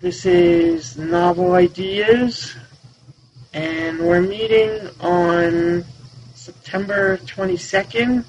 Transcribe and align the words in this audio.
This 0.00 0.24
is 0.24 0.96
Novel 0.96 1.52
Ideas, 1.52 2.56
and 3.52 3.98
we're 3.98 4.22
meeting 4.22 4.88
on 4.98 5.84
September 6.32 7.18
22nd, 7.18 8.24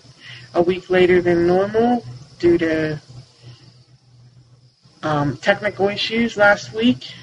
a 0.54 0.62
week 0.62 0.90
later 0.90 1.22
than 1.22 1.48
normal, 1.48 2.04
due 2.40 2.58
to 2.58 3.02
um, 5.04 5.38
technical 5.38 5.88
issues 5.88 6.36
last 6.36 6.74
week. 6.74 7.14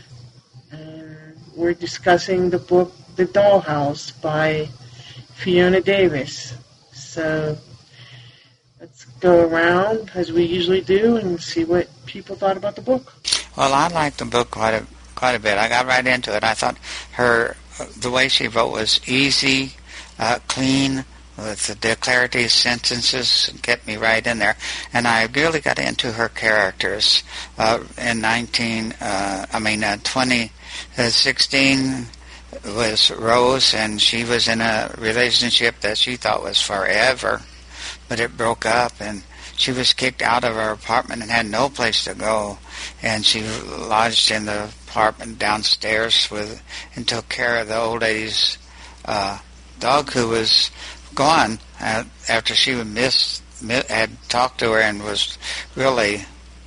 And 0.72 1.36
we're 1.54 1.74
discussing 1.74 2.48
the 2.48 2.58
book 2.58 2.94
The 3.16 3.26
Dollhouse 3.26 4.18
by 4.22 4.70
Fiona 5.34 5.82
Davis. 5.82 6.54
So 6.94 7.58
let's 8.80 9.04
go 9.20 9.46
around 9.46 10.10
as 10.14 10.32
we 10.32 10.44
usually 10.44 10.80
do 10.80 11.16
and 11.16 11.38
see 11.38 11.64
what 11.64 11.90
people 12.06 12.34
thought 12.34 12.56
about 12.56 12.76
the 12.76 12.80
book. 12.80 13.12
Well, 13.58 13.74
I 13.74 13.88
liked 13.88 14.18
the 14.18 14.24
book 14.24 14.52
quite 14.52 14.74
a 14.74 14.86
quite 15.16 15.34
a 15.34 15.40
bit. 15.40 15.58
I 15.58 15.68
got 15.68 15.86
right 15.86 16.06
into 16.06 16.32
it. 16.36 16.44
I 16.44 16.54
thought 16.54 16.78
her 17.14 17.56
the 17.98 18.08
way 18.08 18.28
she 18.28 18.46
wrote 18.46 18.70
was 18.70 19.00
easy, 19.04 19.72
uh, 20.16 20.38
clean, 20.46 21.04
with 21.36 21.66
the 21.66 21.74
declarative 21.74 22.52
sentences 22.52 23.48
and 23.48 23.60
kept 23.60 23.84
me 23.84 23.96
right 23.96 24.24
in 24.24 24.38
there. 24.38 24.56
And 24.92 25.08
I 25.08 25.24
really 25.24 25.58
got 25.58 25.80
into 25.80 26.12
her 26.12 26.28
characters 26.28 27.24
uh, 27.58 27.80
in 28.00 28.20
19, 28.20 28.94
uh, 29.00 29.46
I 29.52 29.58
mean, 29.58 29.82
uh, 29.82 29.96
2016 30.04 32.06
was 32.64 33.10
Rose, 33.10 33.74
and 33.74 34.00
she 34.00 34.22
was 34.22 34.46
in 34.46 34.60
a 34.60 34.94
relationship 34.98 35.80
that 35.80 35.98
she 35.98 36.14
thought 36.14 36.44
was 36.44 36.60
forever, 36.60 37.42
but 38.08 38.20
it 38.20 38.36
broke 38.36 38.66
up, 38.66 38.92
and 39.00 39.24
she 39.58 39.72
was 39.72 39.92
kicked 39.92 40.22
out 40.22 40.44
of 40.44 40.54
her 40.54 40.70
apartment 40.70 41.20
and 41.20 41.30
had 41.30 41.46
no 41.46 41.68
place 41.68 42.04
to 42.04 42.14
go, 42.14 42.58
and 43.02 43.26
she 43.26 43.42
lodged 43.42 44.30
in 44.30 44.46
the 44.46 44.72
apartment 44.88 45.38
downstairs 45.38 46.30
with 46.30 46.62
and 46.94 47.06
took 47.06 47.28
care 47.28 47.58
of 47.58 47.68
the 47.68 47.76
old 47.76 48.00
lady's 48.00 48.56
uh, 49.04 49.38
dog 49.80 50.10
who 50.12 50.28
was 50.28 50.70
gone 51.14 51.58
uh, 51.80 52.04
after 52.28 52.54
she 52.54 52.74
was 52.74 52.86
missed, 52.86 53.42
had 53.88 54.10
talked 54.28 54.60
to 54.60 54.70
her 54.70 54.80
and 54.80 55.02
was 55.02 55.36
really 55.74 56.24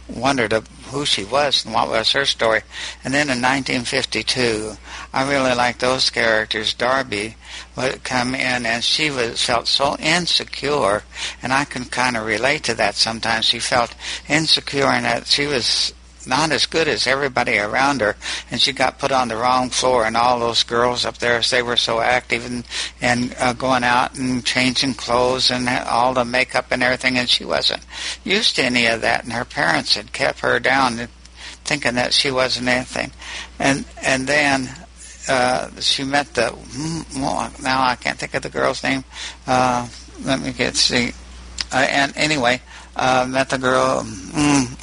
wondered 0.09 0.52
who 0.88 1.05
she 1.05 1.23
was 1.23 1.64
and 1.64 1.73
what 1.73 1.88
was 1.88 2.11
her 2.11 2.26
story. 2.26 2.61
And 3.03 3.14
then 3.14 3.30
in 3.30 3.42
1952, 3.42 4.76
I 5.14 5.31
really 5.31 5.55
liked 5.55 5.80
those 5.80 6.09
characters. 6.09 6.73
Darby 6.73 7.36
would 7.75 8.03
come 8.03 8.36
in, 8.36 8.66
and 8.66 8.83
she 8.83 9.09
was 9.09 9.44
felt 9.44 9.67
so 9.67 9.95
insecure, 10.00 11.03
and 11.41 11.53
I 11.53 11.66
can 11.66 11.86
kind 11.86 12.17
of 12.17 12.25
relate 12.25 12.64
to 12.66 12.73
that 12.75 12.95
sometimes. 12.95 13.45
She 13.45 13.59
felt 13.59 13.95
insecure 14.27 14.91
in 14.94 15.03
that 15.03 15.27
she 15.27 15.47
was 15.47 15.94
not 16.27 16.52
as 16.52 16.66
good 16.66 16.88
as 16.88 17.08
everybody 17.08 17.58
around 17.58 18.02
her, 18.02 18.16
and 18.49 18.61
she 18.61 18.72
got 18.72 18.99
put 18.99 19.11
on 19.11 19.27
the 19.27 19.36
wrong 19.36 19.69
floor. 19.69 20.05
And 20.05 20.16
all 20.16 20.39
those 20.39 20.64
girls 20.64 21.05
up 21.05 21.17
there, 21.17 21.42
they 21.42 21.61
were 21.61 21.77
so 21.77 21.99
active 21.99 22.45
and 22.45 22.64
and 23.02 23.36
uh, 23.39 23.53
going 23.53 23.83
out 23.83 24.16
and 24.17 24.45
changing 24.45 24.95
clothes 24.95 25.52
and 25.52 25.67
all 25.69 26.14
the 26.14 26.25
makeup 26.25 26.67
and 26.72 26.83
everything, 26.83 27.17
and 27.17 27.30
she 27.30 27.45
wasn't 27.45 27.86
used 28.23 28.55
to 28.55 28.64
any 28.64 28.86
of 28.86 29.02
that. 29.02 29.23
And 29.23 29.33
her 29.33 29.45
parents 29.45 29.95
had 29.95 30.14
kept 30.14 30.42
her 30.42 30.59
down, 30.59 31.08
thinking 31.64 31.95
that 31.95 32.14
she 32.14 32.31
wasn't 32.31 32.67
anything. 32.67 33.11
And 33.59 33.86
and 34.02 34.27
then 34.27 34.69
uh, 35.27 35.69
she 35.80 36.03
met 36.03 36.33
the 36.33 36.53
well, 37.16 37.52
now 37.61 37.83
I 37.83 37.95
can't 37.95 38.17
think 38.17 38.33
of 38.33 38.41
the 38.41 38.50
girl's 38.50 38.83
name. 38.83 39.03
Uh, 39.45 39.88
let 40.23 40.39
me 40.39 40.52
get 40.52 40.75
see. 40.75 41.14
Uh, 41.72 41.88
and 41.89 42.14
anyway, 42.16 42.61
uh, 42.95 43.25
met 43.30 43.49
the 43.49 43.58
girl. 43.58 44.03
Mm, 44.03 44.77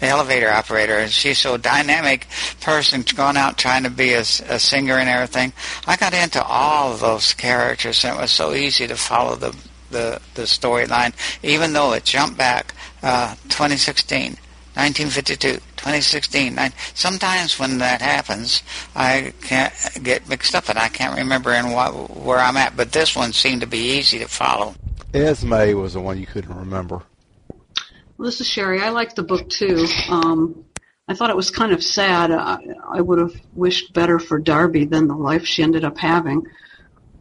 the 0.00 0.06
elevator 0.06 0.50
operator, 0.50 0.98
and 0.98 1.10
she's 1.10 1.38
so 1.38 1.56
dynamic 1.56 2.26
person, 2.60 3.02
going 3.14 3.38
out 3.38 3.56
trying 3.56 3.84
to 3.84 3.90
be 3.90 4.12
a, 4.12 4.20
a 4.20 4.58
singer 4.58 4.98
and 4.98 5.08
everything. 5.08 5.54
I 5.86 5.96
got 5.96 6.12
into 6.12 6.42
all 6.44 6.92
of 6.92 7.00
those 7.00 7.32
characters, 7.32 8.04
and 8.04 8.18
it 8.18 8.20
was 8.20 8.30
so 8.30 8.52
easy 8.52 8.86
to 8.86 8.96
follow 8.96 9.36
the 9.36 9.56
the, 9.90 10.20
the 10.34 10.42
storyline, 10.42 11.14
even 11.42 11.72
though 11.72 11.92
it 11.92 12.04
jumped 12.04 12.36
back 12.36 12.74
uh, 13.02 13.34
2016. 13.44 14.36
1952, 14.76 15.54
2016. 15.76 16.54
Nine, 16.54 16.72
sometimes 16.94 17.58
when 17.58 17.78
that 17.78 18.02
happens, 18.02 18.62
I 18.94 19.32
can't 19.40 19.72
get 20.02 20.28
mixed 20.28 20.54
up 20.54 20.68
and 20.68 20.78
I 20.78 20.88
can't 20.88 21.16
remember 21.16 21.52
in 21.52 21.70
what 21.70 22.10
where 22.16 22.38
I'm 22.38 22.56
at. 22.58 22.76
But 22.76 22.92
this 22.92 23.16
one 23.16 23.32
seemed 23.32 23.62
to 23.62 23.66
be 23.66 23.98
easy 23.98 24.18
to 24.18 24.28
follow. 24.28 24.74
Esme 25.14 25.72
was 25.74 25.94
the 25.94 26.00
one 26.00 26.18
you 26.18 26.26
couldn't 26.26 26.54
remember. 26.54 27.02
Well, 28.18 28.26
this 28.26 28.40
is 28.40 28.48
Sherry. 28.48 28.80
I 28.80 28.90
liked 28.90 29.16
the 29.16 29.22
book 29.22 29.48
too. 29.48 29.86
Um, 30.08 30.64
I 31.08 31.14
thought 31.14 31.30
it 31.30 31.36
was 31.36 31.50
kind 31.50 31.72
of 31.72 31.82
sad. 31.82 32.30
I, 32.30 32.58
I 32.90 33.00
would 33.00 33.18
have 33.18 33.34
wished 33.54 33.92
better 33.92 34.18
for 34.18 34.38
Darby 34.38 34.84
than 34.84 35.06
the 35.06 35.14
life 35.14 35.46
she 35.46 35.62
ended 35.62 35.84
up 35.84 35.98
having. 35.98 36.46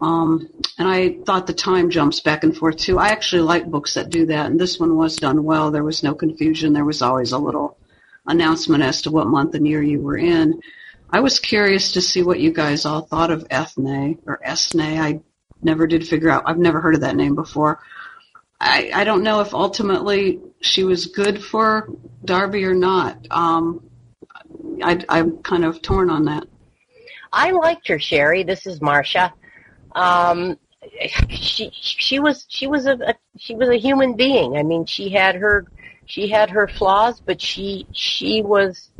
Um, 0.02 0.50
and 0.78 0.88
I 0.88 1.18
thought 1.26 1.48
the 1.48 1.54
time 1.54 1.90
jumps 1.90 2.20
back 2.20 2.44
and 2.44 2.56
forth 2.56 2.78
too. 2.78 3.00
I 3.00 3.10
actually 3.10 3.44
like 3.44 3.70
books 3.70 3.94
that 3.94 4.10
do 4.10 4.26
that, 4.28 4.48
and 4.48 4.60
this 4.60 4.80
one 4.80 4.98
was 4.98 5.16
done 5.16 5.44
well. 5.44 5.72
There 5.72 5.84
was 5.84 6.04
no 6.04 6.14
confusion. 6.14 6.74
There 6.74 6.86
was 6.86 7.02
always 7.02 7.32
a 7.32 7.38
little 7.38 7.78
announcement 8.28 8.84
as 8.84 9.04
to 9.04 9.12
what 9.12 9.28
month 9.28 9.56
and 9.56 9.68
year 9.68 9.82
you 9.82 10.02
were 10.02 10.18
in. 10.18 10.62
I 11.10 11.22
was 11.22 11.40
curious 11.40 11.94
to 11.94 12.02
see 12.02 12.24
what 12.24 12.40
you 12.40 12.52
guys 12.52 12.86
all 12.86 13.02
thought 13.02 13.32
of 13.32 13.48
Ethne 13.50 14.20
or 14.26 14.40
Esne. 14.46 15.00
I 15.00 15.22
never 15.62 15.88
did 15.88 16.08
figure 16.08 16.30
out. 16.30 16.44
I've 16.46 16.58
never 16.58 16.82
heard 16.82 16.96
of 16.96 17.02
that 17.02 17.16
name 17.16 17.36
before. 17.36 17.80
I, 18.60 18.92
I 18.94 19.04
don't 19.04 19.24
know 19.24 19.42
if 19.42 19.54
ultimately 19.54 20.40
she 20.62 20.84
was 20.84 21.08
good 21.08 21.44
for 21.44 21.90
Darby 22.24 22.66
or 22.66 22.74
not. 22.74 23.28
Um, 23.30 23.90
I, 24.84 25.04
I'm 25.08 25.38
kind 25.38 25.66
of 25.66 25.82
torn 25.82 26.10
on 26.10 26.26
that. 26.26 26.46
I 27.32 27.52
liked 27.52 27.88
her, 27.90 28.00
Sherry. 28.00 28.44
This 28.44 28.66
is 28.66 28.82
Marcia. 28.82 29.34
Um, 29.96 30.60
she 31.30 31.72
she 31.74 32.20
was 32.20 32.46
she 32.50 32.68
was 32.68 32.86
a, 32.86 32.94
a 32.94 33.16
she 33.38 33.56
was 33.56 33.70
a 33.70 33.78
human 33.78 34.16
being. 34.16 34.58
I 34.58 34.64
mean, 34.64 34.86
she 34.86 35.10
had 35.10 35.36
her 35.36 35.66
she 36.06 36.28
had 36.28 36.50
her 36.52 36.68
flaws, 36.68 37.20
but 37.20 37.42
she 37.42 37.88
she 37.92 38.42
was 38.42 38.92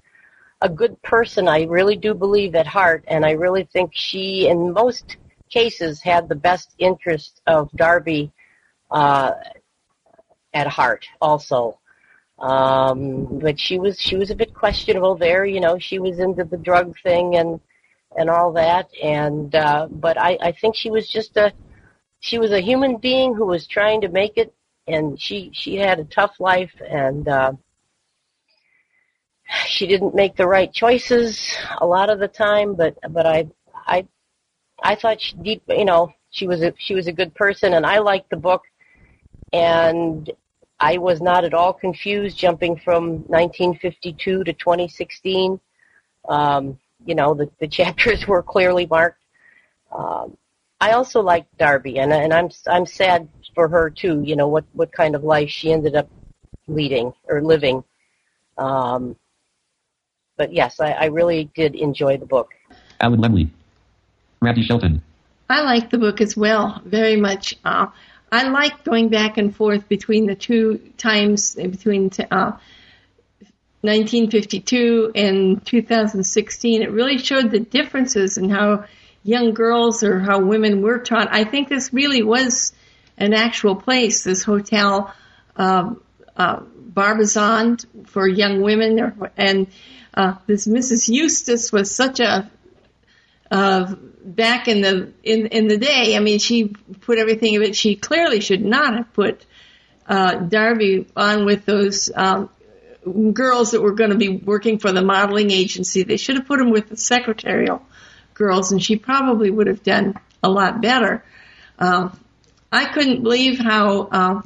a 0.62 0.70
good 0.70 1.02
person. 1.04 1.48
I 1.48 1.64
really 1.64 1.98
do 1.98 2.14
believe 2.14 2.56
at 2.56 2.66
heart, 2.66 3.04
and 3.08 3.26
I 3.26 3.32
really 3.32 3.66
think 3.66 3.92
she, 3.94 4.48
in 4.48 4.74
most 4.74 5.18
cases, 5.50 6.02
had 6.02 6.28
the 6.28 6.36
best 6.36 6.74
interest 6.80 7.42
of 7.46 7.70
Darby 7.74 8.32
uh, 8.90 9.34
at 10.54 10.68
heart 10.68 11.06
also. 11.22 11.80
Um, 12.40 13.40
but 13.40 13.60
she 13.60 13.80
was 13.80 14.00
she 14.00 14.16
was 14.18 14.32
a 14.32 14.36
bit 14.36 14.54
questionable 14.54 15.16
there. 15.16 15.46
You 15.46 15.60
know, 15.60 15.78
she 15.78 16.00
was 16.00 16.20
into 16.20 16.44
the 16.44 16.58
drug 16.58 16.96
thing 17.04 17.36
and 17.36 17.60
and 18.16 18.30
all 18.30 18.54
that. 18.54 18.90
And 19.02 19.54
uh, 19.56 19.88
but 19.90 20.18
I 20.18 20.38
I 20.42 20.52
think 20.52 20.76
she 20.76 20.92
was 20.92 21.08
just 21.08 21.38
a 21.38 21.54
she 22.20 22.38
was 22.40 22.52
a 22.52 22.62
human 22.62 22.98
being 22.98 23.36
who 23.36 23.46
was 23.46 23.68
trying 23.68 24.02
to 24.02 24.10
make 24.10 24.38
it, 24.38 24.54
and 24.88 25.20
she 25.20 25.52
she 25.54 25.76
had 25.76 26.00
a 26.00 26.06
tough 26.06 26.40
life 26.40 26.74
and. 26.82 27.28
Uh, 27.28 27.54
she 29.68 29.86
didn't 29.86 30.16
make 30.16 30.36
the 30.36 30.48
right 30.48 30.74
choices 30.74 31.56
a 31.78 31.86
lot 31.86 32.10
of 32.10 32.20
the 32.20 32.28
time, 32.28 32.76
but 32.76 32.98
but 33.12 33.26
I 33.26 33.48
I 33.86 34.08
I 34.82 34.96
thought 34.96 35.22
she 35.22 35.36
deep 35.36 35.64
you 35.68 35.86
know 35.86 36.14
she 36.32 36.48
was 36.48 36.62
a 36.62 36.74
she 36.78 36.96
was 36.96 37.08
a 37.08 37.12
good 37.12 37.34
person, 37.36 37.74
and 37.74 37.86
I 37.86 38.00
liked 38.00 38.30
the 38.30 38.38
book, 38.38 38.64
and 39.54 40.30
I 40.80 40.98
was 40.98 41.22
not 41.22 41.46
at 41.46 41.54
all 41.54 41.74
confused 41.74 42.38
jumping 42.38 42.78
from 42.78 43.24
1952 43.28 44.44
to 44.44 44.54
2016. 44.54 45.60
Um, 46.28 46.80
you 47.06 47.16
know, 47.16 47.34
the, 47.34 47.50
the 47.60 47.68
chapters 47.68 48.28
were 48.28 48.44
clearly 48.44 48.86
marked. 48.86 49.22
Um, 49.92 50.38
I 50.82 50.92
also 50.92 51.22
liked 51.22 51.58
Darby, 51.58 52.00
and 52.00 52.12
and 52.12 52.34
I'm 52.34 52.50
I'm 52.68 52.86
sad 52.86 53.30
for 53.54 53.68
her 53.70 53.90
too. 53.90 54.22
You 54.24 54.36
know 54.36 54.48
what 54.48 54.66
what 54.74 54.92
kind 54.92 55.16
of 55.16 55.24
life 55.24 55.50
she 55.50 55.72
ended 55.72 55.96
up 55.96 56.10
leading 56.68 57.14
or 57.30 57.42
living. 57.42 57.84
Um, 58.58 59.16
but 60.38 60.52
yes, 60.52 60.80
I, 60.80 60.92
I 60.92 61.06
really 61.06 61.50
did 61.56 61.76
enjoy 61.76 62.18
the 62.18 62.26
book. 62.26 62.54
Alan 63.00 63.22
Lemley, 63.22 63.50
Randy 64.42 64.64
Shelton. 64.64 65.02
I 65.50 65.62
like 65.62 65.90
the 65.90 65.98
book 65.98 66.22
as 66.22 66.36
well, 66.36 66.82
very 66.86 67.16
much. 67.16 67.56
Uh, 67.64 67.88
I 68.32 68.50
like 68.50 68.84
going 68.84 69.10
back 69.10 69.38
and 69.38 69.56
forth 69.56 69.88
between 69.88 70.26
the 70.26 70.36
two 70.36 70.80
times 70.98 71.56
between 71.56 72.10
uh, 72.32 72.54
1952 73.86 75.12
and 75.16 75.66
2016. 75.66 76.82
It 76.82 76.92
really 76.92 77.18
showed 77.18 77.52
the 77.52 77.60
differences 77.60 78.38
in 78.38 78.50
how 78.50 78.86
young 79.24 79.54
girls 79.54 80.04
or 80.04 80.20
how 80.20 80.40
women 80.40 80.82
were 80.82 81.00
taught. 81.00 81.28
I 81.32 81.44
think 81.44 81.70
this 81.70 81.94
really 81.94 82.22
was 82.22 82.74
an 83.18 83.34
actual 83.34 83.76
place, 83.76 84.24
this 84.24 84.44
hotel, 84.44 85.14
um, 85.56 86.02
uh, 86.36 86.62
Barbizon 86.76 87.78
for 88.06 88.28
young 88.28 88.62
women, 88.62 89.30
and 89.36 89.68
uh, 90.14 90.36
this 90.48 90.68
Mrs. 90.68 91.10
Eustace 91.10 91.72
was 91.72 91.94
such 91.94 92.20
a 92.20 92.50
uh, 93.52 93.96
back 94.24 94.68
in 94.68 94.82
the 94.82 95.12
in 95.24 95.48
in 95.48 95.68
the 95.68 95.78
day. 95.78 96.16
I 96.16 96.20
mean, 96.20 96.40
she 96.40 96.70
put 97.02 97.20
everything 97.20 97.56
of 97.58 97.64
it. 97.64 97.76
She 97.76 97.96
clearly 97.96 98.40
should 98.40 98.64
not 98.64 98.96
have 98.96 99.14
put 99.14 99.46
uh, 100.08 100.36
Darby 100.36 101.08
on 101.16 101.46
with 101.46 101.66
those 101.66 102.12
um, 102.16 102.50
girls 103.34 103.72
that 103.72 103.82
were 103.82 103.94
going 103.94 104.10
to 104.10 104.18
be 104.18 104.30
working 104.30 104.80
for 104.80 104.92
the 104.92 105.02
modeling 105.02 105.52
agency. 105.52 106.04
They 106.04 106.18
should 106.18 106.38
have 106.38 106.48
put 106.48 106.60
them 106.60 106.72
with 106.72 106.90
the 106.90 106.98
secretarial 106.98 107.82
girls, 108.34 108.72
and 108.72 108.84
she 108.84 108.96
probably 108.96 109.50
would 109.52 109.68
have 109.68 109.84
done 109.84 110.16
a 110.44 110.50
lot 110.50 110.82
better. 110.82 111.24
Uh, 111.78 112.10
I 112.72 112.86
couldn't 112.86 113.24
believe 113.24 113.60
how 113.60 114.02
uh, 114.02 114.42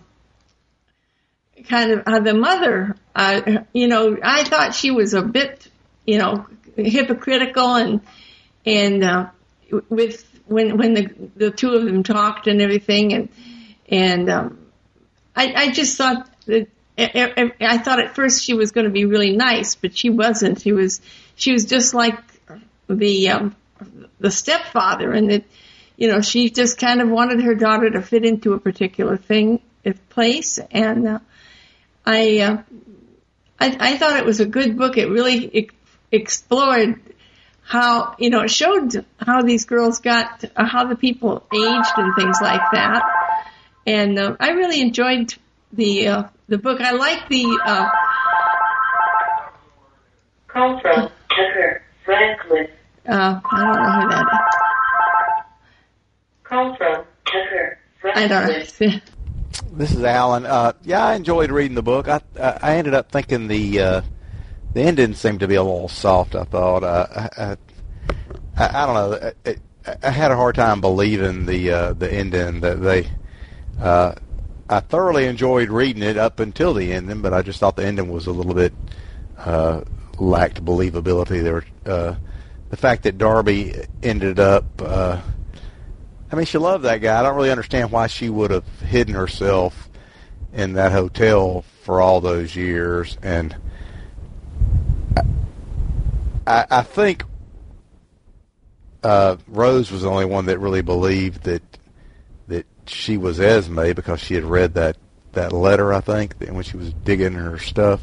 kind 1.67 1.91
of 1.91 2.03
how 2.06 2.19
the 2.19 2.33
mother, 2.33 2.95
uh, 3.15 3.63
you 3.73 3.88
know, 3.88 4.17
I 4.21 4.44
thought 4.44 4.75
she 4.75 4.91
was 4.91 5.13
a 5.13 5.21
bit, 5.21 5.67
you 6.06 6.17
know, 6.17 6.45
hypocritical 6.75 7.75
and 7.75 8.01
and 8.65 9.03
uh, 9.03 9.29
with 9.89 10.25
when 10.45 10.77
when 10.77 10.94
the 10.94 11.13
the 11.35 11.51
two 11.51 11.73
of 11.73 11.85
them 11.85 12.03
talked 12.03 12.47
and 12.47 12.61
everything 12.61 13.13
and 13.13 13.29
and 13.88 14.29
um, 14.29 14.67
I 15.35 15.53
I 15.56 15.71
just 15.71 15.97
thought 15.97 16.29
that 16.45 16.67
I 16.99 17.77
thought 17.77 17.99
at 17.99 18.15
first 18.15 18.43
she 18.43 18.53
was 18.53 18.71
going 18.71 18.85
to 18.85 18.91
be 18.91 19.05
really 19.05 19.35
nice, 19.35 19.75
but 19.75 19.97
she 19.97 20.09
wasn't. 20.09 20.61
She 20.61 20.73
was 20.73 21.01
she 21.35 21.53
was 21.53 21.65
just 21.65 21.93
like 21.93 22.17
the 22.87 23.29
um, 23.29 23.55
the 24.19 24.31
stepfather, 24.31 25.11
and 25.11 25.31
that 25.31 25.43
you 25.97 26.07
know 26.07 26.21
she 26.21 26.49
just 26.49 26.77
kind 26.77 27.01
of 27.01 27.09
wanted 27.09 27.41
her 27.41 27.55
daughter 27.55 27.89
to 27.89 28.01
fit 28.01 28.25
into 28.25 28.53
a 28.53 28.59
particular 28.59 29.17
thing, 29.17 29.61
place, 30.09 30.59
and 30.71 31.07
uh, 31.07 31.19
I, 32.05 32.39
uh, 32.39 32.57
I 33.59 33.77
I 33.79 33.97
thought 33.97 34.17
it 34.17 34.25
was 34.25 34.39
a 34.39 34.45
good 34.45 34.77
book. 34.77 34.97
It 34.97 35.07
really 35.07 35.57
e- 35.57 35.69
explored 36.11 37.01
how 37.61 38.15
you 38.19 38.29
know 38.29 38.41
it 38.41 38.51
showed 38.51 39.05
how 39.19 39.41
these 39.41 39.65
girls 39.65 39.99
got 39.99 40.43
uh, 40.55 40.65
how 40.65 40.85
the 40.85 40.95
people 40.95 41.45
aged 41.53 41.93
and 41.97 42.15
things 42.15 42.37
like 42.41 42.61
that, 42.73 43.03
and 43.85 44.19
uh, 44.19 44.35
I 44.39 44.51
really 44.51 44.81
enjoyed 44.81 45.33
the 45.71 46.07
uh, 46.07 46.23
the 46.49 46.57
book. 46.57 46.81
I 46.81 46.91
like 46.91 47.29
the. 47.29 47.45
Uh, 47.65 47.89
Call 50.47 50.79
from 50.81 51.09
Tucker 51.29 51.83
Franklin. 52.03 52.67
Uh, 53.07 53.39
I 53.51 53.59
don't 53.63 53.75
know 53.75 54.01
who 54.01 54.09
that 54.09 54.25
is. 54.33 55.45
Call 56.43 56.75
from 56.75 57.05
Tucker 57.25 57.79
Franklin. 58.01 58.23
I 58.23 58.27
don't 58.27 58.81
know. 58.81 58.99
This 59.73 59.91
is 59.91 60.03
Alan. 60.03 60.45
Uh, 60.45 60.73
yeah, 60.83 61.05
I 61.05 61.15
enjoyed 61.15 61.51
reading 61.51 61.75
the 61.75 61.83
book. 61.83 62.07
I 62.07 62.21
uh, 62.37 62.57
I 62.61 62.75
ended 62.77 62.93
up 62.93 63.11
thinking 63.11 63.47
the 63.47 63.79
uh, 63.79 64.01
the 64.73 64.81
ending 64.81 65.13
seemed 65.13 65.39
to 65.41 65.47
be 65.47 65.55
a 65.55 65.63
little 65.63 65.87
soft. 65.87 66.35
I 66.35 66.43
thought. 66.43 66.83
Uh, 66.83 67.07
I, 67.15 67.57
I 68.57 68.81
I 68.81 68.85
don't 68.85 68.95
know. 68.95 69.31
I, 69.45 69.55
I, 69.85 69.95
I 70.03 70.09
had 70.09 70.31
a 70.31 70.35
hard 70.35 70.55
time 70.55 70.81
believing 70.81 71.45
the 71.45 71.71
uh, 71.71 71.93
the 71.93 72.11
ending 72.11 72.61
that 72.61 72.81
they. 72.81 73.07
Uh, 73.79 74.15
I 74.69 74.81
thoroughly 74.81 75.25
enjoyed 75.25 75.69
reading 75.69 76.04
it 76.04 76.16
up 76.16 76.39
until 76.39 76.75
the 76.75 76.94
ending, 76.94 77.21
but 77.21 77.33
I 77.33 77.42
just 77.42 77.60
thought 77.60 77.75
the 77.75 77.86
ending 77.86 78.12
was 78.12 78.27
a 78.27 78.31
little 78.31 78.54
bit 78.54 78.71
uh, 79.38 79.81
lacked 80.19 80.63
believability. 80.63 81.42
There, 81.42 81.66
uh, 81.86 82.16
the 82.69 82.77
fact 82.77 83.04
that 83.04 83.18
Darby 83.18 83.74
ended 84.04 84.39
up. 84.39 84.66
Uh, 84.80 85.19
I 86.31 86.36
mean, 86.36 86.45
she 86.45 86.60
loved 86.60 86.83
that 86.83 86.98
guy. 86.98 87.19
I 87.19 87.24
don't 87.24 87.36
really 87.36 87.50
understand 87.50 87.92
why 87.92 88.06
she 88.06 88.30
would 88.30 88.51
have 88.51 88.68
hidden 88.81 89.16
herself 89.16 89.89
in 90.54 90.74
that 90.74 90.92
hotel 90.92 91.66
for 91.83 92.00
all 92.00 92.21
those 92.21 92.56
years. 92.56 93.18
And 93.24 93.56
I, 96.45 96.66
I, 96.69 96.81
think 96.83 97.24
uh, 99.01 99.38
Rose 99.48 99.92
was 99.92 100.04
the 100.04 100.10
only 100.10 100.25
one 100.25 100.45
that 100.45 100.60
really 100.60 100.81
believed 100.83 101.44
that 101.45 101.63
she 102.89 103.18
was 103.18 103.39
Esme 103.39 103.94
because 103.94 104.19
she 104.19 104.36
had 104.36 104.44
read 104.44 104.74
that 104.75 104.97
that 105.33 105.53
letter. 105.53 105.94
I 105.94 106.01
think 106.01 106.36
when 106.39 106.63
she 106.63 106.77
was 106.77 106.94
digging 106.94 107.33
her 107.33 107.57
stuff, 107.57 108.01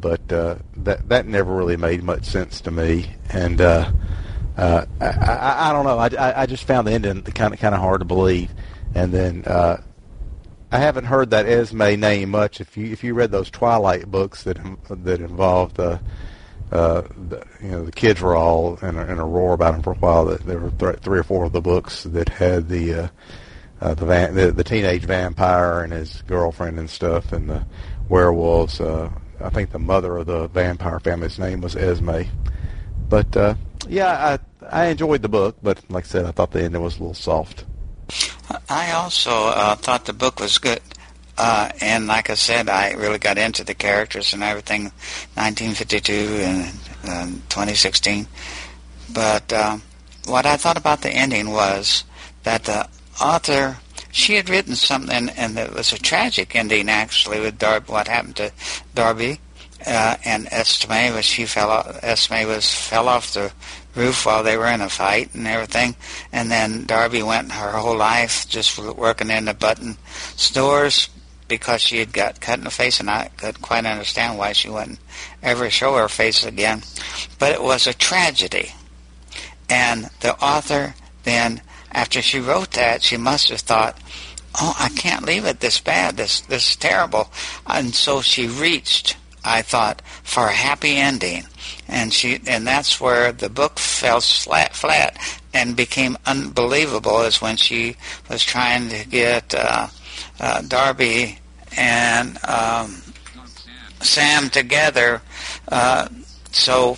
but 0.00 0.32
uh, 0.32 0.56
that 0.78 1.08
that 1.08 1.26
never 1.26 1.54
really 1.54 1.76
made 1.76 2.02
much 2.02 2.24
sense 2.24 2.60
to 2.62 2.70
me. 2.70 3.14
And 3.30 3.60
uh, 3.60 3.90
uh, 4.56 4.86
I, 5.00 5.06
I, 5.06 5.70
I 5.70 5.72
don't 5.72 5.84
know. 5.84 5.98
I, 5.98 6.42
I, 6.42 6.46
just 6.46 6.64
found 6.64 6.86
the 6.86 6.92
ending 6.92 7.22
kind 7.22 7.54
of 7.54 7.60
kind 7.60 7.74
of 7.74 7.80
hard 7.80 8.00
to 8.00 8.04
believe. 8.04 8.50
And 8.94 9.12
then 9.12 9.44
uh, 9.46 9.82
I 10.72 10.78
haven't 10.78 11.04
heard 11.04 11.30
that 11.30 11.46
Esme 11.46 12.00
name 12.00 12.30
much. 12.30 12.60
If 12.60 12.76
you 12.76 12.92
if 12.92 13.04
you 13.04 13.14
read 13.14 13.30
those 13.30 13.50
Twilight 13.50 14.10
books 14.10 14.44
that 14.44 14.58
that 14.88 15.20
involved 15.20 15.78
uh, 15.78 15.98
uh, 16.70 17.02
the, 17.28 17.44
you 17.62 17.70
know 17.70 17.84
the 17.84 17.92
kids 17.92 18.20
were 18.20 18.36
all 18.36 18.76
in 18.82 18.96
a, 18.96 19.06
in 19.06 19.18
a 19.18 19.24
roar 19.24 19.54
about 19.54 19.72
them 19.72 19.82
for 19.82 19.92
a 19.92 19.96
while. 19.96 20.26
That 20.26 20.44
there 20.44 20.58
were 20.58 20.70
th- 20.70 21.00
three 21.00 21.18
or 21.18 21.24
four 21.24 21.44
of 21.44 21.52
the 21.52 21.60
books 21.60 22.04
that 22.04 22.28
had 22.28 22.68
the 22.68 22.94
uh, 22.94 23.08
uh, 23.80 23.94
the, 23.94 24.06
van- 24.06 24.34
the 24.34 24.50
the 24.52 24.64
teenage 24.64 25.04
vampire 25.04 25.82
and 25.82 25.92
his 25.92 26.22
girlfriend 26.22 26.78
and 26.78 26.90
stuff, 26.90 27.32
and 27.32 27.48
the 27.48 27.64
werewolves. 28.08 28.80
Uh, 28.80 29.10
I 29.40 29.50
think 29.50 29.70
the 29.70 29.78
mother 29.78 30.16
of 30.16 30.26
the 30.26 30.48
vampire 30.48 30.98
family's 31.00 31.38
name 31.38 31.60
was 31.60 31.76
Esme. 31.76 32.22
But 33.08 33.36
uh, 33.36 33.54
yeah, 33.88 34.38
I 34.70 34.84
I 34.84 34.86
enjoyed 34.86 35.22
the 35.22 35.28
book, 35.28 35.56
but 35.62 35.80
like 35.88 36.04
I 36.04 36.08
said, 36.08 36.26
I 36.26 36.32
thought 36.32 36.50
the 36.50 36.62
ending 36.62 36.82
was 36.82 36.96
a 36.96 37.00
little 37.00 37.14
soft. 37.14 37.64
I 38.68 38.92
also 38.92 39.30
uh, 39.30 39.76
thought 39.76 40.06
the 40.06 40.12
book 40.12 40.40
was 40.40 40.58
good. 40.58 40.80
Uh, 41.36 41.70
and 41.80 42.08
like 42.08 42.30
I 42.30 42.34
said, 42.34 42.68
I 42.68 42.92
really 42.92 43.18
got 43.18 43.38
into 43.38 43.62
the 43.62 43.74
characters 43.74 44.34
and 44.34 44.42
everything, 44.42 44.84
1952 45.34 46.12
and 46.12 46.64
um, 47.04 47.42
2016. 47.48 48.26
But 49.14 49.52
um, 49.52 49.82
what 50.26 50.46
I 50.46 50.56
thought 50.56 50.76
about 50.76 51.02
the 51.02 51.10
ending 51.10 51.50
was 51.50 52.04
that 52.42 52.64
the 52.64 52.88
author, 53.20 53.78
she 54.10 54.34
had 54.34 54.48
written 54.48 54.74
something, 54.74 55.28
and 55.30 55.58
it 55.58 55.72
was 55.72 55.92
a 55.92 55.98
tragic 55.98 56.54
ending 56.54 56.88
actually 56.88 57.40
with 57.40 57.58
Darby. 57.58 57.92
What 57.92 58.08
happened 58.08 58.36
to 58.36 58.52
Darby 58.94 59.40
uh, 59.86 60.16
and 60.24 60.48
Esme 60.50 61.14
was 61.14 61.24
she 61.24 61.46
fell 61.46 61.70
off, 61.70 62.02
was 62.02 62.74
fell 62.74 63.08
off 63.08 63.32
the 63.34 63.52
roof 63.94 64.26
while 64.26 64.42
they 64.42 64.56
were 64.56 64.66
in 64.66 64.80
a 64.80 64.88
fight 64.88 65.34
and 65.34 65.46
everything, 65.46 65.96
and 66.32 66.50
then 66.50 66.84
Darby 66.84 67.22
went 67.22 67.52
her 67.52 67.72
whole 67.72 67.96
life 67.96 68.48
just 68.48 68.78
working 68.78 69.30
in 69.30 69.46
the 69.46 69.54
button 69.54 69.96
stores 70.36 71.08
because 71.48 71.80
she 71.80 71.98
had 71.98 72.12
got 72.12 72.40
cut 72.40 72.58
in 72.58 72.64
the 72.64 72.70
face, 72.70 73.00
and 73.00 73.10
I 73.10 73.30
couldn't 73.36 73.62
quite 73.62 73.86
understand 73.86 74.38
why 74.38 74.52
she 74.52 74.68
wouldn't 74.68 75.00
ever 75.42 75.70
show 75.70 75.96
her 75.96 76.08
face 76.08 76.44
again. 76.44 76.82
But 77.38 77.52
it 77.52 77.62
was 77.62 77.86
a 77.86 77.94
tragedy. 77.94 78.72
And 79.70 80.10
the 80.20 80.34
author 80.42 80.94
then, 81.24 81.62
after 81.92 82.22
she 82.22 82.40
wrote 82.40 82.72
that, 82.72 83.02
she 83.02 83.16
must 83.16 83.48
have 83.48 83.60
thought, 83.60 83.98
oh, 84.60 84.74
I 84.78 84.88
can't 84.90 85.24
leave 85.24 85.44
it 85.44 85.60
this 85.60 85.80
bad, 85.80 86.16
this, 86.16 86.40
this 86.42 86.70
is 86.70 86.76
terrible. 86.76 87.30
And 87.66 87.94
so 87.94 88.20
she 88.20 88.46
reached, 88.46 89.16
I 89.44 89.62
thought, 89.62 90.02
for 90.22 90.46
a 90.46 90.52
happy 90.52 90.96
ending. 90.96 91.44
And 91.86 92.12
she, 92.12 92.40
and 92.46 92.66
that's 92.66 93.00
where 93.00 93.32
the 93.32 93.48
book 93.48 93.78
fell 93.78 94.20
flat, 94.20 94.74
flat 94.74 95.16
and 95.54 95.76
became 95.76 96.16
unbelievable 96.26 97.22
is 97.22 97.40
when 97.40 97.56
she 97.56 97.96
was 98.28 98.42
trying 98.44 98.88
to 98.90 99.04
get, 99.08 99.54
uh, 99.54 99.88
uh, 100.40 100.62
Darby 100.62 101.38
and 101.76 102.38
um, 102.44 103.02
Sam 104.00 104.50
together, 104.50 105.22
uh, 105.68 106.08
so 106.52 106.96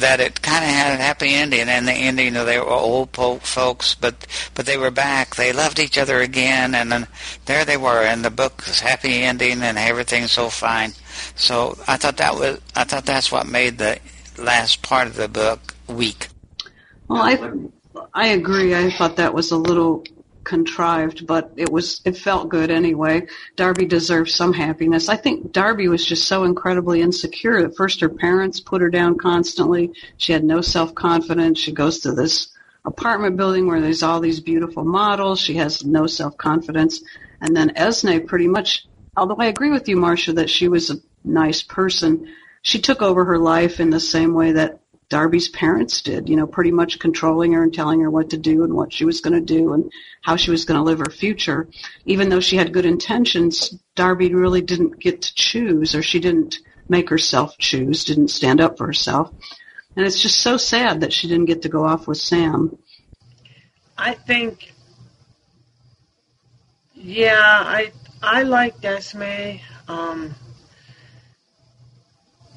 that 0.00 0.20
it 0.20 0.42
kind 0.42 0.64
of 0.64 0.70
had 0.70 0.92
a 0.94 1.02
happy 1.02 1.34
ending. 1.34 1.68
And 1.68 1.86
the 1.86 1.92
ending, 1.92 2.26
you 2.26 2.30
know, 2.30 2.44
they 2.44 2.58
were 2.58 2.68
old 2.68 3.10
folks, 3.10 3.94
but 3.94 4.26
but 4.54 4.66
they 4.66 4.76
were 4.76 4.90
back. 4.90 5.36
They 5.36 5.52
loved 5.52 5.78
each 5.78 5.98
other 5.98 6.20
again, 6.20 6.74
and 6.74 6.90
then 6.90 7.06
there 7.46 7.64
they 7.64 7.76
were. 7.76 8.02
And 8.02 8.24
the 8.24 8.30
book 8.30 8.66
was 8.66 8.80
happy 8.80 9.22
ending, 9.22 9.62
and 9.62 9.78
everything's 9.78 10.32
so 10.32 10.48
fine. 10.48 10.92
So 11.34 11.78
I 11.86 11.96
thought 11.96 12.16
that 12.18 12.34
was 12.34 12.60
I 12.74 12.84
thought 12.84 13.06
that's 13.06 13.32
what 13.32 13.46
made 13.46 13.78
the 13.78 13.98
last 14.38 14.82
part 14.82 15.06
of 15.06 15.16
the 15.16 15.28
book 15.28 15.74
weak. 15.88 16.28
Well, 17.08 17.22
I 17.22 17.38
I 18.14 18.28
agree. 18.28 18.74
I 18.74 18.90
thought 18.90 19.16
that 19.16 19.34
was 19.34 19.50
a 19.50 19.56
little 19.56 20.04
contrived, 20.48 21.26
but 21.26 21.52
it 21.56 21.70
was 21.70 22.00
it 22.06 22.16
felt 22.16 22.48
good 22.48 22.70
anyway. 22.70 23.26
Darby 23.54 23.84
deserves 23.84 24.34
some 24.34 24.54
happiness. 24.54 25.08
I 25.08 25.16
think 25.16 25.52
Darby 25.52 25.88
was 25.88 26.04
just 26.04 26.26
so 26.26 26.44
incredibly 26.44 27.02
insecure. 27.02 27.58
At 27.58 27.76
first, 27.76 28.00
her 28.00 28.08
parents 28.08 28.58
put 28.58 28.80
her 28.80 28.88
down 28.88 29.18
constantly. 29.18 29.92
She 30.16 30.32
had 30.32 30.42
no 30.42 30.62
self 30.62 30.94
confidence. 30.94 31.60
She 31.60 31.72
goes 31.72 32.00
to 32.00 32.12
this 32.12 32.48
apartment 32.84 33.36
building 33.36 33.66
where 33.66 33.82
there's 33.82 34.02
all 34.02 34.20
these 34.20 34.40
beautiful 34.40 34.84
models. 34.84 35.38
She 35.38 35.54
has 35.56 35.84
no 35.84 36.06
self 36.06 36.36
confidence, 36.38 37.02
and 37.42 37.54
then 37.54 37.76
Esme 37.76 38.20
pretty 38.26 38.48
much. 38.48 38.86
Although 39.16 39.36
I 39.38 39.46
agree 39.46 39.70
with 39.70 39.88
you, 39.88 39.96
Marcia, 39.96 40.32
that 40.34 40.48
she 40.48 40.68
was 40.68 40.90
a 40.90 40.96
nice 41.24 41.62
person, 41.62 42.28
she 42.62 42.80
took 42.80 43.02
over 43.02 43.26
her 43.26 43.38
life 43.38 43.80
in 43.80 43.90
the 43.90 44.00
same 44.00 44.32
way 44.32 44.52
that 44.52 44.80
Darby's 45.08 45.48
parents 45.48 46.02
did, 46.02 46.28
you 46.28 46.36
know, 46.36 46.46
pretty 46.46 46.70
much 46.70 46.98
controlling 46.98 47.52
her 47.54 47.62
and 47.62 47.72
telling 47.72 48.00
her 48.00 48.10
what 48.10 48.30
to 48.30 48.36
do 48.36 48.64
and 48.64 48.74
what 48.74 48.92
she 48.92 49.04
was 49.04 49.20
going 49.20 49.34
to 49.34 49.40
do 49.40 49.72
and 49.72 49.90
how 50.20 50.36
she 50.36 50.50
was 50.50 50.66
going 50.66 50.78
to 50.78 50.84
live 50.84 50.98
her 50.98 51.10
future. 51.10 51.66
Even 52.04 52.28
though 52.28 52.40
she 52.40 52.56
had 52.56 52.72
good 52.72 52.84
intentions, 52.84 53.74
Darby 53.94 54.34
really 54.34 54.60
didn't 54.60 55.00
get 55.00 55.22
to 55.22 55.34
choose 55.34 55.94
or 55.94 56.02
she 56.02 56.20
didn't 56.20 56.58
make 56.88 57.08
herself 57.08 57.56
choose, 57.58 58.04
didn't 58.04 58.28
stand 58.28 58.60
up 58.60 58.76
for 58.76 58.86
herself. 58.86 59.32
And 59.96 60.06
it's 60.06 60.20
just 60.20 60.40
so 60.40 60.56
sad 60.56 61.00
that 61.00 61.12
she 61.12 61.26
didn't 61.26 61.46
get 61.46 61.62
to 61.62 61.68
go 61.68 61.84
off 61.84 62.06
with 62.06 62.18
Sam. 62.18 62.78
I 63.96 64.14
think, 64.14 64.72
yeah, 66.94 67.40
I 67.42 67.92
I 68.22 68.42
like 68.42 68.84
Esme. 68.84 69.58
Um, 69.88 70.34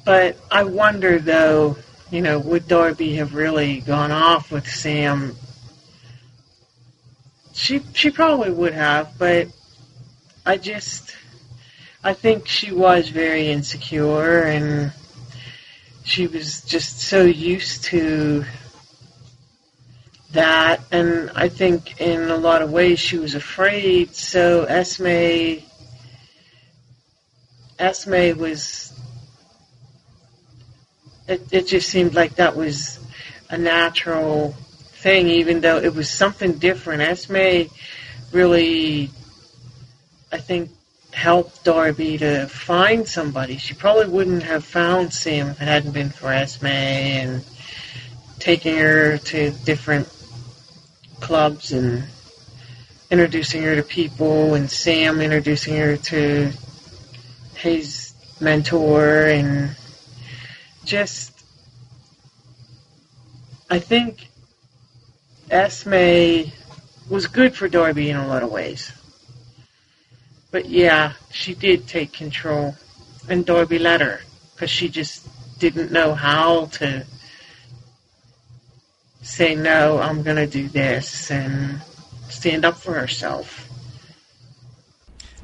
but 0.04 0.36
I 0.50 0.64
wonder 0.64 1.18
though, 1.18 1.76
you 2.12 2.20
know, 2.20 2.38
would 2.38 2.68
Darby 2.68 3.16
have 3.16 3.34
really 3.34 3.80
gone 3.80 4.12
off 4.12 4.52
with 4.52 4.68
Sam? 4.68 5.34
She 7.54 7.80
she 7.94 8.10
probably 8.10 8.50
would 8.50 8.74
have, 8.74 9.18
but 9.18 9.48
I 10.44 10.58
just 10.58 11.16
I 12.04 12.12
think 12.12 12.46
she 12.46 12.70
was 12.70 13.08
very 13.08 13.48
insecure 13.48 14.42
and 14.42 14.92
she 16.04 16.26
was 16.26 16.60
just 16.60 17.00
so 17.00 17.22
used 17.24 17.84
to 17.84 18.44
that 20.32 20.80
and 20.92 21.30
I 21.34 21.48
think 21.48 21.98
in 22.00 22.30
a 22.30 22.36
lot 22.36 22.60
of 22.60 22.72
ways 22.72 22.98
she 22.98 23.18
was 23.18 23.34
afraid 23.34 24.14
so 24.14 24.64
Esme 24.64 25.62
Esme 27.78 28.38
was 28.38 28.92
it, 31.28 31.52
it 31.52 31.66
just 31.66 31.88
seemed 31.88 32.14
like 32.14 32.36
that 32.36 32.56
was 32.56 32.98
a 33.50 33.58
natural 33.58 34.52
thing 34.52 35.28
even 35.28 35.60
though 35.60 35.78
it 35.78 35.94
was 35.94 36.08
something 36.08 36.54
different 36.58 37.02
Esme 37.02 37.68
really 38.32 39.10
I 40.32 40.38
think 40.38 40.70
helped 41.12 41.62
Darby 41.64 42.18
to 42.18 42.46
find 42.46 43.06
somebody. 43.06 43.58
She 43.58 43.74
probably 43.74 44.08
wouldn't 44.08 44.42
have 44.44 44.64
found 44.64 45.12
Sam 45.12 45.48
if 45.48 45.60
it 45.60 45.68
hadn't 45.68 45.92
been 45.92 46.10
for 46.10 46.32
Esme 46.32 46.66
and 46.66 47.44
taking 48.38 48.76
her 48.78 49.18
to 49.18 49.50
different 49.64 50.08
clubs 51.20 51.72
and 51.72 52.04
introducing 53.10 53.62
her 53.62 53.76
to 53.76 53.82
people 53.82 54.54
and 54.54 54.70
Sam 54.70 55.20
introducing 55.20 55.76
her 55.76 55.96
to 55.96 56.50
his 57.54 58.14
mentor 58.40 59.26
and 59.26 59.76
just 60.84 61.32
I 63.70 63.78
think 63.78 64.28
Esme 65.50 66.50
was 67.08 67.26
good 67.26 67.54
for 67.54 67.68
Darby 67.68 68.10
in 68.10 68.16
a 68.16 68.26
lot 68.26 68.42
of 68.42 68.50
ways. 68.50 68.92
But 70.50 70.68
yeah, 70.68 71.14
she 71.30 71.54
did 71.54 71.88
take 71.88 72.12
control, 72.12 72.76
and 73.28 73.46
Darby 73.46 73.78
let 73.78 74.02
her 74.02 74.20
because 74.54 74.70
she 74.70 74.88
just 74.88 75.26
didn't 75.58 75.90
know 75.90 76.14
how 76.14 76.66
to 76.66 77.06
say 79.22 79.54
no. 79.54 79.98
I'm 79.98 80.22
gonna 80.22 80.46
do 80.46 80.68
this 80.68 81.30
and 81.30 81.80
stand 82.28 82.64
up 82.64 82.76
for 82.76 82.92
herself. 82.92 83.68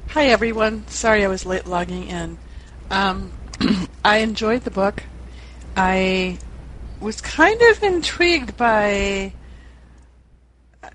Hi, 0.09 0.25
everyone. 0.25 0.87
Sorry 0.87 1.23
I 1.23 1.27
was 1.27 1.45
late 1.45 1.65
logging 1.65 2.07
in. 2.07 2.37
Um, 2.91 3.31
I 4.05 4.17
enjoyed 4.17 4.63
the 4.63 4.71
book. 4.71 5.03
I 5.75 6.37
was 6.99 7.21
kind 7.21 7.61
of 7.71 7.83
intrigued 7.83 8.57
by. 8.57 9.33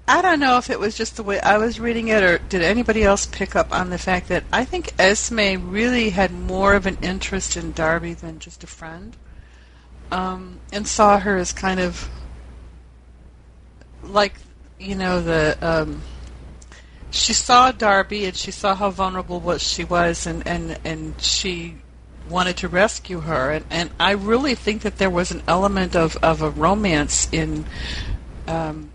I 0.08 0.22
don't 0.22 0.40
know 0.40 0.58
if 0.58 0.70
it 0.70 0.80
was 0.80 0.96
just 0.96 1.16
the 1.16 1.22
way 1.22 1.40
I 1.40 1.58
was 1.58 1.78
reading 1.80 2.08
it, 2.08 2.22
or 2.22 2.38
did 2.38 2.62
anybody 2.62 3.02
else 3.02 3.26
pick 3.26 3.54
up 3.54 3.72
on 3.72 3.90
the 3.90 3.98
fact 3.98 4.28
that 4.28 4.44
I 4.52 4.64
think 4.64 4.92
Esme 4.98 5.70
really 5.70 6.10
had 6.10 6.32
more 6.32 6.74
of 6.74 6.86
an 6.86 6.98
interest 7.02 7.56
in 7.56 7.72
Darby 7.72 8.14
than 8.14 8.38
just 8.38 8.64
a 8.64 8.66
friend, 8.66 9.16
um, 10.10 10.60
and 10.72 10.86
saw 10.86 11.18
her 11.18 11.36
as 11.36 11.52
kind 11.52 11.80
of 11.80 12.08
like, 14.02 14.34
you 14.78 14.94
know, 14.94 15.20
the. 15.22 15.56
Um, 15.60 16.02
she 17.14 17.32
saw 17.32 17.70
Darby 17.70 18.24
and 18.24 18.34
she 18.34 18.50
saw 18.50 18.74
how 18.74 18.90
vulnerable 18.90 19.38
what 19.38 19.60
she 19.60 19.84
was 19.84 20.26
and, 20.26 20.44
and, 20.48 20.78
and 20.84 21.20
she 21.20 21.76
wanted 22.28 22.56
to 22.56 22.68
rescue 22.68 23.20
her 23.20 23.50
and, 23.50 23.64
and 23.70 23.90
I 24.00 24.12
really 24.12 24.54
think 24.54 24.82
that 24.82 24.98
there 24.98 25.10
was 25.10 25.30
an 25.30 25.42
element 25.46 25.94
of, 25.94 26.16
of 26.22 26.42
a 26.42 26.50
romance 26.50 27.28
in 27.32 27.66
um, 28.46 28.90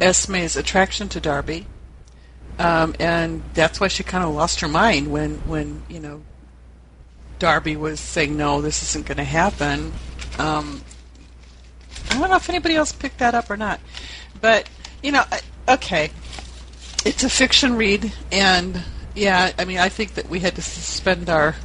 Esme's 0.00 0.56
attraction 0.56 1.08
to 1.10 1.20
Darby. 1.20 1.66
Um, 2.58 2.94
and 2.98 3.42
that's 3.54 3.80
why 3.80 3.88
she 3.88 4.02
kind 4.02 4.24
of 4.24 4.34
lost 4.34 4.60
her 4.60 4.68
mind 4.68 5.10
when, 5.10 5.36
when 5.48 5.82
you 5.88 6.00
know 6.00 6.22
Darby 7.38 7.76
was 7.76 7.98
saying 7.98 8.36
no, 8.36 8.60
this 8.60 8.82
isn't 8.82 9.06
going 9.06 9.16
to 9.16 9.24
happen. 9.24 9.92
Um, 10.38 10.82
I 12.10 12.18
don't 12.18 12.30
know 12.30 12.36
if 12.36 12.48
anybody 12.48 12.76
else 12.76 12.92
picked 12.92 13.18
that 13.18 13.34
up 13.34 13.50
or 13.50 13.56
not, 13.56 13.80
but 14.40 14.68
you 15.02 15.12
know, 15.12 15.24
okay, 15.68 16.10
it's 17.04 17.24
a 17.24 17.30
fiction 17.30 17.76
read, 17.76 18.12
and 18.30 18.82
yeah, 19.14 19.52
I 19.58 19.64
mean, 19.64 19.78
I 19.78 19.88
think 19.88 20.14
that 20.14 20.28
we 20.28 20.40
had 20.40 20.54
to 20.56 20.62
suspend 20.62 21.30
our 21.30 21.56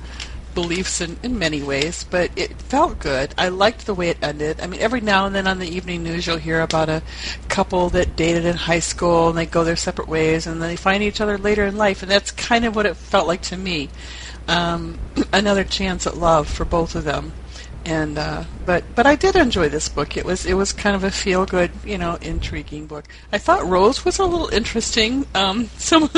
beliefs 0.57 1.01
in, 1.01 1.15
in 1.21 1.37
many 1.37 1.61
ways, 1.61 2.03
but 2.09 2.31
it 2.35 2.59
felt 2.59 2.97
good. 2.97 3.31
I 3.37 3.49
liked 3.49 3.85
the 3.85 3.93
way 3.93 4.09
it 4.09 4.17
ended. 4.23 4.59
I 4.59 4.65
mean, 4.65 4.81
every 4.81 5.01
now 5.01 5.27
and 5.27 5.35
then 5.35 5.45
on 5.45 5.59
the 5.59 5.67
evening 5.67 6.01
news, 6.01 6.25
you'll 6.25 6.37
hear 6.37 6.61
about 6.61 6.89
a 6.89 7.03
couple 7.47 7.91
that 7.91 8.15
dated 8.15 8.43
in 8.43 8.55
high 8.55 8.79
school 8.79 9.29
and 9.29 9.37
they 9.37 9.45
go 9.45 9.63
their 9.63 9.75
separate 9.75 10.07
ways, 10.07 10.47
and 10.47 10.59
then 10.59 10.67
they 10.67 10.75
find 10.75 11.03
each 11.03 11.21
other 11.21 11.37
later 11.37 11.63
in 11.67 11.77
life, 11.77 12.01
and 12.01 12.09
that's 12.09 12.31
kind 12.31 12.65
of 12.65 12.75
what 12.75 12.87
it 12.87 12.97
felt 12.97 13.27
like 13.27 13.43
to 13.43 13.55
me. 13.55 13.91
Um, 14.47 14.97
another 15.31 15.63
chance 15.63 16.07
at 16.07 16.17
love 16.17 16.49
for 16.49 16.65
both 16.65 16.95
of 16.95 17.03
them 17.03 17.33
and 17.85 18.17
uh, 18.17 18.43
but 18.65 18.83
but 18.95 19.05
I 19.05 19.15
did 19.15 19.35
enjoy 19.35 19.69
this 19.69 19.87
book. 19.89 20.17
It 20.17 20.25
was 20.25 20.43
it 20.43 20.55
was 20.55 20.73
kind 20.73 20.95
of 20.95 21.03
a 21.03 21.11
feel 21.11 21.45
good, 21.45 21.71
you 21.85 21.99
know, 21.99 22.17
intriguing 22.21 22.87
book. 22.87 23.05
I 23.31 23.37
thought 23.37 23.63
Rose 23.65 24.03
was 24.03 24.17
a 24.17 24.25
little 24.25 24.49
interesting. 24.49 25.27
Um, 25.35 25.67
some 25.77 26.09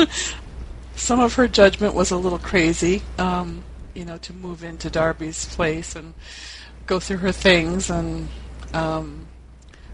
some 0.96 1.20
of 1.20 1.34
her 1.34 1.46
judgment 1.46 1.94
was 1.94 2.10
a 2.10 2.16
little 2.16 2.38
crazy. 2.38 3.02
Um, 3.18 3.64
you 4.00 4.06
know, 4.06 4.16
to 4.16 4.32
move 4.32 4.64
into 4.64 4.88
Darby's 4.88 5.44
place 5.54 5.94
and 5.94 6.14
go 6.86 6.98
through 6.98 7.18
her 7.18 7.32
things, 7.32 7.90
and 7.90 8.28
um, 8.72 9.26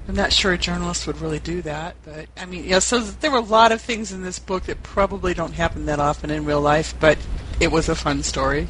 I'm 0.07 0.15
not 0.15 0.33
sure 0.33 0.53
a 0.53 0.59
journalist 0.59 1.09
would 1.09 1.21
really 1.21 1.41
do 1.41 1.61
that. 1.63 1.97
But 2.05 2.29
I 2.37 2.47
mean, 2.47 2.65
yeah. 2.65 2.79
So 2.79 3.01
there 3.01 3.33
were 3.33 3.39
a 3.39 3.41
lot 3.41 3.73
of 3.73 3.81
things 3.81 4.13
in 4.13 4.23
this 4.23 4.39
book 4.39 4.63
that 4.65 4.85
probably 4.85 5.35
don't 5.35 5.53
happen 5.53 5.87
that 5.87 5.99
often 5.99 6.31
in 6.31 6.45
real 6.45 6.61
life, 6.61 6.95
but 7.01 7.19
it 7.59 7.73
was 7.73 7.89
a 7.89 7.97
fun 7.97 8.23
story. 8.23 8.69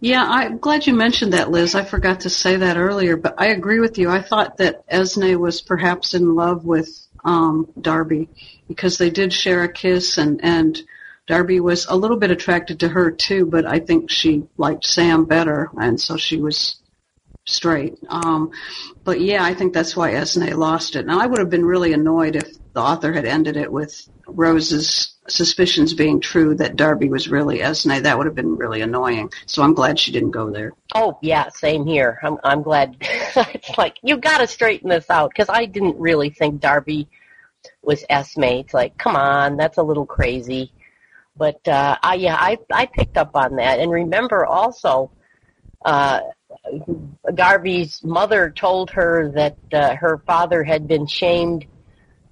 Yeah, 0.00 0.24
I'm 0.26 0.56
glad 0.56 0.86
you 0.86 0.94
mentioned 0.94 1.34
that, 1.34 1.50
Liz. 1.50 1.74
I 1.74 1.84
forgot 1.84 2.20
to 2.20 2.30
say 2.30 2.56
that 2.56 2.78
earlier, 2.78 3.18
but 3.18 3.34
I 3.36 3.48
agree 3.48 3.80
with 3.80 3.98
you. 3.98 4.08
I 4.08 4.22
thought 4.22 4.56
that 4.58 4.88
Esne 4.88 5.36
was 5.36 5.60
perhaps 5.60 6.14
in 6.14 6.36
love 6.36 6.64
with 6.64 6.88
um, 7.22 7.68
Darby 7.78 8.30
because 8.66 8.96
they 8.96 9.10
did 9.10 9.30
share 9.30 9.62
a 9.64 9.70
kiss, 9.70 10.16
and 10.16 10.40
and 10.42 10.80
Darby 11.28 11.60
was 11.60 11.86
a 11.86 11.96
little 11.96 12.16
bit 12.16 12.30
attracted 12.30 12.80
to 12.80 12.88
her 12.88 13.10
too, 13.10 13.44
but 13.46 13.66
I 13.66 13.78
think 13.80 14.10
she 14.10 14.44
liked 14.56 14.84
Sam 14.86 15.26
better, 15.26 15.70
and 15.78 16.00
so 16.00 16.16
she 16.16 16.38
was 16.38 16.76
straight. 17.44 17.98
Um, 18.08 18.50
but 19.04 19.20
yeah, 19.20 19.44
I 19.44 19.52
think 19.52 19.74
that's 19.74 19.94
why 19.94 20.12
Esne 20.12 20.56
lost 20.56 20.96
it. 20.96 21.06
Now, 21.06 21.20
I 21.20 21.26
would 21.26 21.38
have 21.38 21.50
been 21.50 21.64
really 21.64 21.92
annoyed 21.92 22.34
if 22.34 22.48
the 22.72 22.80
author 22.80 23.12
had 23.12 23.26
ended 23.26 23.58
it 23.58 23.70
with 23.70 24.08
Rose's 24.26 25.14
suspicions 25.28 25.92
being 25.92 26.20
true 26.20 26.54
that 26.54 26.76
Darby 26.76 27.10
was 27.10 27.28
really 27.28 27.58
Esne. 27.58 28.02
That 28.02 28.16
would 28.16 28.26
have 28.26 28.34
been 28.34 28.56
really 28.56 28.80
annoying. 28.80 29.30
So 29.44 29.62
I'm 29.62 29.74
glad 29.74 29.98
she 29.98 30.12
didn't 30.12 30.30
go 30.30 30.50
there. 30.50 30.72
Oh 30.94 31.18
yeah, 31.20 31.50
same 31.50 31.84
here. 31.84 32.18
I'm 32.22 32.38
I'm 32.42 32.62
glad. 32.62 32.96
it's 33.00 33.76
like 33.76 33.98
you 34.02 34.16
got 34.16 34.38
to 34.38 34.46
straighten 34.46 34.88
this 34.88 35.10
out 35.10 35.30
because 35.30 35.50
I 35.50 35.66
didn't 35.66 35.98
really 35.98 36.30
think 36.30 36.60
Darby 36.60 37.08
was 37.82 38.04
Esme. 38.08 38.44
It's 38.44 38.72
like, 38.72 38.96
come 38.96 39.16
on, 39.16 39.58
that's 39.58 39.76
a 39.76 39.82
little 39.82 40.06
crazy. 40.06 40.72
But 41.38 41.66
uh, 41.68 41.96
I 42.02 42.14
yeah, 42.16 42.36
I 42.38 42.58
I 42.72 42.86
picked 42.86 43.16
up 43.16 43.30
on 43.34 43.56
that 43.56 43.78
and 43.78 43.90
remember 43.90 44.44
also. 44.44 45.10
Uh, 45.84 46.20
Darby's 47.34 48.02
mother 48.02 48.50
told 48.50 48.90
her 48.90 49.30
that 49.32 49.56
uh, 49.72 49.94
her 49.94 50.18
father 50.26 50.64
had 50.64 50.88
been 50.88 51.06
shamed 51.06 51.66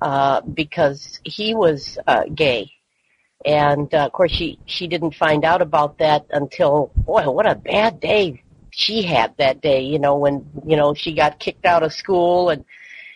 uh, 0.01 0.41
because 0.41 1.21
he 1.25 1.55
was 1.55 1.97
uh, 2.07 2.25
gay, 2.35 2.73
and 3.45 3.93
uh, 3.95 4.07
of 4.07 4.13
course 4.13 4.33
she 4.33 4.59
she 4.67 4.89
didn't 4.89 5.15
find 5.15 5.45
out 5.45 5.63
about 5.63 5.99
that 5.99 6.27
until 6.31 6.91
boy, 6.97 7.31
what 7.31 7.47
a 7.47 7.55
bad 7.55 8.01
day 8.01 8.43
she 8.71 9.03
had 9.03 9.37
that 9.39 9.61
day. 9.61 9.83
You 9.83 9.99
know 9.99 10.17
when 10.17 10.45
you 10.67 10.77
know 10.77 10.95
she 10.95 11.15
got 11.15 11.39
kicked 11.39 11.65
out 11.65 11.83
of 11.83 11.93
school 11.93 12.51
and 12.51 12.65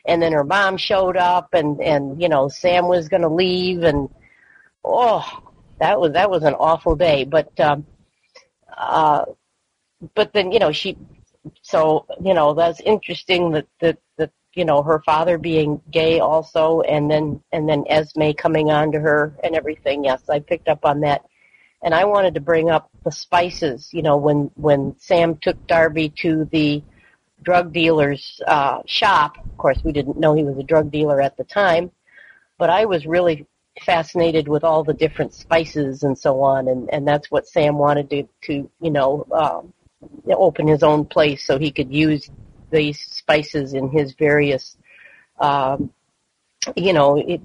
and 0.06 0.22
then 0.22 0.32
her 0.32 0.44
mom 0.44 0.76
showed 0.76 1.16
up 1.16 1.54
and 1.54 1.80
and 1.80 2.20
you 2.20 2.28
know 2.28 2.48
Sam 2.48 2.88
was 2.88 3.08
going 3.08 3.22
to 3.22 3.28
leave 3.28 3.82
and 3.82 4.08
oh 4.84 5.49
that 5.80 6.00
was 6.00 6.12
that 6.12 6.30
was 6.30 6.44
an 6.44 6.54
awful 6.54 6.94
day. 6.94 7.24
But 7.24 7.58
um, 7.58 7.86
uh, 8.76 9.24
but 10.14 10.32
then 10.32 10.52
you 10.52 10.58
know 10.58 10.72
she 10.72 10.96
so 11.62 12.06
you 12.22 12.34
know 12.34 12.54
that's 12.54 12.80
interesting 12.80 13.50
that 13.50 13.66
that 13.80 13.98
that 14.18 14.30
you 14.54 14.64
know 14.64 14.82
her 14.82 15.00
father 15.04 15.38
being 15.38 15.80
gay 15.90 16.20
also 16.20 16.80
and 16.82 17.10
then 17.10 17.40
and 17.52 17.68
then 17.68 17.84
Esme 17.88 18.30
coming 18.36 18.70
on 18.70 18.92
to 18.92 19.00
her 19.00 19.34
and 19.42 19.54
everything 19.54 20.04
yes 20.04 20.22
I 20.28 20.40
picked 20.40 20.68
up 20.68 20.84
on 20.84 21.00
that 21.00 21.24
and 21.82 21.94
I 21.94 22.04
wanted 22.04 22.34
to 22.34 22.40
bring 22.40 22.70
up 22.70 22.90
the 23.04 23.12
spices 23.12 23.88
you 23.92 24.02
know 24.02 24.16
when 24.16 24.50
when 24.56 24.94
Sam 24.98 25.36
took 25.36 25.66
Darby 25.66 26.10
to 26.20 26.46
the 26.52 26.82
drug 27.42 27.72
dealer's 27.72 28.40
uh 28.46 28.80
shop 28.86 29.38
of 29.38 29.56
course 29.56 29.78
we 29.84 29.92
didn't 29.92 30.18
know 30.18 30.34
he 30.34 30.44
was 30.44 30.58
a 30.58 30.62
drug 30.62 30.90
dealer 30.90 31.20
at 31.22 31.36
the 31.36 31.44
time 31.44 31.90
but 32.58 32.68
I 32.68 32.84
was 32.84 33.06
really 33.06 33.46
fascinated 33.84 34.48
with 34.48 34.64
all 34.64 34.84
the 34.84 34.94
different 34.94 35.32
spices 35.32 36.02
and 36.02 36.18
so 36.18 36.42
on 36.42 36.68
and 36.68 36.92
and 36.92 37.06
that's 37.06 37.30
what 37.30 37.46
Sam 37.46 37.78
wanted 37.78 38.10
to 38.10 38.28
to 38.42 38.70
you 38.80 38.90
know 38.90 39.26
um 39.32 39.72
open 40.28 40.66
his 40.66 40.82
own 40.82 41.04
place 41.04 41.46
so 41.46 41.58
he 41.58 41.70
could 41.70 41.92
use 41.92 42.30
these 42.70 43.00
spices 43.00 43.74
in 43.74 43.90
his 43.90 44.12
various, 44.14 44.76
um, 45.40 45.92
you 46.76 46.92
know, 46.92 47.16
it, 47.16 47.40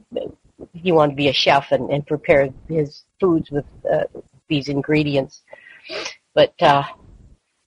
he 0.74 0.92
wanted 0.92 1.14
to 1.14 1.16
be 1.16 1.28
a 1.28 1.34
chef 1.34 1.72
and, 1.72 1.90
and 1.90 2.06
prepare 2.06 2.50
his 2.68 3.04
foods 3.20 3.52
with 3.52 3.66
uh, 3.92 4.04
these 4.48 4.70
ingredients. 4.70 5.42
But 6.34 6.54
uh, 6.62 6.84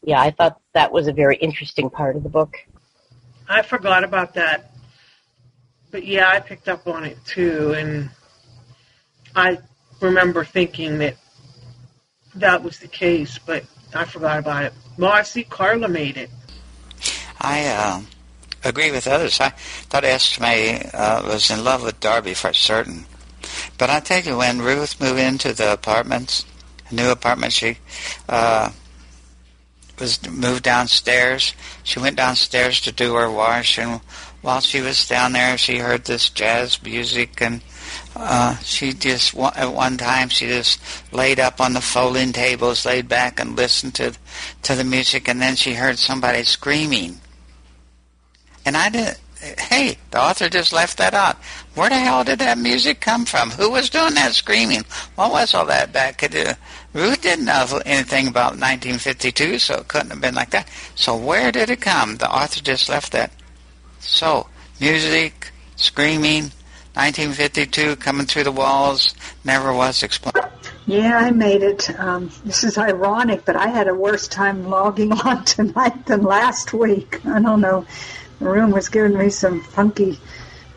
yeah, 0.03 0.21
I 0.21 0.31
thought 0.31 0.61
that 0.75 0.93
was 0.93 1.07
a 1.07 1.13
very 1.13 1.37
interesting 1.37 1.91
part 1.91 2.17
of 2.17 2.23
the 2.23 2.29
book. 2.29 2.55
I 3.49 3.63
forgot 3.63 4.05
about 4.05 4.35
that. 4.35 4.73
But 5.91 6.05
yeah, 6.05 6.29
I 6.29 6.41
picked 6.41 6.69
up 6.69 6.87
on 6.87 7.05
it 7.05 7.17
too, 7.25 7.73
and 7.73 8.11
I 9.39 9.59
remember 10.01 10.45
thinking 10.45 10.99
that 10.99 11.17
that 12.35 12.65
was 12.65 12.81
the 12.81 12.89
case, 12.89 13.39
but 13.39 13.65
I 13.95 14.05
forgot 14.05 14.41
about 14.41 14.65
it. 14.65 14.73
Well, 14.99 15.13
I 15.13 15.23
see 15.23 15.45
Carla 15.45 15.87
made 15.87 16.17
it. 16.17 16.29
I 17.41 17.67
uh, 17.67 18.03
agree 18.65 18.91
with 18.91 19.07
others. 19.07 19.41
I 19.41 19.51
thought 19.51 20.05
Esme 20.05 20.43
uh, 20.93 21.23
was 21.25 21.53
in 21.53 21.63
love 21.63 21.85
with 21.85 22.01
Darby 22.01 22.35
for 22.35 22.53
certain. 22.53 23.07
But 23.79 23.91
I 23.91 24.01
tell 24.01 24.21
you, 24.21 24.39
when 24.39 24.61
Ruth 24.61 25.01
moved 25.01 25.21
into 25.21 25.53
the 25.53 25.73
apartments, 25.73 26.45
new 26.91 27.11
apartment, 27.11 27.53
she 27.53 27.79
uh, 28.29 28.73
was 30.01 30.29
moved 30.29 30.65
downstairs. 30.65 31.55
She 31.85 32.01
went 32.01 32.17
downstairs 32.17 32.81
to 32.81 32.93
do 32.93 33.15
her 33.15 33.31
wash, 33.31 33.79
and 33.79 34.01
while 34.43 34.61
she 34.61 34.81
was 34.81 35.07
down 35.07 35.33
there, 35.33 35.57
she 35.57 35.79
heard 35.79 36.07
this 36.07 36.29
jazz 36.29 36.83
music, 36.83 37.41
and 37.41 37.63
uh, 38.19 38.57
she 38.59 38.93
just 38.93 39.37
at 39.37 39.73
one 39.73 39.97
time 39.97 40.29
she 40.29 40.47
just 40.47 40.81
laid 41.13 41.39
up 41.39 41.61
on 41.61 41.73
the 41.73 41.81
folding 41.81 42.33
tables, 42.33 42.85
laid 42.85 43.09
back 43.09 43.39
and 43.39 43.57
listened 43.57 43.95
to 43.95 44.13
to 44.63 44.75
the 44.75 44.85
music, 44.85 45.29
and 45.29 45.41
then 45.41 45.55
she 45.55 45.75
heard 45.75 45.99
somebody 45.99 46.43
screaming, 46.43 47.21
and 48.67 48.77
I 48.77 48.91
didn't. 48.91 49.21
Hey, 49.41 49.99
the 50.11 50.21
author 50.21 50.49
just 50.49 50.73
left 50.73 50.99
that 50.99 51.15
out. 51.15 51.37
Where 51.77 51.89
the 51.89 51.97
hell 51.97 52.25
did 52.25 52.41
that 52.41 52.59
music 52.59 53.01
come 53.01 53.25
from? 53.25 53.51
Who 53.51 53.71
was 53.71 53.89
doing 53.89 54.15
that 54.15 54.35
screaming? 54.35 54.83
What 55.15 55.31
was 55.31 55.55
all 55.55 55.67
that 55.67 55.93
back? 55.93 56.19
Could, 56.19 56.35
uh, 56.35 56.55
Ruth 56.93 57.23
didn't 57.23 57.45
know 57.45 57.81
anything 57.87 58.27
about 58.27 58.59
1952, 58.59 59.61
so 59.61 59.77
it 59.77 59.87
couldn't 59.87 60.11
have 60.11 60.21
been 60.21 60.35
like 60.35 60.51
that. 60.51 60.69
So 60.97 61.17
where 61.17 61.53
did 61.53 61.71
it 61.71 61.81
come? 61.81 62.17
The 62.17 62.29
author 62.29 62.61
just 62.61 62.89
left 62.89 63.13
that. 63.13 63.31
So, 64.01 64.49
music, 64.81 65.53
screaming, 65.77 66.51
1952 66.99 67.95
coming 67.95 68.27
through 68.27 68.43
the 68.43 68.51
walls, 68.51 69.15
never 69.45 69.73
was 69.73 70.03
explained. 70.03 70.45
Yeah, 70.85 71.17
I 71.17 71.31
made 71.31 71.63
it. 71.63 71.89
Um, 71.97 72.29
this 72.45 72.65
is 72.65 72.77
ironic, 72.77 73.45
but 73.45 73.55
I 73.55 73.69
had 73.69 73.87
a 73.87 73.95
worse 73.95 74.27
time 74.27 74.69
logging 74.69 75.13
on 75.25 75.45
tonight 75.45 76.07
than 76.07 76.23
last 76.23 76.73
week. 76.73 77.25
I 77.25 77.41
don't 77.41 77.61
know. 77.61 77.87
The 78.41 78.47
room 78.47 78.73
was 78.73 78.89
giving 78.89 79.17
me 79.17 79.31
some 79.31 79.63
funky 79.63 80.19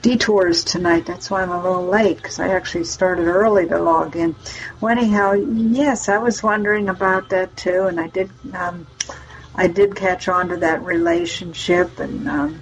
detours 0.03 0.63
tonight. 0.63 1.07
That's 1.07 1.31
why 1.31 1.41
I'm 1.41 1.49
a 1.49 1.59
little 1.59 1.87
late 1.87 2.17
because 2.17 2.39
I 2.39 2.49
actually 2.49 2.83
started 2.83 3.25
early 3.25 3.67
to 3.69 3.79
log 3.79 4.15
in. 4.15 4.35
Well, 4.79 4.95
anyhow, 4.95 5.31
yes, 5.31 6.07
I 6.07 6.19
was 6.19 6.43
wondering 6.43 6.87
about 6.87 7.29
that 7.29 7.57
too, 7.57 7.85
and 7.85 7.99
I 7.99 8.09
did. 8.09 8.29
Um, 8.53 8.85
I 9.55 9.65
did 9.65 9.95
catch 9.95 10.27
on 10.27 10.49
to 10.49 10.57
that 10.57 10.83
relationship, 10.83 11.99
and 11.99 12.29
um, 12.29 12.61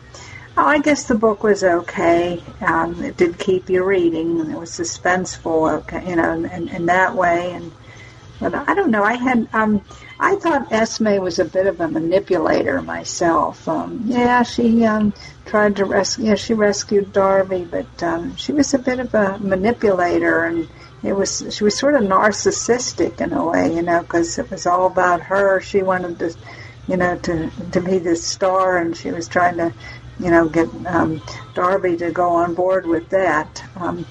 I 0.65 0.79
guess 0.79 1.07
the 1.07 1.15
book 1.15 1.43
was 1.43 1.63
okay. 1.63 2.41
Um, 2.61 3.03
it 3.03 3.17
did 3.17 3.37
keep 3.37 3.69
you 3.69 3.83
reading, 3.83 4.39
and 4.39 4.51
it 4.51 4.57
was 4.57 4.71
suspenseful, 4.71 6.07
you 6.07 6.15
know, 6.15 6.33
in, 6.33 6.67
in 6.69 6.85
that 6.87 7.15
way. 7.15 7.51
And 7.51 7.71
but 8.39 8.55
I 8.55 8.73
don't 8.73 8.91
know. 8.91 9.03
I 9.03 9.15
had. 9.15 9.47
Um, 9.53 9.81
I 10.21 10.35
thought 10.35 10.71
Esme 10.71 11.17
was 11.19 11.39
a 11.39 11.45
bit 11.45 11.65
of 11.67 11.79
a 11.79 11.87
manipulator 11.87 12.81
myself. 12.81 13.67
Um, 13.67 14.03
yeah, 14.05 14.43
she 14.43 14.83
um, 14.85 15.13
tried 15.45 15.77
to 15.77 15.85
rescue. 15.85 16.25
Yeah, 16.25 16.35
she 16.35 16.53
rescued 16.53 17.13
Darby, 17.13 17.65
but 17.69 18.03
um, 18.03 18.35
she 18.35 18.51
was 18.51 18.73
a 18.73 18.79
bit 18.79 18.99
of 18.99 19.13
a 19.13 19.37
manipulator, 19.39 20.43
and 20.45 20.67
it 21.03 21.13
was 21.13 21.45
she 21.51 21.63
was 21.63 21.77
sort 21.77 21.95
of 21.95 22.03
narcissistic 22.03 23.21
in 23.21 23.33
a 23.33 23.45
way, 23.45 23.73
you 23.73 23.81
know, 23.81 24.01
because 24.01 24.37
it 24.37 24.49
was 24.51 24.65
all 24.65 24.87
about 24.87 25.21
her. 25.21 25.61
She 25.61 25.83
wanted 25.83 26.19
to, 26.19 26.33
you 26.87 26.97
know, 26.97 27.17
to 27.17 27.49
to 27.71 27.81
be 27.81 27.99
the 27.99 28.15
star, 28.15 28.77
and 28.77 28.95
she 28.95 29.11
was 29.11 29.27
trying 29.27 29.57
to, 29.57 29.73
you 30.19 30.29
know, 30.29 30.49
get 30.49 30.69
um, 30.85 31.21
Darby 31.53 31.97
to 31.97 32.11
go 32.11 32.29
on 32.29 32.53
board 32.53 32.85
with 32.85 33.09
that. 33.09 33.63
Um, 33.75 34.05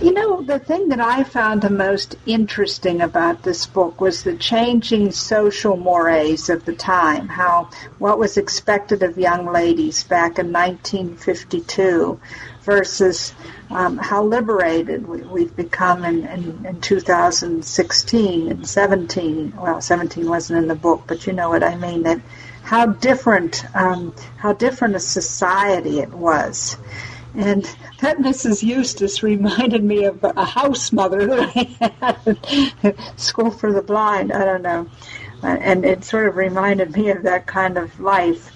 you 0.00 0.12
know, 0.12 0.42
the 0.42 0.58
thing 0.58 0.88
that 0.88 1.00
I 1.00 1.22
found 1.22 1.62
the 1.62 1.70
most 1.70 2.16
interesting 2.26 3.00
about 3.00 3.42
this 3.42 3.66
book 3.66 4.00
was 4.00 4.24
the 4.24 4.34
changing 4.36 5.12
social 5.12 5.76
mores 5.76 6.48
of 6.48 6.64
the 6.64 6.74
time, 6.74 7.28
how 7.28 7.70
what 7.98 8.18
was 8.18 8.36
expected 8.36 9.04
of 9.04 9.16
young 9.16 9.46
ladies 9.46 10.02
back 10.02 10.38
in 10.38 10.52
1952 10.52 12.18
versus 12.62 13.34
um, 13.70 13.98
how 13.98 14.24
liberated 14.24 15.06
we, 15.06 15.42
have 15.42 15.56
become 15.56 16.04
in, 16.04 16.26
in, 16.26 16.66
in 16.66 16.80
2016 16.80 18.50
and 18.50 18.68
17. 18.68 19.52
Well, 19.56 19.80
17 19.80 20.28
wasn't 20.28 20.58
in 20.58 20.68
the 20.68 20.74
book, 20.74 21.04
but 21.06 21.26
you 21.26 21.32
know 21.32 21.50
what 21.50 21.62
I 21.62 21.76
mean. 21.76 22.02
That 22.02 22.20
how 22.64 22.86
different, 22.86 23.62
um, 23.76 24.14
how 24.38 24.54
different 24.54 24.96
a 24.96 25.00
society 25.00 26.00
it 26.00 26.08
was. 26.08 26.78
And 27.36 27.64
that 28.00 28.18
Mrs. 28.18 28.62
Eustace 28.62 29.22
reminded 29.22 29.84
me 29.84 30.04
of 30.04 30.24
a 30.24 30.44
house 30.44 30.90
mother 30.90 31.26
that 31.26 31.40
I 31.40 31.62
had 31.90 32.38
at 32.82 32.96
School 33.20 33.50
for 33.50 33.70
the 33.70 33.82
Blind. 33.82 34.32
I 34.32 34.44
don't 34.44 34.62
know. 34.62 34.88
And 35.42 35.84
it 35.84 36.04
sort 36.04 36.26
of 36.26 36.36
reminded 36.36 36.96
me 36.96 37.10
of 37.10 37.24
that 37.24 37.46
kind 37.46 37.76
of 37.76 38.00
life. 38.00 38.50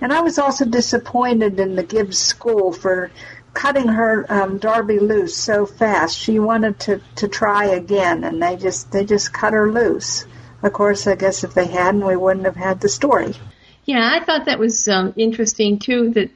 And 0.00 0.12
I 0.12 0.22
was 0.22 0.40
also 0.40 0.64
disappointed 0.64 1.60
in 1.60 1.76
the 1.76 1.84
Gibbs 1.84 2.18
School 2.18 2.72
for 2.72 3.12
cutting 3.54 3.86
her 3.86 4.26
um, 4.28 4.58
Darby 4.58 4.98
loose 4.98 5.36
so 5.36 5.66
fast. 5.66 6.18
She 6.18 6.40
wanted 6.40 6.80
to, 6.80 7.00
to 7.16 7.28
try 7.28 7.66
again, 7.66 8.24
and 8.24 8.42
they 8.42 8.56
just 8.56 8.90
they 8.90 9.04
just 9.04 9.32
cut 9.32 9.52
her 9.52 9.70
loose. 9.70 10.26
Of 10.62 10.72
course, 10.72 11.06
I 11.06 11.14
guess 11.14 11.44
if 11.44 11.54
they 11.54 11.66
hadn't, 11.66 12.04
we 12.04 12.16
wouldn't 12.16 12.46
have 12.46 12.56
had 12.56 12.80
the 12.80 12.88
story. 12.88 13.34
Yeah, 13.84 14.08
I 14.12 14.24
thought 14.24 14.46
that 14.46 14.58
was 14.58 14.88
um, 14.88 15.14
interesting 15.16 15.78
too. 15.78 16.10
That 16.10 16.30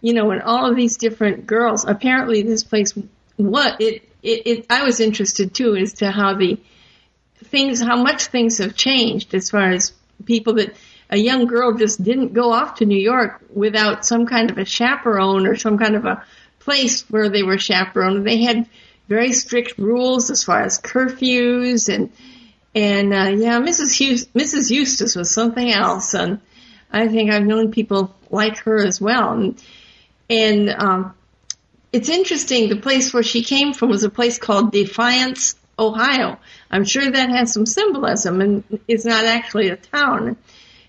you 0.00 0.12
know, 0.12 0.30
and 0.30 0.42
all 0.42 0.68
of 0.68 0.76
these 0.76 0.96
different 0.96 1.46
girls. 1.46 1.84
Apparently, 1.84 2.42
this 2.42 2.64
place, 2.64 2.92
what 3.36 3.80
it, 3.80 4.02
it, 4.22 4.46
it, 4.46 4.66
I 4.68 4.84
was 4.84 5.00
interested 5.00 5.54
too 5.54 5.76
as 5.76 5.94
to 5.94 6.10
how 6.10 6.34
the 6.34 6.58
things, 7.44 7.80
how 7.80 8.02
much 8.02 8.26
things 8.26 8.58
have 8.58 8.74
changed 8.74 9.34
as 9.34 9.50
far 9.50 9.70
as 9.70 9.92
people 10.24 10.54
that 10.54 10.74
a 11.08 11.16
young 11.16 11.46
girl 11.46 11.74
just 11.74 12.02
didn't 12.02 12.32
go 12.32 12.52
off 12.52 12.76
to 12.76 12.86
New 12.86 12.98
York 12.98 13.40
without 13.52 14.04
some 14.04 14.26
kind 14.26 14.50
of 14.50 14.58
a 14.58 14.64
chaperone 14.64 15.46
or 15.46 15.56
some 15.56 15.78
kind 15.78 15.94
of 15.94 16.04
a 16.04 16.24
place 16.58 17.08
where 17.10 17.28
they 17.28 17.42
were 17.42 17.58
chaperoned. 17.58 18.26
They 18.26 18.42
had 18.42 18.66
very 19.08 19.32
strict 19.32 19.78
rules 19.78 20.30
as 20.30 20.42
far 20.42 20.62
as 20.62 20.80
curfews 20.80 21.92
and 21.92 22.12
and 22.74 23.12
uh, 23.12 23.28
yeah, 23.36 23.60
Mrs. 23.60 23.94
Hughes, 23.94 24.26
Mrs. 24.28 24.70
Eustace 24.70 25.14
was 25.14 25.30
something 25.30 25.70
else, 25.70 26.14
and 26.14 26.40
I 26.92 27.08
think 27.08 27.32
I've 27.32 27.46
known 27.46 27.72
people 27.72 28.14
like 28.30 28.58
her 28.58 28.84
as 28.84 29.00
well. 29.00 29.32
And 29.32 29.62
and 30.28 30.70
um, 30.70 31.14
it's 31.92 32.08
interesting. 32.08 32.68
The 32.68 32.76
place 32.76 33.12
where 33.12 33.22
she 33.22 33.42
came 33.42 33.72
from 33.72 33.90
was 33.90 34.04
a 34.04 34.10
place 34.10 34.38
called 34.38 34.72
Defiance, 34.72 35.56
Ohio. 35.78 36.38
I'm 36.70 36.84
sure 36.84 37.10
that 37.10 37.30
has 37.30 37.52
some 37.52 37.66
symbolism, 37.66 38.40
and 38.40 38.80
it's 38.88 39.04
not 39.04 39.24
actually 39.24 39.68
a 39.68 39.76
town. 39.76 40.36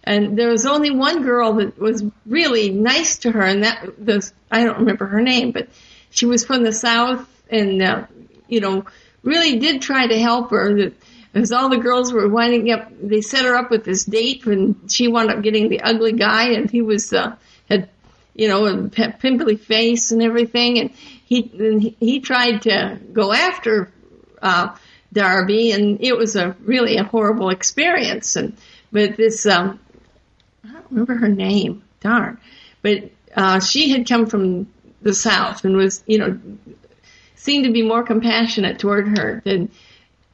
And 0.04 0.38
there 0.38 0.50
was 0.50 0.66
only 0.66 0.92
one 0.92 1.24
girl 1.24 1.54
that 1.54 1.80
was 1.80 2.04
really 2.26 2.70
nice 2.70 3.20
to 3.20 3.32
her, 3.32 3.42
and 3.42 3.64
that 3.64 3.86
the 3.98 4.30
I 4.52 4.64
don't 4.64 4.80
remember 4.80 5.06
her 5.06 5.22
name, 5.22 5.52
but 5.52 5.70
she 6.10 6.26
was 6.26 6.46
from 6.46 6.64
the 6.64 6.74
south, 6.74 7.28
and 7.50 7.82
uh, 7.82 8.06
you 8.48 8.60
know, 8.60 8.86
really 9.24 9.60
did 9.60 9.82
try 9.82 10.08
to 10.08 10.20
help 10.20 10.52
her. 10.52 10.76
That 10.76 10.94
as 11.34 11.52
all 11.52 11.70
the 11.70 11.78
girls 11.78 12.14
were 12.14 12.30
winding 12.30 12.72
up, 12.72 12.92
they 13.02 13.22
set 13.22 13.46
her 13.46 13.56
up 13.56 13.72
with 13.72 13.84
this 13.84 14.06
date, 14.06 14.46
and 14.46 14.92
she 14.92 15.08
wound 15.08 15.32
up 15.32 15.42
getting 15.42 15.70
the 15.70 15.82
ugly 15.82 16.14
guy, 16.14 16.52
and 16.52 16.70
he 16.70 16.82
was 16.82 17.12
uh, 17.12 17.36
had 17.70 17.90
you 18.36 18.48
know, 18.48 18.66
a 18.66 18.88
pimply 18.88 19.58
face 19.58 20.12
and 20.12 20.22
everything. 20.22 20.80
And 20.80 20.90
he 21.26 21.52
and 21.58 21.82
he 21.82 22.20
tried 22.20 22.64
to 22.64 23.00
go 23.12 23.32
after 23.32 23.92
uh, 24.42 24.76
Darby, 25.12 25.72
and 25.72 26.02
it 26.02 26.18
was 26.18 26.36
a 26.36 26.56
really 26.64 26.98
a 26.98 27.04
horrible 27.04 27.50
experience. 27.50 28.36
And 28.36 28.58
but 28.92 29.18
this, 29.18 29.46
um, 29.46 29.80
I 30.64 30.72
don't 30.72 30.86
remember 30.90 31.16
her 31.16 31.30
name. 31.30 31.84
Darn, 32.00 32.38
but 32.82 33.12
uh, 33.36 33.60
she 33.60 33.90
had 33.90 34.08
come 34.08 34.26
from 34.26 34.68
the 35.02 35.14
south 35.14 35.64
and 35.64 35.78
was, 35.78 36.04
you 36.06 36.18
know, 36.18 36.40
seemed 37.36 37.66
to 37.66 37.72
be 37.72 37.82
more 37.82 38.04
compassionate 38.04 38.80
toward 38.80 39.18
her 39.18 39.42
than 39.46 39.70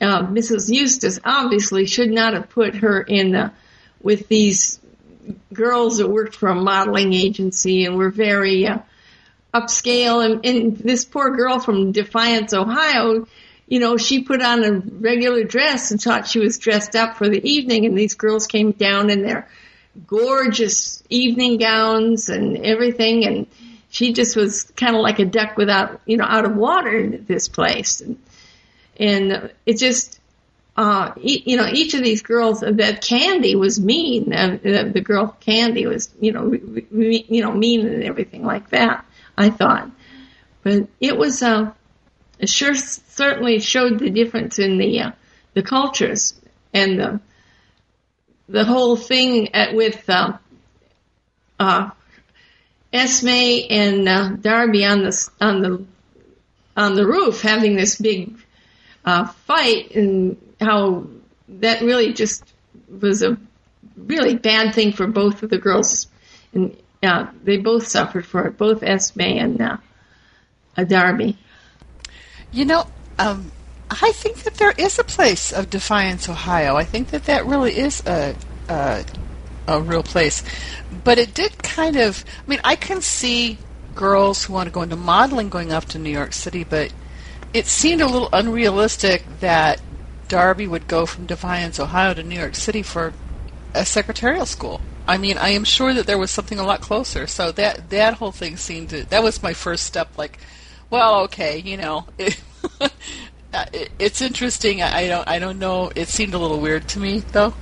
uh, 0.01 0.23
Mrs. 0.27 0.73
Eustace. 0.73 1.19
Obviously, 1.23 1.85
should 1.85 2.09
not 2.09 2.33
have 2.33 2.49
put 2.49 2.75
her 2.75 3.01
in 3.01 3.31
the, 3.31 3.51
with 4.01 4.27
these 4.27 4.79
girls 5.53 5.97
that 5.97 6.07
worked 6.07 6.35
for 6.35 6.49
a 6.49 6.55
modeling 6.55 7.13
agency 7.13 7.85
and 7.85 7.97
were 7.97 8.09
very 8.09 8.67
uh, 8.67 8.79
upscale. 9.53 10.25
And, 10.25 10.45
and 10.45 10.77
this 10.77 11.05
poor 11.05 11.35
girl 11.35 11.59
from 11.59 11.91
Defiance, 11.91 12.53
Ohio, 12.53 13.27
you 13.67 13.79
know, 13.79 13.97
she 13.97 14.23
put 14.23 14.41
on 14.41 14.63
a 14.63 14.71
regular 14.71 15.43
dress 15.43 15.91
and 15.91 16.01
thought 16.01 16.27
she 16.27 16.39
was 16.39 16.57
dressed 16.57 16.95
up 16.95 17.17
for 17.17 17.29
the 17.29 17.47
evening. 17.47 17.85
And 17.85 17.97
these 17.97 18.15
girls 18.15 18.47
came 18.47 18.71
down 18.71 19.09
in 19.09 19.21
their 19.21 19.47
gorgeous 20.07 21.03
evening 21.09 21.57
gowns 21.57 22.29
and 22.29 22.57
everything, 22.65 23.25
and 23.25 23.47
she 23.89 24.13
just 24.13 24.35
was 24.35 24.63
kind 24.75 24.95
of 24.95 25.01
like 25.01 25.19
a 25.19 25.25
duck 25.25 25.57
without, 25.57 26.01
you 26.05 26.17
know, 26.17 26.25
out 26.25 26.45
of 26.45 26.55
water 26.55 26.97
in 26.97 27.25
this 27.27 27.47
place. 27.47 28.01
And, 28.01 28.17
and 28.99 29.51
it 29.65 29.77
just, 29.77 30.19
uh, 30.75 31.13
you 31.17 31.57
know, 31.57 31.67
each 31.71 31.93
of 31.93 32.03
these 32.03 32.21
girls, 32.21 32.59
that 32.59 33.01
Candy 33.01 33.55
was 33.55 33.79
mean. 33.79 34.33
Uh, 34.33 34.57
the, 34.61 34.91
the 34.93 35.01
girl 35.01 35.35
Candy 35.39 35.87
was, 35.87 36.13
you 36.19 36.33
know, 36.33 36.43
re- 36.43 36.85
re- 36.91 37.25
you 37.27 37.41
know, 37.41 37.51
mean 37.51 37.87
and 37.87 38.03
everything 38.03 38.43
like 38.43 38.69
that. 38.69 39.05
I 39.37 39.49
thought, 39.49 39.89
but 40.63 40.87
it 40.99 41.17
was, 41.17 41.41
uh, 41.41 41.71
it 42.39 42.49
sure 42.49 42.75
certainly 42.75 43.59
showed 43.59 43.99
the 43.99 44.09
difference 44.09 44.59
in 44.59 44.77
the 44.77 44.99
uh, 44.99 45.11
the 45.53 45.63
cultures 45.63 46.39
and 46.73 46.99
the 46.99 47.19
the 48.49 48.65
whole 48.65 48.95
thing 48.97 49.53
at, 49.55 49.75
with 49.75 50.09
uh, 50.09 50.33
uh, 51.59 51.91
Esme 52.91 53.27
and 53.69 54.09
uh, 54.09 54.29
Darby 54.29 54.85
on 54.85 55.03
the 55.03 55.29
on 55.39 55.61
the 55.61 55.85
on 56.75 56.95
the 56.95 57.05
roof 57.05 57.41
having 57.41 57.75
this 57.75 57.95
big 57.95 58.35
uh, 59.05 59.25
fight 59.27 59.91
and 59.95 60.37
how 60.59 61.07
that 61.47 61.81
really 61.81 62.13
just 62.13 62.43
was 62.89 63.23
a 63.23 63.37
really 63.97 64.35
bad 64.35 64.73
thing 64.73 64.91
for 64.93 65.07
both 65.07 65.43
of 65.43 65.49
the 65.49 65.57
girls 65.57 66.07
and 66.53 66.75
uh, 67.03 67.27
they 67.43 67.57
both 67.57 67.87
suffered 67.87 68.25
for 68.25 68.47
it 68.47 68.57
both 68.57 68.83
Esme 68.83 69.21
and 69.21 69.61
uh, 69.61 69.77
Darby. 70.87 71.37
You 72.51 72.65
know, 72.65 72.87
um, 73.17 73.51
I 73.89 74.11
think 74.11 74.43
that 74.43 74.55
there 74.55 74.73
is 74.77 74.99
a 74.99 75.03
place 75.03 75.51
of 75.51 75.69
Defiance, 75.69 76.27
Ohio. 76.29 76.75
I 76.75 76.83
think 76.83 77.09
that 77.09 77.25
that 77.25 77.45
really 77.45 77.77
is 77.77 78.03
a, 78.05 78.35
a 78.67 79.05
a 79.67 79.81
real 79.81 80.03
place. 80.03 80.43
But 81.03 81.19
it 81.19 81.33
did 81.33 81.61
kind 81.61 81.95
of. 81.95 82.25
I 82.45 82.49
mean, 82.49 82.59
I 82.63 82.75
can 82.75 83.01
see 83.01 83.57
girls 83.95 84.45
who 84.45 84.53
want 84.53 84.67
to 84.67 84.71
go 84.71 84.81
into 84.81 84.95
modeling 84.95 85.49
going 85.49 85.71
up 85.71 85.85
to 85.85 85.99
New 85.99 86.09
York 86.09 86.33
City, 86.33 86.63
but 86.63 86.91
it 87.53 87.65
seemed 87.67 88.01
a 88.01 88.07
little 88.07 88.29
unrealistic 88.31 89.23
that 89.39 89.81
Darby 90.27 90.67
would 90.67 90.87
go 90.87 91.05
from 91.05 91.25
Defiance, 91.25 91.79
Ohio 91.79 92.13
to 92.13 92.23
New 92.23 92.39
York 92.39 92.55
City 92.55 92.83
for 92.83 93.13
a 93.73 93.85
secretarial 93.85 94.45
school. 94.45 94.81
I 95.07 95.17
mean, 95.17 95.37
I 95.37 95.49
am 95.49 95.63
sure 95.63 95.93
that 95.93 96.05
there 96.05 96.19
was 96.19 96.29
something 96.29 96.59
a 96.59 96.63
lot 96.63 96.81
closer. 96.81 97.25
So 97.25 97.51
that 97.53 97.89
that 97.89 98.15
whole 98.15 98.31
thing 98.31 98.57
seemed 98.57 98.89
to. 98.89 99.03
That 99.09 99.23
was 99.23 99.41
my 99.41 99.53
first 99.53 99.85
step. 99.85 100.17
Like, 100.17 100.37
well, 100.91 101.21
okay, 101.21 101.57
you 101.59 101.77
know. 101.77 102.05
It, 102.19 102.39
it's 103.97 104.21
interesting. 104.21 104.83
I 104.83 105.07
don't. 105.07 105.27
I 105.27 105.39
don't 105.39 105.57
know. 105.57 105.91
It 105.95 106.07
seemed 106.09 106.35
a 106.35 106.37
little 106.37 106.59
weird 106.59 106.87
to 106.89 106.99
me, 106.99 107.19
though. 107.31 107.53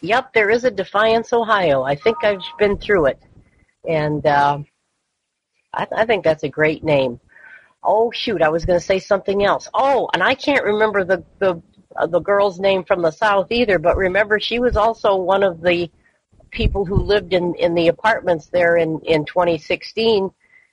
Yep, 0.00 0.32
there 0.32 0.50
is 0.50 0.64
a 0.64 0.70
Defiance, 0.70 1.32
Ohio. 1.32 1.82
I 1.82 1.94
think 1.94 2.24
I've 2.24 2.42
been 2.58 2.76
through 2.76 3.06
it, 3.06 3.22
and 3.88 4.26
uh, 4.26 4.58
I, 5.72 5.86
I 5.96 6.04
think 6.04 6.24
that's 6.24 6.42
a 6.42 6.48
great 6.48 6.82
name. 6.82 7.20
Oh 7.84 8.10
shoot, 8.12 8.42
I 8.42 8.48
was 8.48 8.64
going 8.64 8.78
to 8.78 8.84
say 8.84 8.98
something 8.98 9.44
else. 9.44 9.68
Oh, 9.74 10.08
and 10.14 10.22
I 10.22 10.34
can't 10.34 10.64
remember 10.64 11.04
the 11.04 11.24
the 11.38 11.62
uh, 11.96 12.06
the 12.06 12.20
girl's 12.20 12.58
name 12.58 12.84
from 12.84 13.02
the 13.02 13.10
south 13.10 13.50
either. 13.50 13.78
But 13.78 13.96
remember, 13.96 14.40
she 14.40 14.58
was 14.58 14.76
also 14.76 15.16
one 15.16 15.42
of 15.42 15.60
the 15.60 15.90
people 16.50 16.84
who 16.84 16.96
lived 16.96 17.32
in 17.32 17.54
in 17.56 17.74
the 17.74 17.88
apartments 17.88 18.46
there 18.46 18.76
in 18.76 19.00
in 19.00 19.24
2016, 19.24 20.30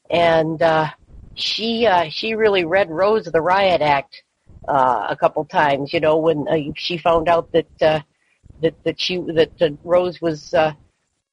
and 0.10 0.62
uh, 0.62 0.90
she 1.36 1.88
uh, 1.88 2.10
she 2.10 2.36
really 2.36 2.66
read 2.66 2.90
Rose 2.90 3.26
the 3.26 3.42
Riot 3.42 3.82
Act 3.82 4.24
uh, 4.68 5.08
a 5.10 5.16
couple 5.16 5.46
times. 5.46 5.94
You 5.94 6.00
know, 6.00 6.18
when 6.18 6.48
uh, 6.48 6.72
she 6.76 6.98
found 6.98 7.28
out 7.28 7.52
that 7.54 7.82
uh, 7.82 8.02
that 8.62 8.84
that 8.84 9.00
she 9.00 9.18
that 9.18 9.62
uh, 9.62 9.70
Rose 9.84 10.22
was 10.22 10.54
uh, 10.54 10.74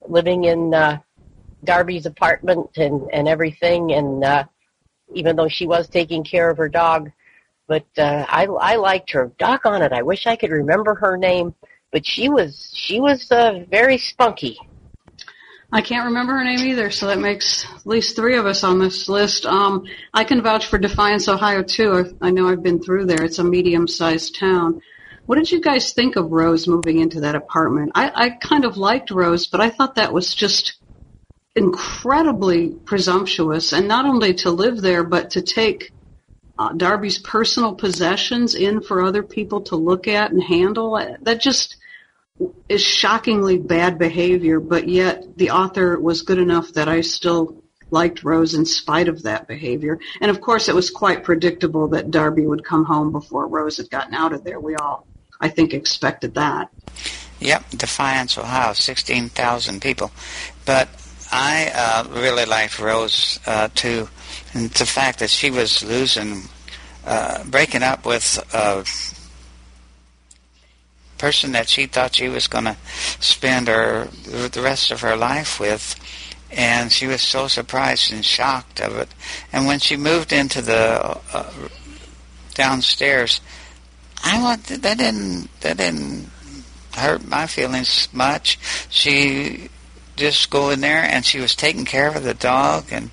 living 0.08 0.44
in 0.44 0.72
uh, 0.72 1.00
Darby's 1.64 2.06
apartment 2.06 2.70
and 2.76 3.10
and 3.12 3.28
everything, 3.28 3.92
and 3.92 4.24
uh, 4.24 4.44
even 5.14 5.36
though 5.36 5.48
she 5.48 5.66
was 5.66 5.88
taking 5.88 6.24
care 6.24 6.50
of 6.50 6.58
her 6.58 6.68
dog, 6.68 7.10
but 7.66 7.86
uh, 7.98 8.24
I 8.28 8.46
I 8.46 8.76
liked 8.76 9.10
her. 9.12 9.32
Doc 9.38 9.66
on 9.66 9.82
it. 9.82 9.92
I 9.92 10.02
wish 10.02 10.26
I 10.26 10.36
could 10.36 10.50
remember 10.50 10.94
her 10.94 11.16
name, 11.16 11.54
but 11.90 12.06
she 12.06 12.28
was 12.28 12.70
she 12.74 13.00
was 13.00 13.30
uh, 13.30 13.64
very 13.70 13.98
spunky. 13.98 14.58
I 15.72 15.80
can't 15.80 16.06
remember 16.06 16.34
her 16.34 16.44
name 16.44 16.60
either, 16.60 16.90
so 16.90 17.08
that 17.08 17.18
makes 17.18 17.66
at 17.74 17.86
least 17.86 18.14
three 18.14 18.36
of 18.36 18.46
us 18.46 18.62
on 18.62 18.78
this 18.78 19.08
list. 19.08 19.46
Um, 19.46 19.84
I 20.14 20.22
can 20.22 20.40
vouch 20.40 20.66
for 20.66 20.78
Defiance, 20.78 21.28
Ohio, 21.28 21.62
too. 21.64 21.92
I, 22.22 22.28
I 22.28 22.30
know 22.30 22.48
I've 22.48 22.62
been 22.62 22.80
through 22.80 23.06
there. 23.06 23.24
It's 23.24 23.40
a 23.40 23.44
medium-sized 23.44 24.38
town. 24.38 24.80
What 25.26 25.36
did 25.36 25.50
you 25.50 25.60
guys 25.60 25.92
think 25.92 26.14
of 26.14 26.30
Rose 26.30 26.68
moving 26.68 27.00
into 27.00 27.20
that 27.20 27.34
apartment? 27.34 27.92
I, 27.96 28.12
I 28.14 28.30
kind 28.30 28.64
of 28.64 28.76
liked 28.76 29.10
Rose, 29.10 29.48
but 29.48 29.60
I 29.60 29.70
thought 29.70 29.96
that 29.96 30.12
was 30.12 30.32
just 30.32 30.76
incredibly 31.56 32.68
presumptuous, 32.68 33.72
and 33.72 33.88
not 33.88 34.04
only 34.04 34.34
to 34.34 34.50
live 34.50 34.80
there, 34.80 35.02
but 35.02 35.30
to 35.30 35.42
take 35.42 35.90
uh, 36.58 36.72
Darby's 36.74 37.18
personal 37.18 37.74
possessions 37.74 38.54
in 38.54 38.82
for 38.82 39.02
other 39.02 39.22
people 39.22 39.62
to 39.62 39.76
look 39.76 40.06
at 40.06 40.30
and 40.30 40.42
handle. 40.42 41.00
That 41.22 41.40
just 41.40 41.76
is 42.68 42.82
shockingly 42.82 43.58
bad 43.58 43.98
behavior, 43.98 44.60
but 44.60 44.86
yet 44.86 45.38
the 45.38 45.50
author 45.50 45.98
was 45.98 46.22
good 46.22 46.38
enough 46.38 46.74
that 46.74 46.88
I 46.88 47.00
still 47.00 47.62
liked 47.90 48.24
Rose 48.24 48.54
in 48.54 48.66
spite 48.66 49.08
of 49.08 49.22
that 49.22 49.46
behavior. 49.46 49.98
And 50.20 50.30
of 50.30 50.40
course, 50.40 50.68
it 50.68 50.74
was 50.74 50.90
quite 50.90 51.24
predictable 51.24 51.88
that 51.88 52.10
Darby 52.10 52.46
would 52.46 52.64
come 52.64 52.84
home 52.84 53.12
before 53.12 53.46
Rose 53.46 53.78
had 53.78 53.90
gotten 53.90 54.12
out 54.12 54.32
of 54.32 54.44
there. 54.44 54.60
We 54.60 54.74
all, 54.74 55.06
I 55.40 55.48
think, 55.48 55.72
expected 55.72 56.34
that. 56.34 56.68
Yep, 57.40 57.70
Defiance, 57.70 58.36
Ohio, 58.36 58.72
16,000 58.72 59.80
people. 59.80 60.10
But 60.64 60.88
I 61.32 61.70
uh, 61.74 62.08
really 62.10 62.44
liked 62.44 62.78
Rose, 62.78 63.40
uh, 63.46 63.68
too. 63.74 64.08
And 64.54 64.70
the 64.70 64.86
fact 64.86 65.18
that 65.18 65.30
she 65.30 65.50
was 65.50 65.82
losing, 65.84 66.42
uh, 67.04 67.44
breaking 67.44 67.82
up 67.82 68.06
with 68.06 68.38
a 68.54 68.84
person 71.18 71.52
that 71.52 71.68
she 71.68 71.86
thought 71.86 72.14
she 72.14 72.28
was 72.28 72.46
going 72.46 72.64
to 72.64 72.76
spend 73.20 73.68
her 73.68 74.04
the 74.04 74.60
rest 74.62 74.90
of 74.90 75.00
her 75.00 75.16
life 75.16 75.58
with. 75.58 75.94
And 76.52 76.92
she 76.92 77.06
was 77.06 77.22
so 77.22 77.48
surprised 77.48 78.12
and 78.12 78.24
shocked 78.24 78.80
of 78.80 78.96
it. 78.96 79.08
And 79.52 79.66
when 79.66 79.80
she 79.80 79.96
moved 79.96 80.32
into 80.32 80.62
the 80.62 81.18
uh, 81.32 81.52
downstairs, 82.54 83.40
I 84.22 84.40
want 84.40 84.64
that 84.64 84.98
didn't 84.98 85.48
that 85.60 85.76
didn't 85.76 86.30
hurt 86.94 87.26
my 87.26 87.46
feelings 87.46 88.08
much. 88.12 88.58
She 88.88 89.68
just 90.16 90.50
go 90.50 90.70
in 90.70 90.80
there 90.80 91.02
and 91.02 91.24
she 91.24 91.40
was 91.40 91.54
taking 91.54 91.84
care 91.84 92.08
of 92.08 92.24
the 92.24 92.34
dog 92.34 92.86
and 92.90 93.10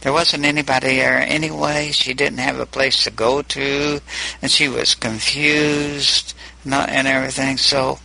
there 0.00 0.12
wasn't 0.12 0.44
anybody 0.44 0.96
there 0.96 1.18
anyway. 1.18 1.90
She 1.90 2.14
didn't 2.14 2.38
have 2.38 2.60
a 2.60 2.66
place 2.66 3.04
to 3.04 3.10
go 3.10 3.42
to 3.42 4.00
and 4.40 4.50
she 4.50 4.68
was 4.68 4.94
confused 4.94 6.34
not, 6.66 6.88
and 6.88 7.06
everything. 7.06 7.56
So 7.56 7.98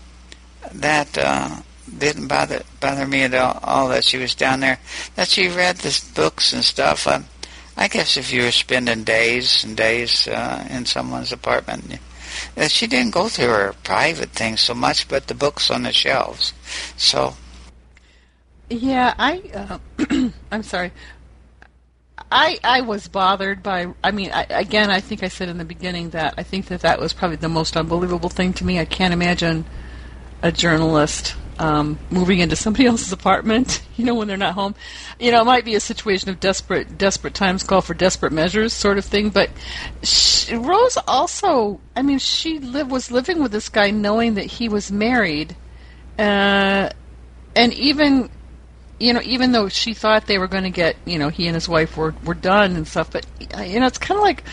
that 0.73 1.17
uh, 1.17 1.57
didn't 1.97 2.27
bother 2.27 2.61
bother 2.79 3.07
me 3.07 3.23
at 3.23 3.33
all, 3.33 3.59
all. 3.63 3.89
That 3.89 4.03
she 4.03 4.17
was 4.17 4.35
down 4.35 4.61
there. 4.61 4.79
That 5.15 5.27
she 5.27 5.47
read 5.49 5.77
the 5.77 6.03
books 6.15 6.53
and 6.53 6.63
stuff. 6.63 7.07
Uh, 7.07 7.21
I 7.75 7.87
guess 7.87 8.17
if 8.17 8.31
you 8.31 8.43
were 8.43 8.51
spending 8.51 9.03
days 9.03 9.63
and 9.63 9.75
days 9.75 10.27
uh, 10.27 10.67
in 10.69 10.85
someone's 10.85 11.31
apartment, 11.31 11.99
uh, 12.55 12.67
she 12.67 12.85
didn't 12.85 13.13
go 13.13 13.27
through 13.27 13.47
her 13.47 13.75
private 13.83 14.29
things 14.29 14.61
so 14.61 14.73
much, 14.73 15.07
but 15.07 15.27
the 15.27 15.33
books 15.33 15.71
on 15.71 15.83
the 15.83 15.91
shelves. 15.93 16.53
So. 16.95 17.35
Yeah, 18.71 19.13
I. 19.17 19.79
Uh, 20.09 20.29
I'm 20.51 20.63
sorry. 20.63 20.91
I 22.31 22.57
I 22.63 22.81
was 22.81 23.07
bothered 23.07 23.61
by. 23.61 23.93
I 24.03 24.11
mean, 24.11 24.31
I, 24.31 24.45
again, 24.49 24.89
I 24.89 25.01
think 25.01 25.23
I 25.23 25.27
said 25.27 25.49
in 25.49 25.57
the 25.57 25.65
beginning 25.65 26.11
that 26.11 26.35
I 26.37 26.43
think 26.43 26.67
that 26.67 26.81
that 26.81 26.99
was 26.99 27.11
probably 27.11 27.35
the 27.35 27.49
most 27.49 27.75
unbelievable 27.75 28.29
thing 28.29 28.53
to 28.53 28.65
me. 28.65 28.79
I 28.79 28.85
can't 28.85 29.13
imagine 29.13 29.65
a 30.41 30.51
journalist 30.51 31.35
um, 31.59 31.99
moving 32.09 32.39
into 32.39 32.55
somebody 32.55 32.85
else's 32.87 33.11
apartment. 33.11 33.81
You 33.97 34.07
know, 34.07 34.15
when 34.15 34.27
they're 34.27 34.35
not 34.35 34.55
home. 34.55 34.73
You 35.19 35.31
know, 35.31 35.41
it 35.41 35.45
might 35.45 35.63
be 35.63 35.75
a 35.75 35.79
situation 35.79 36.31
of 36.31 36.39
desperate 36.39 36.97
desperate 36.97 37.35
times 37.35 37.61
call 37.61 37.81
for 37.81 37.93
desperate 37.93 38.31
measures, 38.31 38.73
sort 38.73 38.97
of 38.97 39.05
thing. 39.05 39.29
But 39.29 39.51
she, 40.01 40.55
Rose 40.55 40.97
also, 41.07 41.79
I 41.95 42.01
mean, 42.01 42.17
she 42.17 42.57
live, 42.57 42.89
was 42.89 43.11
living 43.11 43.43
with 43.43 43.51
this 43.51 43.69
guy 43.69 43.91
knowing 43.91 44.35
that 44.35 44.45
he 44.45 44.69
was 44.69 44.91
married, 44.91 45.55
uh, 46.17 46.89
and 47.55 47.73
even 47.73 48.31
you 49.01 49.13
know, 49.13 49.21
even 49.23 49.51
though 49.51 49.67
she 49.67 49.93
thought 49.95 50.27
they 50.27 50.37
were 50.37 50.47
going 50.47 50.63
to 50.63 50.69
get, 50.69 50.95
you 51.05 51.17
know, 51.17 51.29
he 51.29 51.47
and 51.47 51.55
his 51.55 51.67
wife 51.67 51.97
were 51.97 52.13
were 52.23 52.35
done 52.35 52.75
and 52.75 52.87
stuff, 52.87 53.11
but 53.11 53.25
you 53.39 53.79
know, 53.79 53.87
it's 53.87 53.97
kind 53.97 54.17
of 54.17 54.23
like 54.23 54.43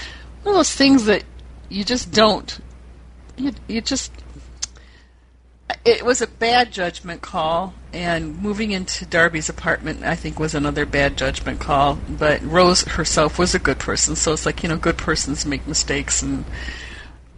one 0.42 0.54
of 0.54 0.58
those 0.58 0.74
things 0.74 1.04
that 1.04 1.22
you 1.68 1.84
just 1.84 2.12
don't. 2.12 2.58
You 3.37 3.52
you 3.68 3.80
just. 3.80 4.11
It 5.84 6.02
was 6.02 6.22
a 6.22 6.26
bad 6.26 6.72
judgment 6.72 7.20
call, 7.20 7.74
and 7.92 8.40
moving 8.40 8.70
into 8.70 9.04
Darby's 9.04 9.50
apartment, 9.50 10.02
I 10.02 10.14
think, 10.14 10.38
was 10.40 10.54
another 10.54 10.87
bad 10.87 11.18
judgment 11.18 11.61
call. 11.61 11.98
But 12.08 12.42
Rose 12.42 12.82
herself 12.82 13.38
was 13.38 13.54
a 13.54 13.58
good 13.58 13.78
person, 13.78 14.16
so 14.16 14.32
it's 14.32 14.46
like 14.46 14.62
you 14.62 14.70
know, 14.70 14.78
good 14.78 14.96
persons 14.96 15.44
make 15.44 15.66
mistakes, 15.66 16.22
and 16.22 16.46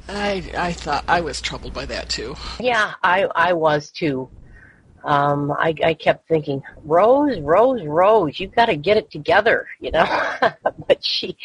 I 0.08 0.44
I 0.56 0.72
thought 0.74 1.04
I 1.08 1.22
was 1.22 1.40
troubled 1.40 1.74
by 1.74 1.86
that 1.86 2.08
too. 2.08 2.36
Yeah, 2.60 2.94
I 3.02 3.24
I 3.34 3.52
was 3.54 3.90
too. 3.90 4.30
Um, 5.04 5.52
I, 5.52 5.74
I 5.84 5.94
kept 5.94 6.28
thinking, 6.28 6.62
Rose, 6.84 7.40
Rose, 7.40 7.82
Rose, 7.84 8.38
you've 8.38 8.54
got 8.54 8.66
to 8.66 8.76
get 8.76 8.96
it 8.96 9.10
together, 9.10 9.66
you 9.80 9.90
know. 9.90 10.04
but 10.40 11.04
she, 11.04 11.36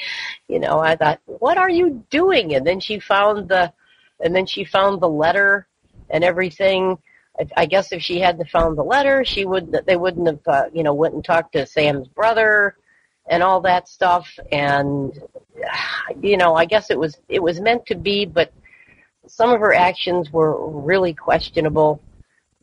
you 0.47 0.59
know, 0.59 0.79
I 0.79 0.95
thought, 0.95 1.21
what 1.25 1.57
are 1.57 1.69
you 1.69 2.03
doing? 2.09 2.55
And 2.55 2.65
then 2.65 2.79
she 2.79 2.99
found 2.99 3.49
the, 3.49 3.71
and 4.19 4.35
then 4.35 4.45
she 4.45 4.65
found 4.65 5.01
the 5.01 5.09
letter 5.09 5.67
and 6.09 6.23
everything. 6.23 6.97
I, 7.39 7.47
I 7.57 7.65
guess 7.65 7.91
if 7.91 8.01
she 8.01 8.19
hadn't 8.19 8.49
found 8.49 8.77
the 8.77 8.83
letter, 8.83 9.23
she 9.23 9.45
would, 9.45 9.75
they 9.85 9.95
wouldn't 9.95 10.27
have, 10.27 10.47
uh, 10.47 10.65
you 10.73 10.83
know, 10.83 10.93
went 10.93 11.13
and 11.13 11.23
talked 11.23 11.53
to 11.53 11.65
Sam's 11.65 12.07
brother 12.07 12.75
and 13.27 13.41
all 13.41 13.61
that 13.61 13.87
stuff. 13.87 14.27
And, 14.51 15.17
you 16.21 16.37
know, 16.37 16.55
I 16.55 16.65
guess 16.65 16.91
it 16.91 16.99
was, 16.99 17.17
it 17.29 17.41
was 17.41 17.59
meant 17.61 17.85
to 17.87 17.95
be, 17.95 18.25
but 18.25 18.51
some 19.27 19.51
of 19.51 19.59
her 19.61 19.73
actions 19.73 20.31
were 20.31 20.69
really 20.69 21.13
questionable. 21.13 22.01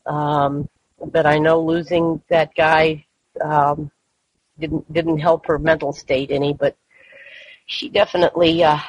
Um, 0.05 0.69
but 1.11 1.25
I 1.25 1.39
know 1.39 1.61
losing 1.61 2.21
that 2.29 2.55
guy 2.55 3.05
um, 3.41 3.91
didn't 4.59 4.91
didn't 4.91 5.19
help 5.19 5.45
her 5.47 5.59
mental 5.59 5.93
state 5.93 6.31
any. 6.31 6.53
But 6.53 6.75
she 7.65 7.89
definitely 7.89 8.63
uh, 8.63 8.79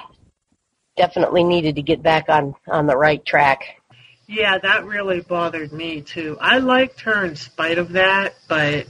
definitely 0.96 1.44
needed 1.44 1.76
to 1.76 1.82
get 1.82 2.02
back 2.02 2.28
on 2.28 2.54
on 2.68 2.86
the 2.86 2.96
right 2.96 3.24
track. 3.24 3.80
Yeah, 4.26 4.58
that 4.58 4.86
really 4.86 5.20
bothered 5.20 5.72
me 5.72 6.00
too. 6.00 6.38
I 6.40 6.58
liked 6.58 7.00
her 7.02 7.24
in 7.24 7.36
spite 7.36 7.78
of 7.78 7.92
that, 7.92 8.34
but 8.48 8.86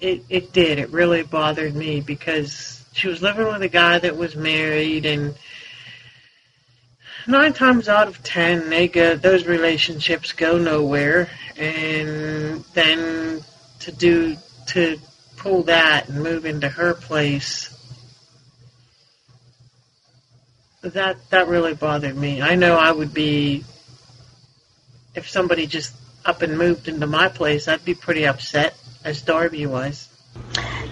it 0.00 0.24
it 0.28 0.52
did. 0.52 0.78
It 0.78 0.90
really 0.90 1.22
bothered 1.22 1.74
me 1.74 2.00
because 2.00 2.84
she 2.92 3.08
was 3.08 3.20
living 3.22 3.46
with 3.46 3.62
a 3.62 3.68
guy 3.68 3.98
that 3.98 4.16
was 4.16 4.36
married 4.36 5.04
and 5.04 5.34
nine 7.26 7.52
times 7.52 7.88
out 7.88 8.08
of 8.08 8.22
ten 8.22 8.68
they 8.68 8.88
go 8.88 9.16
those 9.16 9.46
relationships 9.46 10.32
go 10.32 10.58
nowhere 10.58 11.28
and 11.56 12.64
then 12.74 13.42
to 13.78 13.92
do 13.92 14.36
to 14.66 14.98
pull 15.36 15.62
that 15.62 16.08
and 16.08 16.22
move 16.22 16.44
into 16.44 16.68
her 16.68 16.94
place 16.94 17.70
that 20.82 21.16
that 21.30 21.48
really 21.48 21.72
bothered 21.72 22.16
me. 22.16 22.42
I 22.42 22.56
know 22.56 22.76
i 22.76 22.92
would 22.92 23.14
be 23.14 23.64
if 25.14 25.28
somebody 25.28 25.66
just 25.66 25.94
up 26.24 26.42
and 26.42 26.58
moved 26.58 26.88
into 26.88 27.06
my 27.06 27.28
place 27.28 27.68
i'd 27.68 27.84
be 27.84 27.94
pretty 27.94 28.26
upset 28.26 28.74
as 29.04 29.22
darby 29.22 29.66
was 29.66 30.08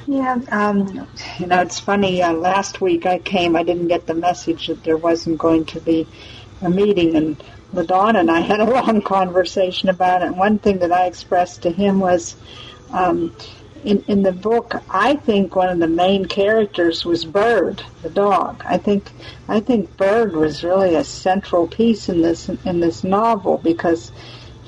Yeah, 0.07 0.41
um, 0.51 1.09
you 1.39 1.47
know, 1.47 1.61
it's 1.61 1.79
funny. 1.79 2.23
Uh, 2.23 2.33
last 2.33 2.81
week 2.81 3.07
I 3.07 3.19
came, 3.19 3.57
I 3.57 3.63
didn't 3.63 3.89
get 3.89 4.07
the 4.07 4.15
message 4.15 4.67
that 4.67 4.83
there 4.85 4.97
wasn't 4.97 5.39
going 5.39 5.65
to 5.67 5.81
be 5.81 6.07
a 6.61 6.69
meeting, 6.69 7.17
and 7.17 7.43
LaDon 7.73 8.17
and 8.17 8.31
I 8.31 8.41
had 8.53 8.61
a 8.61 8.65
long 8.65 9.03
conversation 9.03 9.89
about 9.89 10.23
it. 10.23 10.27
And 10.27 10.37
one 10.37 10.59
thing 10.59 10.79
that 10.79 10.93
I 10.93 11.07
expressed 11.07 11.63
to 11.63 11.71
him 11.71 12.01
was, 12.01 12.37
um, 12.91 13.35
in 13.85 14.05
in 14.07 14.23
the 14.23 14.33
book, 14.33 14.75
I 14.91 15.17
think 15.17 15.57
one 15.57 15.69
of 15.69 15.79
the 15.79 15.89
main 15.89 16.27
characters 16.27 17.05
was 17.05 17.25
Bird, 17.25 17.83
the 18.03 18.11
dog. 18.11 18.63
I 18.67 18.79
think 18.79 19.11
I 19.49 19.61
think 19.61 19.97
Bird 19.97 20.35
was 20.35 20.63
really 20.63 20.95
a 20.95 21.05
central 21.05 21.67
piece 21.67 22.09
in 22.09 22.23
this 22.23 22.49
in 22.49 22.81
this 22.81 23.03
novel 23.03 23.59
because 23.59 24.13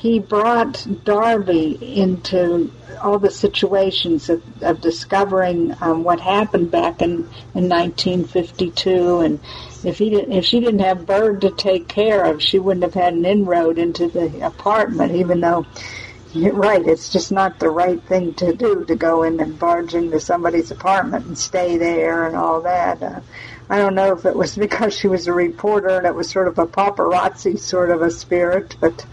he 0.05 0.19
brought 0.19 0.87
Darby 1.03 1.79
into 1.99 2.71
all 3.03 3.19
the 3.19 3.31
situations 3.31 4.29
of, 4.29 4.63
of 4.63 4.83
discovering 4.83 5.75
um, 5.81 6.05
what 6.05 6.21
happened 6.21 6.71
back 6.71 7.01
in, 7.01 7.21
in 7.55 7.71
1952, 7.71 9.21
and 9.21 9.41
if 9.83 9.97
he 9.97 10.11
didn't, 10.11 10.33
if 10.33 10.45
she 10.45 10.61
didn't 10.61 10.81
have 10.81 11.07
Bird 11.07 11.41
to 11.41 11.51
take 11.53 11.89
care 11.89 12.23
of, 12.27 12.43
she 12.43 12.59
wouldn't 12.59 12.85
have 12.85 12.93
had 12.93 13.15
an 13.15 13.25
inroad 13.25 13.79
into 13.79 14.07
the 14.09 14.45
apartment. 14.45 15.13
Even 15.13 15.41
though 15.41 15.65
you're 16.35 16.53
right, 16.53 16.87
it's 16.87 17.09
just 17.09 17.33
not 17.33 17.59
the 17.59 17.71
right 17.71 18.03
thing 18.03 18.35
to 18.35 18.55
do 18.55 18.85
to 18.85 18.97
go 18.97 19.23
in 19.23 19.41
and 19.41 19.59
barge 19.59 19.95
into 19.95 20.21
somebody's 20.21 20.71
apartment 20.71 21.25
and 21.25 21.39
stay 21.39 21.79
there 21.79 22.27
and 22.27 22.37
all 22.37 22.61
that. 22.61 23.03
Uh, 23.03 23.21
I 23.71 23.79
don't 23.79 23.95
know 23.95 24.13
if 24.13 24.27
it 24.27 24.37
was 24.37 24.55
because 24.67 24.95
she 24.95 25.09
was 25.09 25.29
a 25.29 25.33
reporter 25.33 25.97
and 25.97 26.07
it 26.07 26.15
was 26.15 26.29
sort 26.29 26.47
of 26.47 26.59
a 26.59 26.67
paparazzi 26.67 27.59
sort 27.59 27.89
of 27.89 28.03
a 28.03 28.11
spirit, 28.11 28.77
but 28.79 29.07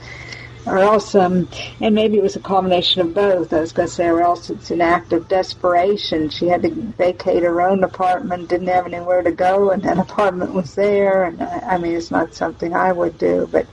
or 0.65 0.78
else, 0.78 1.15
um, 1.15 1.50
and 1.80 1.95
maybe 1.95 2.17
it 2.17 2.24
was 2.24 2.36
a 2.36 2.41
combination 2.41 3.02
of 3.02 3.13
both. 3.13 3.52
I 3.52 3.60
was 3.60 3.71
going 3.71 3.88
to 3.88 3.93
say, 3.93 4.08
or 4.08 4.21
else 4.21 4.50
it's 4.50 4.71
an 4.71 4.82
act 4.82 5.12
of 5.12 5.28
desperation. 5.28 6.30
She 6.30 6.47
had 6.47 6.62
to 6.63 6.69
vacate 6.69 7.43
her 7.43 7.62
own 7.62 7.84
apartment, 7.84 8.50
didn't 8.50 8.67
have 8.67 8.86
anywhere 8.86 9.24
to 9.24 9.32
go, 9.32 9.71
and 9.71 9.82
that 9.84 9.97
apartment 10.10 10.54
was 10.54 10.76
there. 10.76 11.24
And 11.24 11.41
I, 11.41 11.60
I 11.60 11.78
mean, 11.78 11.95
it's 11.95 12.12
not 12.12 12.36
something 12.36 12.76
I 12.76 12.91
would 12.91 13.17
do. 13.17 13.47
But, 13.52 13.67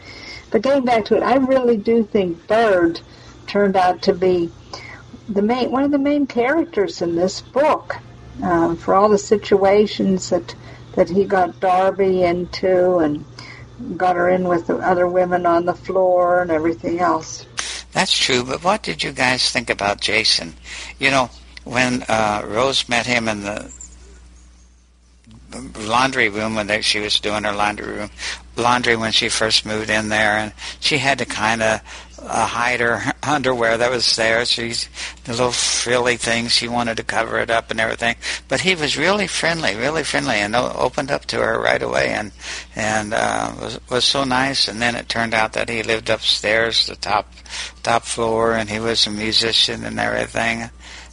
but 0.50 0.62
getting 0.62 0.84
back 0.84 1.04
to 1.06 1.16
it, 1.16 1.22
I 1.22 1.36
really 1.36 1.76
do 1.76 2.04
think 2.04 2.46
Bird 2.46 3.00
turned 3.46 3.76
out 3.76 4.02
to 4.02 4.12
be 4.12 4.50
the 5.28 5.42
main 5.42 5.70
one 5.70 5.82
of 5.82 5.90
the 5.90 5.98
main 5.98 6.26
characters 6.26 7.02
in 7.02 7.16
this 7.16 7.40
book. 7.40 7.96
Um, 8.42 8.76
for 8.76 8.94
all 8.94 9.08
the 9.08 9.18
situations 9.18 10.30
that 10.30 10.54
that 10.94 11.08
he 11.08 11.24
got 11.24 11.58
Darby 11.60 12.22
into, 12.22 12.98
and 12.98 13.24
got 13.96 14.16
her 14.16 14.28
in 14.28 14.48
with 14.48 14.66
the 14.66 14.76
other 14.76 15.06
women 15.06 15.46
on 15.46 15.64
the 15.64 15.74
floor 15.74 16.42
and 16.42 16.50
everything 16.50 17.00
else. 17.00 17.46
That's 17.92 18.16
true, 18.16 18.44
but 18.44 18.62
what 18.62 18.82
did 18.82 19.02
you 19.02 19.12
guys 19.12 19.50
think 19.50 19.70
about 19.70 20.00
Jason? 20.00 20.54
You 20.98 21.10
know, 21.10 21.30
when 21.64 22.04
uh, 22.08 22.44
Rose 22.46 22.88
met 22.88 23.06
him 23.06 23.28
in 23.28 23.42
the 23.42 23.72
laundry 25.78 26.28
room 26.28 26.54
when 26.54 26.66
they, 26.66 26.82
she 26.82 27.00
was 27.00 27.18
doing 27.20 27.44
her 27.44 27.52
laundry 27.52 27.86
room 27.86 28.10
laundry 28.58 28.96
when 28.96 29.12
she 29.12 29.28
first 29.28 29.64
moved 29.64 29.88
in 29.88 30.08
there, 30.08 30.36
and 30.38 30.52
she 30.80 30.98
had 30.98 31.18
to 31.18 31.24
kind 31.24 31.62
of 31.62 31.80
uh, 32.22 32.46
hide 32.46 32.80
her 32.80 33.12
underwear 33.22 33.78
that 33.78 33.90
was 33.90 34.16
there. 34.16 34.44
She's 34.44 34.88
the 35.24 35.32
little 35.32 35.52
frilly 35.52 36.16
things 36.16 36.52
she 36.52 36.68
wanted 36.68 36.96
to 36.96 37.04
cover 37.04 37.38
it 37.38 37.50
up 37.50 37.70
and 37.70 37.80
everything. 37.80 38.16
But 38.48 38.60
he 38.60 38.74
was 38.74 38.98
really 38.98 39.26
friendly, 39.26 39.74
really 39.76 40.04
friendly, 40.04 40.36
and 40.36 40.54
opened 40.54 41.10
up 41.10 41.26
to 41.26 41.38
her 41.38 41.58
right 41.60 41.82
away, 41.82 42.08
and 42.08 42.32
and 42.74 43.14
uh, 43.14 43.52
was 43.60 43.80
was 43.90 44.04
so 44.04 44.24
nice. 44.24 44.68
And 44.68 44.80
then 44.80 44.94
it 44.94 45.08
turned 45.08 45.34
out 45.34 45.52
that 45.54 45.68
he 45.68 45.82
lived 45.82 46.10
upstairs, 46.10 46.86
the 46.86 46.96
top 46.96 47.32
top 47.82 48.04
floor, 48.04 48.54
and 48.54 48.68
he 48.68 48.80
was 48.80 49.06
a 49.06 49.10
musician 49.10 49.84
and 49.84 49.98
everything. 49.98 50.70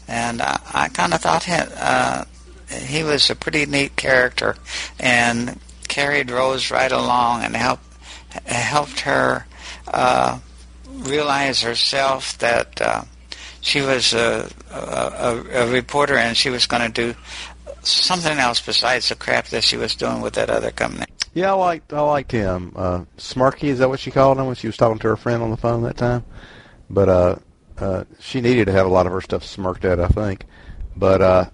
And 0.08 0.42
I, 0.42 0.60
I 0.74 0.90
kind 0.90 1.14
of 1.14 1.22
thought 1.22 1.44
he, 1.44 1.54
uh, 1.54 2.26
he 2.70 3.04
was 3.04 3.30
a 3.30 3.36
pretty 3.36 3.66
neat 3.66 3.96
character, 3.96 4.56
and 5.00 5.60
carried 5.88 6.32
Rose 6.32 6.72
right 6.72 6.92
along 6.92 7.44
and 7.44 7.56
helped 7.56 7.86
helped 8.46 9.02
her. 9.02 9.46
Uh, 9.88 10.40
realize 11.04 11.62
herself 11.62 12.38
that 12.40 12.82
uh, 12.82 13.04
she 13.62 13.82
was 13.82 14.14
a, 14.14 14.50
a, 14.72 15.44
a 15.52 15.72
reporter 15.72 16.18
and 16.18 16.36
she 16.38 16.50
was 16.50 16.68
going 16.68 16.92
to 16.92 17.14
do 17.14 17.20
something 17.82 18.38
else 18.38 18.62
besides 18.62 19.10
the 19.10 19.16
crap 19.16 19.48
that 19.48 19.64
she 19.64 19.78
was 19.78 19.96
doing 19.96 20.22
with 20.22 20.34
that 20.34 20.50
other 20.50 20.72
company. 20.72 21.06
Yeah, 21.34 21.52
I 21.52 21.56
liked 21.56 21.94
I 21.94 22.00
liked 22.00 22.32
him. 22.32 22.72
Uh, 22.76 23.04
Smirky, 23.18 23.66
is 23.66 23.80
that 23.80 23.90
what 23.90 24.00
she 24.00 24.10
called 24.10 24.38
him 24.40 24.46
when 24.46 24.56
she 24.56 24.68
was 24.68 24.78
talking 24.78 25.00
to 25.00 25.08
her 25.10 25.18
friend 25.18 25.44
on 25.44 25.52
the 25.52 25.58
phone 25.58 25.84
that 25.84 25.98
time? 25.98 26.24
But 26.90 27.10
uh, 27.10 27.36
uh, 27.78 28.04
she 28.20 28.40
needed 28.40 28.66
to 28.66 28.72
have 28.72 28.86
a 28.86 28.90
lot 28.90 29.06
of 29.06 29.12
her 29.12 29.22
stuff 29.22 29.44
smirked 29.44 29.84
at, 29.84 30.00
I 30.00 30.08
think. 30.08 30.46
But 30.96 31.22
uh, 31.22 31.50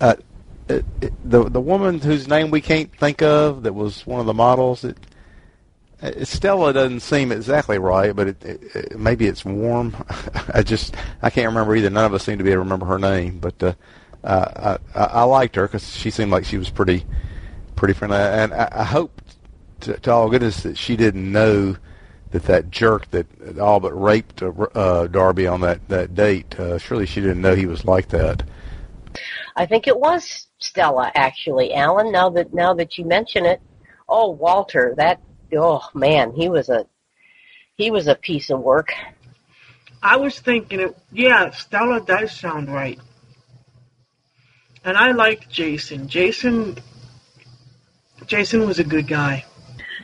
uh, 0.00 0.16
it, 0.68 0.84
it, 1.00 1.12
the 1.24 1.48
the 1.48 1.60
woman 1.60 2.00
whose 2.00 2.28
name 2.28 2.50
we 2.50 2.60
can't 2.60 2.94
think 2.94 3.22
of 3.22 3.62
that 3.62 3.72
was 3.72 4.06
one 4.06 4.20
of 4.20 4.26
the 4.26 4.34
models. 4.34 4.84
It, 4.84 4.98
Stella 6.22 6.72
doesn't 6.72 7.00
seem 7.00 7.32
exactly 7.32 7.78
right, 7.78 8.14
but 8.14 8.28
it, 8.28 8.44
it, 8.44 8.62
it, 8.74 8.98
maybe 8.98 9.26
it's 9.26 9.44
warm. 9.44 9.96
I 10.54 10.62
just 10.62 10.94
I 11.22 11.30
can't 11.30 11.48
remember 11.48 11.74
either. 11.76 11.90
None 11.90 12.04
of 12.04 12.14
us 12.14 12.24
seem 12.24 12.38
to 12.38 12.44
be 12.44 12.50
able 12.50 12.60
to 12.60 12.64
remember 12.64 12.86
her 12.86 12.98
name, 12.98 13.38
but 13.38 13.62
uh, 13.62 13.74
uh, 14.22 14.78
I, 14.94 15.04
I 15.04 15.22
liked 15.24 15.56
her 15.56 15.66
because 15.66 15.94
she 15.96 16.10
seemed 16.10 16.30
like 16.30 16.44
she 16.44 16.58
was 16.58 16.70
pretty 16.70 17.06
pretty 17.76 17.94
friendly, 17.94 18.18
and 18.18 18.52
I, 18.52 18.68
I 18.72 18.84
hope 18.84 19.20
to, 19.80 19.94
to 19.94 20.12
all 20.12 20.28
goodness 20.28 20.62
that 20.62 20.76
she 20.76 20.96
didn't 20.96 21.30
know 21.30 21.76
that 22.30 22.42
that 22.44 22.70
jerk 22.70 23.10
that 23.12 23.58
all 23.58 23.80
but 23.80 23.92
raped 23.92 24.42
uh, 24.42 24.50
uh, 24.74 25.06
Darby 25.06 25.46
on 25.46 25.60
that 25.60 25.88
that 25.88 26.14
date. 26.14 26.58
Uh, 26.58 26.78
surely 26.78 27.06
she 27.06 27.20
didn't 27.20 27.40
know 27.40 27.54
he 27.54 27.66
was 27.66 27.84
like 27.84 28.08
that. 28.08 28.42
I 29.56 29.66
think 29.66 29.86
it 29.86 29.98
was 29.98 30.48
Stella, 30.58 31.12
actually, 31.14 31.72
Alan. 31.74 32.10
Now 32.10 32.28
that 32.30 32.52
now 32.52 32.74
that 32.74 32.98
you 32.98 33.04
mention 33.04 33.46
it, 33.46 33.60
oh 34.08 34.30
Walter, 34.30 34.94
that 34.96 35.20
oh 35.52 35.88
man, 35.94 36.32
he 36.32 36.48
was 36.48 36.68
a 36.68 36.86
he 37.76 37.90
was 37.90 38.06
a 38.06 38.14
piece 38.14 38.50
of 38.50 38.60
work. 38.60 38.92
I 40.02 40.16
was 40.16 40.38
thinking, 40.38 40.80
it, 40.80 40.96
yeah, 41.12 41.50
Stella 41.50 42.00
does 42.00 42.32
sound 42.32 42.72
right, 42.72 42.98
and 44.84 44.96
I 44.96 45.12
liked 45.12 45.50
Jason. 45.50 46.08
Jason, 46.08 46.76
Jason 48.26 48.66
was 48.66 48.78
a 48.78 48.84
good 48.84 49.08
guy. 49.08 49.44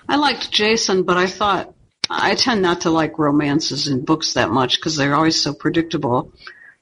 I 0.09 0.17
liked 0.17 0.51
Jason, 0.51 1.05
but 1.05 1.17
I 1.17 1.27
thought 1.27 1.73
I 2.09 2.35
tend 2.35 2.63
not 2.63 2.81
to 2.83 2.91
like 2.91 3.19
romances 3.19 3.87
in 3.87 4.05
books 4.05 4.35
that 4.35 4.51
much 4.51 4.77
because 4.77 4.97
they're 4.97 5.15
always 5.15 5.41
so 5.41 5.55
predictable. 5.55 6.33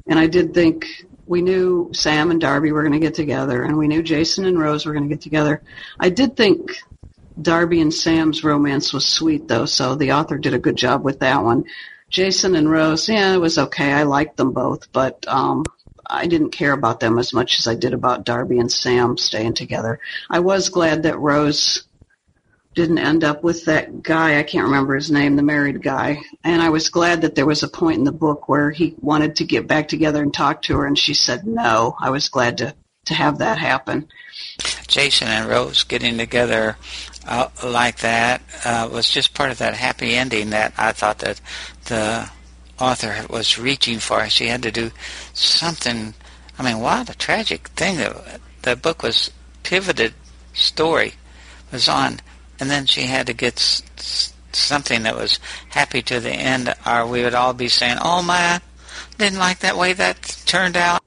And 0.06 0.18
I 0.18 0.26
did 0.26 0.54
think 0.54 0.86
we 1.26 1.42
knew 1.42 1.90
Sam 1.92 2.30
and 2.30 2.40
Darby 2.40 2.72
were 2.72 2.82
going 2.82 2.94
to 2.94 2.98
get 2.98 3.14
together, 3.14 3.62
and 3.62 3.76
we 3.76 3.88
knew 3.88 4.02
Jason 4.02 4.46
and 4.46 4.58
Rose 4.58 4.86
were 4.86 4.94
going 4.94 5.06
to 5.06 5.14
get 5.14 5.20
together. 5.20 5.62
I 6.00 6.08
did 6.08 6.36
think 6.36 6.80
Darby 7.40 7.80
and 7.80 7.92
Sam's 7.92 8.42
romance 8.42 8.92
was 8.92 9.06
sweet, 9.06 9.48
though, 9.48 9.66
so 9.66 9.94
the 9.94 10.12
author 10.12 10.38
did 10.38 10.54
a 10.54 10.58
good 10.58 10.76
job 10.76 11.04
with 11.04 11.20
that 11.20 11.42
one. 11.42 11.64
Jason 12.10 12.54
and 12.54 12.70
Rose, 12.70 13.08
yeah, 13.08 13.34
it 13.34 13.38
was 13.38 13.58
okay. 13.58 13.92
I 13.92 14.04
liked 14.04 14.36
them 14.36 14.52
both, 14.52 14.90
but 14.92 15.26
um, 15.28 15.64
I 16.06 16.26
didn't 16.26 16.50
care 16.50 16.72
about 16.72 17.00
them 17.00 17.18
as 17.18 17.32
much 17.32 17.58
as 17.58 17.66
I 17.66 17.74
did 17.74 17.92
about 17.92 18.24
Darby 18.24 18.58
and 18.58 18.72
Sam 18.72 19.18
staying 19.18 19.54
together. 19.54 20.00
I 20.30 20.40
was 20.40 20.70
glad 20.70 21.02
that 21.02 21.18
Rose 21.18 21.84
didn't 22.74 22.98
end 22.98 23.24
up 23.24 23.42
with 23.42 23.66
that 23.66 24.02
guy. 24.02 24.38
I 24.38 24.42
can't 24.42 24.66
remember 24.66 24.94
his 24.94 25.10
name, 25.10 25.36
the 25.36 25.42
married 25.42 25.82
guy. 25.82 26.20
And 26.44 26.62
I 26.62 26.70
was 26.70 26.88
glad 26.88 27.22
that 27.22 27.34
there 27.34 27.46
was 27.46 27.62
a 27.62 27.68
point 27.68 27.98
in 27.98 28.04
the 28.04 28.12
book 28.12 28.48
where 28.48 28.70
he 28.70 28.94
wanted 29.00 29.36
to 29.36 29.44
get 29.44 29.66
back 29.66 29.88
together 29.88 30.22
and 30.22 30.32
talk 30.32 30.62
to 30.62 30.76
her, 30.76 30.86
and 30.86 30.98
she 30.98 31.12
said 31.12 31.46
no. 31.46 31.96
I 32.00 32.10
was 32.10 32.28
glad 32.28 32.58
to 32.58 32.74
to 33.06 33.14
have 33.14 33.38
that 33.38 33.58
happen. 33.58 34.08
Jason 34.88 35.28
and 35.28 35.48
Rose 35.48 35.84
getting 35.84 36.18
together 36.18 36.76
uh, 37.26 37.48
like 37.62 37.98
that 37.98 38.42
uh, 38.64 38.88
was 38.90 39.08
just 39.08 39.34
part 39.34 39.50
of 39.50 39.58
that 39.58 39.74
happy 39.74 40.14
ending 40.14 40.50
that 40.50 40.72
I 40.76 40.92
thought 40.92 41.18
that 41.18 41.40
the 41.84 42.30
author 42.80 43.26
was 43.28 43.58
reaching 43.58 43.98
for. 43.98 44.28
She 44.28 44.46
had 44.48 44.62
to 44.62 44.72
do 44.72 44.90
something. 45.34 46.14
I 46.58 46.62
mean, 46.62 46.80
what 46.80 47.10
a 47.10 47.16
tragic 47.16 47.68
thing 47.68 47.98
that 47.98 48.40
the 48.62 48.76
book 48.76 49.02
was 49.02 49.30
pivoted 49.62 50.14
story 50.54 51.14
was 51.70 51.88
on, 51.88 52.20
and 52.58 52.70
then 52.70 52.86
she 52.86 53.02
had 53.02 53.26
to 53.26 53.34
get 53.34 53.58
s- 53.58 54.32
something 54.52 55.02
that 55.02 55.16
was 55.16 55.38
happy 55.70 56.00
to 56.02 56.18
the 56.18 56.32
end, 56.32 56.74
or 56.86 57.06
we 57.06 57.22
would 57.22 57.34
all 57.34 57.52
be 57.52 57.68
saying, 57.68 57.98
"Oh 58.00 58.22
my, 58.22 58.60
didn't 59.18 59.38
like 59.38 59.58
that 59.60 59.76
way 59.76 59.92
that 59.92 60.42
turned 60.46 60.76
out." 60.76 60.97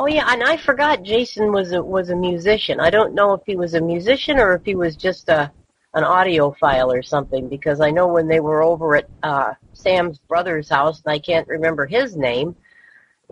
Oh 0.00 0.06
yeah, 0.06 0.26
and 0.28 0.44
I 0.44 0.56
forgot 0.56 1.02
Jason 1.02 1.50
was 1.50 1.72
a 1.72 1.82
was 1.82 2.10
a 2.10 2.14
musician. 2.14 2.78
I 2.78 2.88
don't 2.88 3.14
know 3.14 3.32
if 3.32 3.40
he 3.44 3.56
was 3.56 3.74
a 3.74 3.80
musician 3.80 4.38
or 4.38 4.54
if 4.54 4.64
he 4.64 4.76
was 4.76 4.94
just 4.94 5.28
a 5.28 5.50
an 5.94 6.04
audiophile 6.04 6.96
or 6.96 7.02
something 7.02 7.48
because 7.48 7.80
I 7.80 7.90
know 7.90 8.06
when 8.06 8.28
they 8.28 8.38
were 8.38 8.62
over 8.62 8.94
at 8.94 9.10
uh 9.24 9.54
Sam's 9.72 10.18
brother's 10.18 10.68
house 10.68 11.02
and 11.04 11.12
I 11.12 11.18
can't 11.18 11.48
remember 11.48 11.84
his 11.84 12.16
name, 12.16 12.54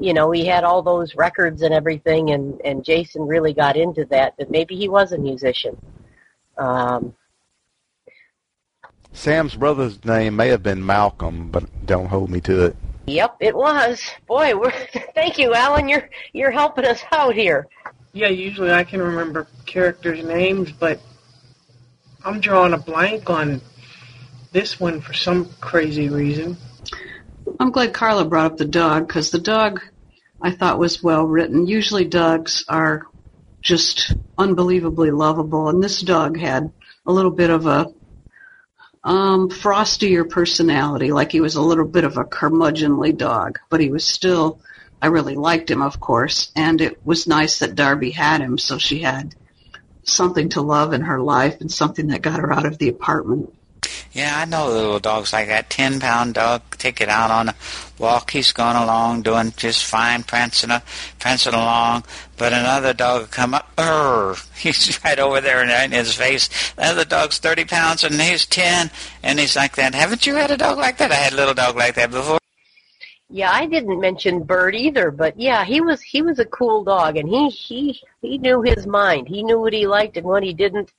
you 0.00 0.12
know, 0.12 0.32
he 0.32 0.44
had 0.44 0.64
all 0.64 0.82
those 0.82 1.14
records 1.14 1.62
and 1.62 1.72
everything 1.72 2.32
and 2.32 2.60
and 2.64 2.84
Jason 2.84 3.28
really 3.28 3.52
got 3.54 3.76
into 3.76 4.04
that 4.06 4.34
that 4.36 4.50
maybe 4.50 4.74
he 4.74 4.88
was 4.88 5.12
a 5.12 5.18
musician. 5.18 5.80
Um 6.58 7.14
Sam's 9.12 9.54
brother's 9.54 10.04
name 10.04 10.34
may 10.34 10.48
have 10.48 10.64
been 10.64 10.84
Malcolm, 10.84 11.48
but 11.48 11.86
don't 11.86 12.08
hold 12.08 12.28
me 12.28 12.40
to 12.40 12.64
it. 12.64 12.76
Yep, 13.06 13.36
it 13.40 13.54
was. 13.54 14.02
Boy, 14.26 14.56
we're, 14.56 14.70
thank 15.14 15.38
you, 15.38 15.54
Alan. 15.54 15.88
You're 15.88 16.08
you're 16.32 16.50
helping 16.50 16.84
us 16.84 17.00
out 17.12 17.34
here. 17.34 17.68
Yeah, 18.12 18.28
usually 18.28 18.72
I 18.72 18.84
can 18.84 19.00
remember 19.00 19.46
characters' 19.64 20.24
names, 20.24 20.72
but 20.72 21.00
I'm 22.24 22.40
drawing 22.40 22.72
a 22.72 22.78
blank 22.78 23.30
on 23.30 23.60
this 24.52 24.80
one 24.80 25.00
for 25.00 25.12
some 25.12 25.50
crazy 25.60 26.08
reason. 26.08 26.56
I'm 27.60 27.70
glad 27.70 27.94
Carla 27.94 28.24
brought 28.24 28.52
up 28.52 28.56
the 28.58 28.64
dog 28.64 29.06
because 29.06 29.30
the 29.30 29.38
dog 29.38 29.80
I 30.42 30.50
thought 30.50 30.78
was 30.78 31.02
well 31.02 31.24
written. 31.24 31.66
Usually 31.66 32.04
dogs 32.04 32.64
are 32.68 33.06
just 33.60 34.14
unbelievably 34.36 35.12
lovable, 35.12 35.68
and 35.68 35.82
this 35.82 36.00
dog 36.00 36.36
had 36.36 36.72
a 37.06 37.12
little 37.12 37.30
bit 37.30 37.50
of 37.50 37.66
a 37.66 37.86
um, 39.06 39.48
frostier 39.48 40.28
personality, 40.28 41.12
like 41.12 41.30
he 41.30 41.40
was 41.40 41.54
a 41.54 41.62
little 41.62 41.86
bit 41.86 42.02
of 42.02 42.16
a 42.16 42.24
curmudgeonly 42.24 43.16
dog, 43.16 43.60
but 43.70 43.80
he 43.80 43.88
was 43.88 44.04
still. 44.04 44.58
I 45.00 45.08
really 45.08 45.36
liked 45.36 45.70
him, 45.70 45.82
of 45.82 46.00
course, 46.00 46.50
and 46.56 46.80
it 46.80 47.06
was 47.06 47.28
nice 47.28 47.60
that 47.60 47.76
Darby 47.76 48.10
had 48.10 48.40
him, 48.40 48.58
so 48.58 48.78
she 48.78 49.00
had 49.00 49.34
something 50.02 50.48
to 50.50 50.62
love 50.62 50.92
in 50.92 51.02
her 51.02 51.20
life 51.20 51.60
and 51.60 51.70
something 51.70 52.08
that 52.08 52.22
got 52.22 52.40
her 52.40 52.52
out 52.52 52.66
of 52.66 52.78
the 52.78 52.88
apartment. 52.88 53.54
Yeah, 54.12 54.34
I 54.36 54.44
know 54.44 54.68
little 54.68 54.98
dogs 54.98 55.32
like 55.32 55.48
that. 55.48 55.70
Ten 55.70 56.00
pound 56.00 56.34
dog, 56.34 56.62
take 56.78 57.00
it 57.00 57.08
out 57.08 57.30
on 57.30 57.48
a 57.50 57.54
walk. 57.98 58.30
He's 58.30 58.52
going 58.52 58.76
along, 58.76 59.22
doing 59.22 59.52
just 59.56 59.84
fine, 59.84 60.22
prancing, 60.22 60.70
uh, 60.70 60.80
prancing 61.18 61.54
along. 61.54 62.04
But 62.36 62.52
another 62.52 62.92
dog 62.92 63.20
will 63.20 63.28
come 63.28 63.54
up, 63.54 63.74
Urgh, 63.76 64.46
he's 64.58 65.02
right 65.04 65.18
over 65.18 65.40
there 65.40 65.62
in, 65.62 65.92
his 65.92 66.14
face. 66.14 66.48
The 66.74 66.86
other 66.86 67.04
dog's 67.04 67.38
thirty 67.38 67.64
pounds 67.64 68.04
and 68.04 68.20
he's 68.20 68.46
ten, 68.46 68.90
and 69.22 69.38
he's 69.38 69.56
like 69.56 69.76
that. 69.76 69.94
Haven't 69.94 70.26
you 70.26 70.34
had 70.34 70.50
a 70.50 70.56
dog 70.56 70.78
like 70.78 70.98
that? 70.98 71.12
I 71.12 71.16
had 71.16 71.32
a 71.32 71.36
little 71.36 71.54
dog 71.54 71.76
like 71.76 71.94
that 71.94 72.10
before. 72.10 72.38
Yeah, 73.28 73.50
I 73.50 73.66
didn't 73.66 74.00
mention 74.00 74.44
Bird 74.44 74.76
either, 74.76 75.10
but 75.10 75.38
yeah, 75.38 75.64
he 75.64 75.80
was 75.80 76.00
he 76.00 76.22
was 76.22 76.38
a 76.38 76.44
cool 76.44 76.84
dog, 76.84 77.16
and 77.16 77.28
he 77.28 77.48
he 77.48 78.00
he 78.22 78.38
knew 78.38 78.62
his 78.62 78.86
mind. 78.86 79.26
He 79.28 79.42
knew 79.42 79.58
what 79.60 79.72
he 79.72 79.86
liked 79.86 80.16
and 80.16 80.26
what 80.26 80.44
he 80.44 80.52
didn't. 80.52 80.92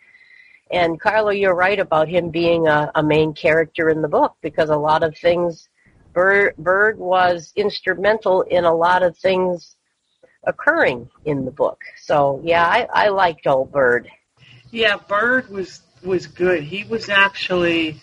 And 0.71 0.99
Carlo, 0.99 1.32
you're 1.32 1.56
right 1.56 1.80
about 1.80 2.10
him 2.10 2.30
being 2.30 2.67
a, 2.67 2.91
a 2.95 3.03
main 3.03 3.34
character 3.34 3.89
in 3.89 4.01
the 4.01 4.08
book 4.08 4.36
because 4.41 4.69
a 4.69 4.75
lot 4.75 5.03
of 5.03 5.17
things, 5.17 5.69
Bird 6.13 6.97
was 6.97 7.53
instrumental 7.56 8.41
in 8.41 8.65
a 8.65 8.73
lot 8.73 9.03
of 9.03 9.15
things 9.17 9.77
occurring 10.43 11.10
in 11.25 11.45
the 11.45 11.51
book. 11.51 11.82
So 12.01 12.41
yeah, 12.43 12.65
I, 12.65 12.88
I 12.91 13.10
liked 13.10 13.45
old 13.45 13.71
Bird. 13.71 14.10
Yeah, 14.71 14.97
Bird 14.97 15.49
was 15.49 15.82
was 16.03 16.27
good. 16.27 16.63
He 16.63 16.84
was 16.84 17.10
actually 17.10 18.01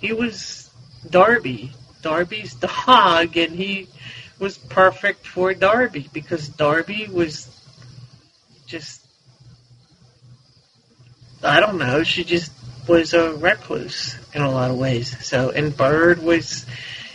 he 0.00 0.12
was 0.12 0.70
Darby, 1.08 1.72
Darby's 2.02 2.54
dog, 2.54 3.36
and 3.36 3.52
he 3.54 3.88
was 4.38 4.58
perfect 4.58 5.26
for 5.26 5.54
Darby 5.54 6.08
because 6.12 6.48
Darby 6.48 7.08
was 7.10 7.54
just 8.66 9.07
I 11.42 11.60
don't 11.60 11.78
know, 11.78 12.02
she 12.02 12.24
just 12.24 12.52
was 12.88 13.12
a 13.14 13.34
recluse 13.34 14.18
in 14.34 14.42
a 14.42 14.50
lot 14.50 14.70
of 14.70 14.78
ways. 14.78 15.16
So 15.24 15.50
and 15.50 15.76
Bird 15.76 16.22
was 16.22 16.66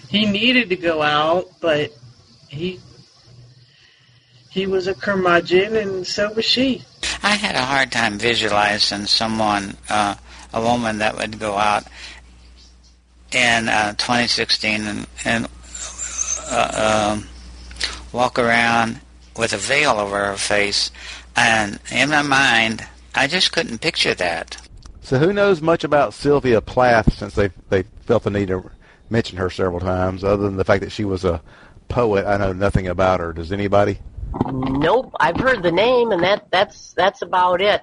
he 0.10 0.26
needed 0.26 0.70
to 0.70 0.76
go 0.76 1.02
out, 1.02 1.50
but 1.60 1.92
he 2.48 2.80
he 4.50 4.68
was 4.68 4.88
a 4.88 4.94
curmudgeon 4.94 5.76
and 5.76 6.06
so 6.06 6.32
was 6.34 6.46
she. 6.46 6.84
I 7.24 7.36
had 7.36 7.56
a 7.56 7.66
hard 7.66 7.92
time 7.92 8.20
visualizing 8.20 9.06
someone, 9.06 9.78
uh, 9.90 10.16
a 10.54 10.62
woman 10.62 11.00
that 11.00 11.18
would 11.18 11.40
go 11.40 11.56
out 11.58 11.86
in 13.32 13.68
uh, 13.68 13.94
2016 13.94 14.82
and, 14.82 15.08
and 15.26 15.48
uh, 16.52 17.16
um, 17.16 17.28
walk 18.12 18.38
around 18.38 19.00
with 19.38 19.54
a 19.54 19.58
veil 19.58 19.94
over 19.94 20.26
her 20.26 20.36
face. 20.36 20.92
And 21.36 21.80
in 21.92 22.10
my 22.10 22.22
mind, 22.22 22.86
I 23.16 23.28
just 23.28 23.52
couldn't 23.52 23.82
picture 23.82 24.14
that. 24.16 24.58
So 25.02 25.20
who 25.20 25.34
knows 25.34 25.62
much 25.62 25.84
about 25.84 26.14
Sylvia 26.14 26.62
Plath 26.62 27.14
since 27.14 27.36
they 27.36 27.50
they 27.70 27.84
felt 28.06 28.24
the 28.24 28.30
need 28.30 28.48
to 28.48 28.70
mention 29.10 29.38
her 29.38 29.50
several 29.50 29.80
times, 29.80 30.24
other 30.24 30.44
than 30.44 30.58
the 30.58 30.64
fact 30.64 30.84
that 30.84 30.92
she 30.92 31.06
was 31.06 31.26
a 31.26 31.42
poet. 31.90 32.26
I 32.26 32.38
know 32.38 32.54
nothing 32.54 32.88
about 32.88 33.20
her. 33.20 33.34
Does 33.34 33.52
anybody? 33.52 34.00
Nope, 34.52 35.14
I've 35.20 35.38
heard 35.38 35.62
the 35.62 35.72
name, 35.72 36.12
and 36.12 36.24
that 36.24 36.48
that's 36.52 36.94
that's 36.94 37.22
about 37.22 37.62
it. 37.62 37.82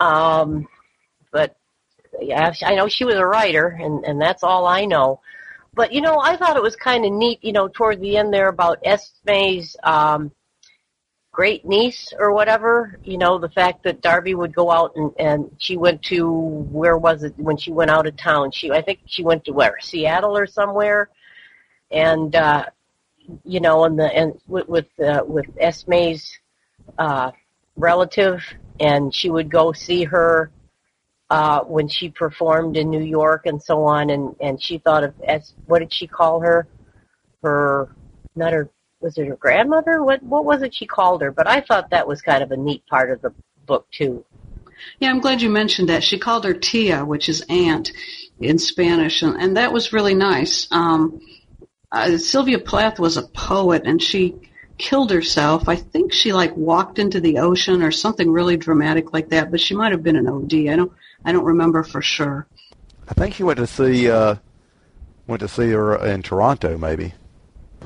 Um, 0.00 0.66
but 1.30 1.56
yeah, 2.20 2.52
I 2.62 2.74
know 2.74 2.88
she 2.88 3.04
was 3.04 3.16
a 3.16 3.26
writer, 3.26 3.66
and 3.68 4.04
and 4.04 4.20
that's 4.20 4.42
all 4.42 4.66
I 4.66 4.86
know. 4.86 5.20
But 5.74 5.92
you 5.92 6.00
know, 6.00 6.18
I 6.18 6.36
thought 6.36 6.56
it 6.56 6.62
was 6.62 6.76
kind 6.76 7.04
of 7.04 7.12
neat, 7.12 7.44
you 7.44 7.52
know, 7.52 7.68
toward 7.68 8.00
the 8.00 8.16
end 8.16 8.32
there 8.32 8.48
about 8.48 8.82
Esme's 8.82 9.76
um, 9.84 10.32
great 11.40 11.62
niece 11.64 12.02
or 12.18 12.28
whatever. 12.38 12.98
You 13.04 13.18
know, 13.22 13.38
the 13.38 13.50
fact 13.60 13.78
that 13.84 14.00
Darby 14.08 14.34
would 14.34 14.54
go 14.54 14.66
out 14.78 14.92
and 14.96 15.10
and 15.28 15.40
she 15.58 15.76
went 15.76 16.00
to 16.12 16.20
where 16.78 16.98
was 17.06 17.22
it 17.26 17.34
when 17.36 17.56
she 17.62 17.72
went 17.72 17.90
out 17.90 18.06
of 18.08 18.16
town? 18.16 18.50
She 18.52 18.70
I 18.78 18.82
think 18.86 19.00
she 19.06 19.22
went 19.30 19.44
to 19.46 19.52
where 19.52 19.76
Seattle 19.80 20.36
or 20.36 20.46
somewhere, 20.46 21.02
and. 21.90 22.34
uh 22.34 22.66
you 23.44 23.60
know, 23.60 23.84
and 23.84 23.98
the 23.98 24.04
and 24.20 24.40
with 24.46 24.68
with, 24.68 24.86
uh, 25.00 25.24
with 25.26 25.46
Esme's 25.60 26.38
uh, 26.98 27.32
relative, 27.76 28.40
and 28.78 29.12
she 29.14 29.30
would 29.30 29.50
go 29.50 29.72
see 29.72 30.04
her 30.04 30.50
uh, 31.30 31.60
when 31.62 31.88
she 31.88 32.08
performed 32.08 32.76
in 32.76 32.88
New 32.90 33.02
York 33.02 33.46
and 33.46 33.60
so 33.62 33.84
on, 33.84 34.10
and 34.10 34.36
and 34.40 34.62
she 34.62 34.78
thought 34.78 35.02
of 35.04 35.14
as 35.26 35.54
what 35.66 35.80
did 35.80 35.92
she 35.92 36.06
call 36.06 36.40
her? 36.40 36.68
Her 37.42 37.88
not 38.36 38.52
her 38.52 38.70
was 39.06 39.16
it 39.16 39.28
her 39.28 39.36
grandmother? 39.36 40.02
What 40.02 40.20
what 40.24 40.44
was 40.44 40.62
it 40.62 40.74
she 40.74 40.84
called 40.84 41.22
her? 41.22 41.30
But 41.30 41.46
I 41.46 41.60
thought 41.60 41.90
that 41.90 42.08
was 42.08 42.20
kind 42.20 42.42
of 42.42 42.50
a 42.50 42.56
neat 42.56 42.84
part 42.86 43.12
of 43.12 43.22
the 43.22 43.32
book 43.64 43.86
too. 43.92 44.24
Yeah, 44.98 45.10
I'm 45.10 45.20
glad 45.20 45.40
you 45.40 45.48
mentioned 45.48 45.88
that. 45.88 46.02
She 46.02 46.18
called 46.18 46.44
her 46.44 46.54
Tia, 46.54 47.04
which 47.04 47.28
is 47.28 47.44
aunt 47.48 47.92
in 48.40 48.58
Spanish, 48.58 49.22
and, 49.22 49.40
and 49.40 49.56
that 49.56 49.72
was 49.72 49.92
really 49.92 50.14
nice. 50.14 50.66
Um, 50.72 51.20
uh, 51.92 52.18
Sylvia 52.18 52.58
Plath 52.58 52.98
was 52.98 53.16
a 53.16 53.22
poet, 53.22 53.82
and 53.86 54.02
she 54.02 54.34
killed 54.76 55.12
herself. 55.12 55.68
I 55.68 55.76
think 55.76 56.12
she 56.12 56.32
like 56.32 56.54
walked 56.56 56.98
into 56.98 57.20
the 57.20 57.38
ocean 57.38 57.82
or 57.82 57.92
something 57.92 58.30
really 58.30 58.56
dramatic 58.56 59.12
like 59.12 59.28
that. 59.28 59.52
But 59.52 59.60
she 59.60 59.76
might 59.76 59.92
have 59.92 60.02
been 60.02 60.16
an 60.16 60.28
OD. 60.28 60.68
I 60.68 60.76
don't. 60.76 60.92
I 61.24 61.30
don't 61.30 61.44
remember 61.44 61.84
for 61.84 62.02
sure. 62.02 62.48
I 63.08 63.14
think 63.14 63.34
she 63.34 63.44
went 63.44 63.58
to 63.58 63.68
see 63.68 64.10
uh, 64.10 64.34
went 65.28 65.40
to 65.40 65.48
see 65.48 65.70
her 65.70 66.04
in 66.04 66.22
Toronto, 66.22 66.76
maybe. 66.76 67.14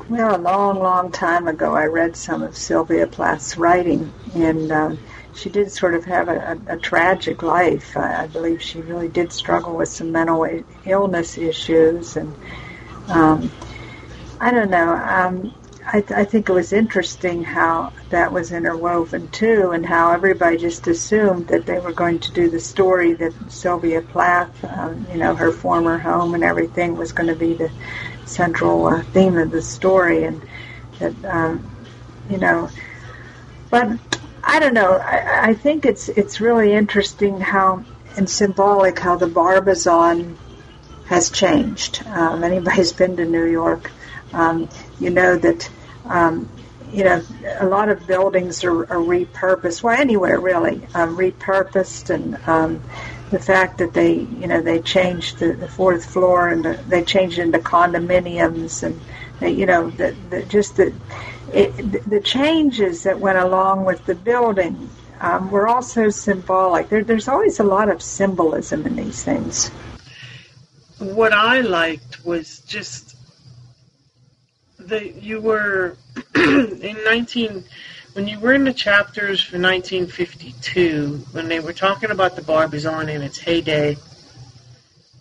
Well, 0.09 0.34
a 0.34 0.38
long, 0.38 0.80
long 0.80 1.12
time 1.12 1.46
ago, 1.46 1.74
I 1.74 1.86
read 1.86 2.16
some 2.16 2.42
of 2.42 2.57
Sylvia 2.57 3.07
Plath's 3.07 3.57
writing, 3.57 4.12
and 4.34 4.72
um, 4.72 4.98
she 5.34 5.51
did 5.51 5.70
sort 5.70 5.94
of 5.94 6.05
have 6.05 6.28
a, 6.28 6.59
a, 6.68 6.74
a 6.74 6.78
tragic 6.78 7.42
life. 7.42 7.96
I, 7.96 8.24
I 8.24 8.26
believe 8.26 8.61
she 8.61 8.80
really 8.80 9.09
did 9.09 9.32
struggle 9.32 9.76
with 9.76 9.88
some 9.88 10.11
mental 10.11 10.46
illness 10.84 11.38
issues, 11.38 12.16
and 12.16 12.34
um, 13.09 13.53
I 14.40 14.51
don't 14.51 14.70
know. 14.70 14.94
Um, 14.94 15.55
I, 15.86 16.05
I 16.14 16.24
think 16.24 16.48
it 16.48 16.53
was 16.53 16.72
interesting 16.72 17.42
how 17.42 17.92
that 18.11 18.32
was 18.32 18.53
interwoven 18.53 19.28
too, 19.28 19.70
and 19.70 19.84
how 19.86 20.12
everybody 20.12 20.57
just 20.57 20.86
assumed 20.86 21.48
that 21.48 21.66
they 21.66 21.78
were 21.78 21.92
going 21.92 22.18
to 22.20 22.32
do 22.32 22.51
the 22.51 22.61
story 22.61 23.12
that 23.14 23.32
Sylvia 23.48 24.03
Plath, 24.03 24.64
um, 24.64 25.07
you 25.11 25.18
know, 25.18 25.34
her 25.34 25.53
former 25.53 25.98
home 25.98 26.34
and 26.34 26.44
everything 26.44 26.96
was 26.96 27.12
going 27.12 27.28
to 27.28 27.34
be 27.34 27.55
the 27.55 27.70
central 28.31 28.87
uh, 28.87 29.03
theme 29.03 29.37
of 29.37 29.51
the 29.51 29.62
story, 29.62 30.24
and 30.24 30.41
that 30.99 31.24
um, 31.24 31.70
you 32.31 32.39
know, 32.39 32.70
but 33.70 33.99
I 34.43 34.61
don't 34.61 34.74
know. 34.74 34.93
I, 34.93 35.51
I 35.51 35.55
think 35.55 35.85
it's 35.85 36.09
it's 36.09 36.41
really 36.41 36.72
interesting 36.72 37.41
how 37.41 37.85
and 38.16 38.28
symbolic 38.28 38.99
how 38.99 39.16
the 39.16 39.26
Barbizon 39.26 40.39
has 41.07 41.31
changed. 41.31 42.07
Um, 42.07 42.45
anybody's 42.51 42.93
been 42.93 43.16
to 43.16 43.24
New 43.24 43.45
York, 43.45 43.91
um, 44.33 44.68
you 44.99 45.11
know 45.11 45.37
that 45.37 45.70
um, 46.07 46.49
you 46.93 47.05
know, 47.05 47.22
a 47.59 47.66
lot 47.66 47.89
of 47.89 48.07
buildings 48.07 48.64
are, 48.64 48.81
are 48.83 48.99
repurposed. 48.99 49.83
Well, 49.83 49.99
anywhere 49.99 50.41
really, 50.41 50.83
um, 50.95 51.16
repurposed, 51.16 52.11
and 52.11 52.37
um, 52.47 52.83
the 53.31 53.39
fact 53.39 53.78
that 53.78 53.95
they, 53.95 54.14
you 54.14 54.47
know, 54.47 54.61
they 54.61 54.81
changed 54.81 55.39
the, 55.39 55.53
the 55.53 55.68
fourth 55.68 56.05
floor 56.05 56.49
and 56.49 56.64
the, 56.64 56.74
they 56.89 57.05
changed 57.05 57.39
into 57.39 57.59
condominiums, 57.59 58.83
and 58.83 59.01
they, 59.39 59.51
you 59.51 59.66
know, 59.66 59.91
the, 59.91 60.14
the, 60.31 60.43
just 60.45 60.76
the 60.76 60.93
it, 61.53 62.09
the 62.09 62.20
changes 62.20 63.03
that 63.05 63.18
went 63.18 63.39
along 63.39 63.85
with 63.85 64.05
the 64.07 64.14
building 64.14 64.91
um, 65.20 65.51
were 65.51 65.68
also 65.68 66.09
symbolic. 66.09 66.89
There, 66.89 67.05
there's 67.05 67.28
always 67.28 67.61
a 67.61 67.64
lot 67.64 67.89
of 67.89 68.03
symbolism 68.03 68.87
in 68.87 68.97
these 68.97 69.22
things. 69.22 69.68
What 70.99 71.33
I 71.33 71.61
liked 71.61 72.24
was 72.24 72.61
just 72.61 73.16
that 74.78 75.22
you 75.22 75.41
were 75.41 75.97
in 76.35 76.97
19 77.05 77.64
when 78.13 78.27
you 78.27 78.41
were 78.41 78.53
in 78.53 78.65
the 78.65 78.73
chapters 78.73 79.41
for 79.41 79.57
1952 79.59 81.27
when 81.33 81.49
they 81.49 81.61
were 81.61 81.73
talking 81.73 82.11
about 82.11 82.37
the 82.37 82.43
Barbizon 82.43 83.09
in 83.09 83.23
its 83.23 83.39
heyday 83.39 83.97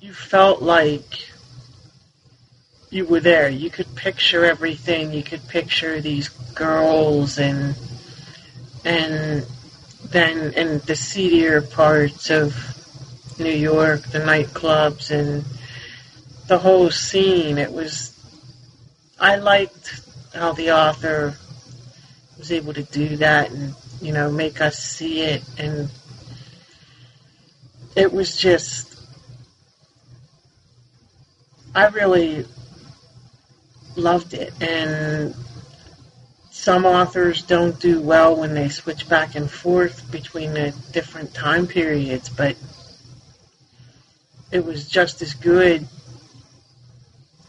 you 0.02 0.14
felt 0.14 0.62
like 0.62 1.30
you 2.90 3.06
were 3.06 3.20
there. 3.20 3.50
You 3.50 3.70
could 3.70 3.96
picture 3.96 4.46
everything. 4.46 5.14
You 5.14 5.24
could 5.24 5.48
picture 5.48 6.02
these 6.02 6.30
girls 6.30 7.38
and 7.38 7.76
and 8.86 9.46
then 10.06 10.54
in 10.54 10.80
the 10.80 10.96
seedier 10.96 11.62
parts 11.62 12.30
of 12.30 12.56
New 13.38 13.52
York 13.52 14.02
the 14.04 14.20
nightclubs 14.20 15.12
and 15.12 15.44
the 16.48 16.58
whole 16.58 16.90
scene. 16.90 17.58
It 17.58 17.72
was 17.72 18.16
I 19.20 19.36
liked 19.36 20.02
how 20.34 20.54
the 20.54 20.72
author 20.72 21.36
was 22.40 22.52
able 22.54 22.74
to 22.74 22.84
do 22.84 23.18
that 23.18 23.52
and 23.52 23.76
you 24.02 24.14
know 24.14 24.32
make 24.32 24.62
us 24.62 24.80
see 24.80 25.22
it 25.22 25.44
and 25.58 25.90
it 27.96 28.12
was 28.12 28.38
just 28.38 28.98
I 31.76 31.88
really 31.88 32.46
loved 33.98 34.34
it 34.34 34.54
and 34.62 35.36
some 36.50 36.86
authors 36.86 37.44
don't 37.44 37.78
do 37.80 38.02
well 38.02 38.36
when 38.38 38.54
they 38.54 38.70
switch 38.70 39.08
back 39.10 39.36
and 39.36 39.52
forth 39.52 40.10
between 40.10 40.54
the 40.54 40.74
different 40.94 41.34
time 41.34 41.68
periods 41.68 42.30
but 42.30 42.56
it 44.52 44.66
was 44.66 44.88
just 44.88 45.22
as 45.22 45.34
good 45.34 45.86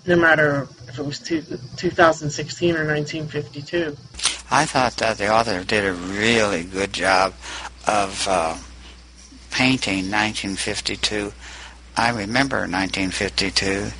no 0.06 0.16
matter 0.16 0.66
if 0.88 0.98
it 0.98 1.04
was 1.04 1.20
two, 1.20 1.42
2016 1.76 2.76
or 2.76 2.86
1952. 2.86 3.96
I 4.50 4.66
thought 4.66 4.96
that 4.96 5.18
the 5.18 5.32
author 5.32 5.62
did 5.62 5.84
a 5.84 5.92
really 5.92 6.64
good 6.64 6.92
job 6.92 7.34
of 7.86 8.26
uh, 8.28 8.56
painting 9.52 10.10
1952. 10.10 11.32
I 11.96 12.10
remember 12.10 12.58
1952 12.58 13.90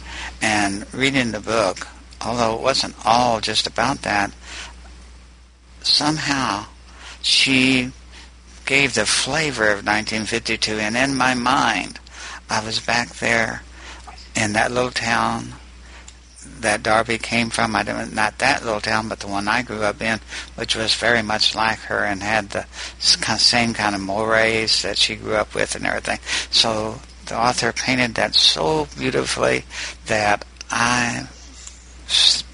and 0.42 0.92
reading 0.92 1.30
the 1.30 1.40
book, 1.40 1.86
although 2.20 2.56
it 2.56 2.62
wasn't 2.62 2.96
all 3.04 3.40
just 3.40 3.68
about 3.68 4.02
that, 4.02 4.32
somehow 5.82 6.66
she 7.22 7.92
gave 8.66 8.94
the 8.94 9.06
flavor 9.06 9.64
of 9.64 9.86
1952 9.86 10.72
and 10.72 10.96
in 10.96 11.16
my 11.16 11.34
mind 11.34 11.98
I 12.48 12.64
was 12.64 12.80
back 12.80 13.08
there 13.16 13.62
in 14.34 14.52
that 14.52 14.70
little 14.72 14.90
town 14.90 15.54
that 16.62 16.82
Darby 16.82 17.18
came 17.18 17.50
from. 17.50 17.74
I 17.76 17.82
don't, 17.82 18.14
not 18.14 18.38
that 18.38 18.64
little 18.64 18.80
town, 18.80 19.08
but 19.08 19.20
the 19.20 19.26
one 19.26 19.48
I 19.48 19.62
grew 19.62 19.82
up 19.82 20.00
in, 20.02 20.20
which 20.56 20.76
was 20.76 20.94
very 20.94 21.22
much 21.22 21.54
like 21.54 21.78
her 21.80 22.04
and 22.04 22.22
had 22.22 22.50
the 22.50 22.66
same 22.98 23.74
kind 23.74 23.94
of 23.94 24.00
mores 24.00 24.82
that 24.82 24.98
she 24.98 25.16
grew 25.16 25.34
up 25.34 25.54
with 25.54 25.74
and 25.74 25.86
everything. 25.86 26.18
So 26.50 27.00
the 27.26 27.36
author 27.36 27.72
painted 27.72 28.14
that 28.16 28.34
so 28.34 28.88
beautifully 28.96 29.64
that 30.06 30.44
I 30.70 31.28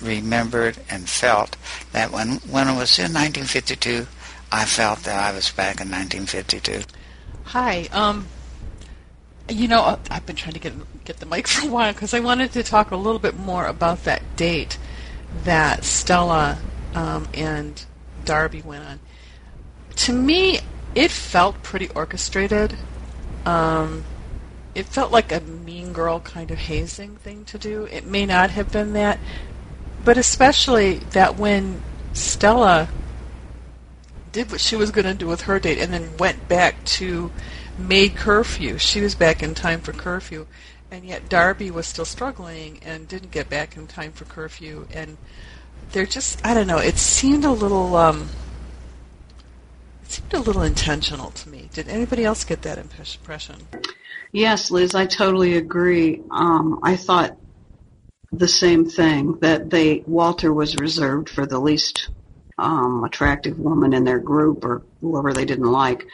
remembered 0.01 0.79
and 0.91 1.09
felt 1.09 1.57
that 1.93 2.13
when 2.13 2.37
when 2.51 2.69
it 2.69 2.77
was 2.77 2.99
in 2.99 3.13
1952, 3.13 4.07
I 4.53 4.65
felt 4.65 5.01
that 5.01 5.19
I 5.19 5.35
was 5.35 5.51
back 5.51 5.81
in 5.81 5.91
1952. 5.91 6.83
Hi. 7.47 7.89
Um, 7.93 8.27
you 9.49 9.69
know, 9.69 9.99
I've 10.11 10.27
been 10.27 10.37
trying 10.37 10.55
to 10.55 10.61
get 10.61 10.73
get 11.05 11.19
the 11.19 11.27
mic 11.27 11.47
for 11.47 11.67
a 11.69 11.71
while 11.71 11.93
because 11.93 12.15
I 12.15 12.21
wanted 12.21 12.53
to 12.53 12.63
talk 12.63 12.91
a 12.91 12.97
little 12.97 13.21
bit 13.21 13.37
more 13.39 13.67
about 13.67 14.05
that 14.05 14.23
date 14.37 14.79
that 15.45 15.85
Stella 15.85 16.59
um, 16.95 17.29
and 17.35 17.85
Darby 18.25 18.63
went 18.63 18.85
on. 18.85 19.01
To 19.97 20.13
me, 20.13 20.61
it 20.95 21.11
felt 21.11 21.63
pretty 21.63 21.89
orchestrated. 21.91 22.75
Um, 23.45 24.05
it 24.75 24.87
felt 24.87 25.13
like 25.13 25.33
a 25.33 25.41
mean 25.41 25.93
girl 25.93 26.21
kind 26.21 26.51
of 26.51 26.59
hazing 26.59 27.17
thing 27.17 27.45
to 27.47 27.59
do. 27.59 27.85
It 27.85 28.05
may 28.05 28.27
not 28.27 28.51
have 28.51 28.73
been 28.73 28.93
that, 28.95 29.19
but 30.05 30.19
especially 30.19 30.99
that 31.11 31.37
when 31.37 31.83
Stella 32.13 32.89
did 34.33 34.51
what 34.51 34.61
she 34.61 34.77
was 34.77 34.91
going 34.91 35.07
to 35.07 35.15
do 35.15 35.27
with 35.27 35.43
her 35.43 35.59
date 35.59 35.79
and 35.79 35.93
then 35.93 36.17
went 36.19 36.47
back 36.49 36.85
to 36.85 37.31
made 37.79 38.17
curfew. 38.17 38.79
She 38.79 39.01
was 39.01 39.15
back 39.15 39.43
in 39.43 39.55
time 39.55 39.81
for 39.81 39.93
curfew 39.93 40.47
and 40.91 41.05
yet 41.05 41.29
Darby 41.29 41.71
was 41.71 41.87
still 41.87 42.05
struggling 42.05 42.79
and 42.85 43.09
didn't 43.09 43.31
get 43.31 43.49
back 43.51 43.77
in 43.77 43.87
time 43.87 44.13
for 44.13 44.25
curfew. 44.25 44.87
And 44.93 45.17
they're 45.93 46.07
just, 46.07 46.45
I 46.45 46.55
don't 46.55 46.67
know, 46.67 46.79
it 46.79 46.97
seemed 46.99 47.45
a 47.45 47.51
little, 47.51 47.97
um, 47.97 48.29
it 50.05 50.11
seemed 50.11 50.35
a 50.35 50.41
little 50.41 50.63
intentional 50.63 51.31
to 51.33 51.49
me. 51.49 51.69
Did 51.73 51.89
anybody 51.89 52.25
else 52.25 52.45
get 52.45 52.63
that 52.63 52.79
impression? 52.79 53.57
Yes, 54.33 54.71
Liz, 54.71 54.95
I 54.95 55.07
totally 55.07 55.57
agree. 55.57 56.23
Um, 56.31 56.81
I 56.83 56.97
thought 56.97 57.37
the 58.33 58.49
same 58.49 58.89
thing 58.89 59.39
that 59.41 59.71
they 59.71 60.03
Walter 60.07 60.53
was 60.53 60.77
reserved 60.77 61.29
for 61.29 61.47
the 61.47 61.59
least 61.59 62.11
um, 62.59 63.05
attractive 63.05 63.59
woman 63.59 63.93
in 63.93 64.05
their 64.05 64.19
group 64.19 64.65
or 64.65 64.83
whoever 65.01 65.33
they 65.33 65.45
didn't 65.45 65.71
like. 65.71 66.07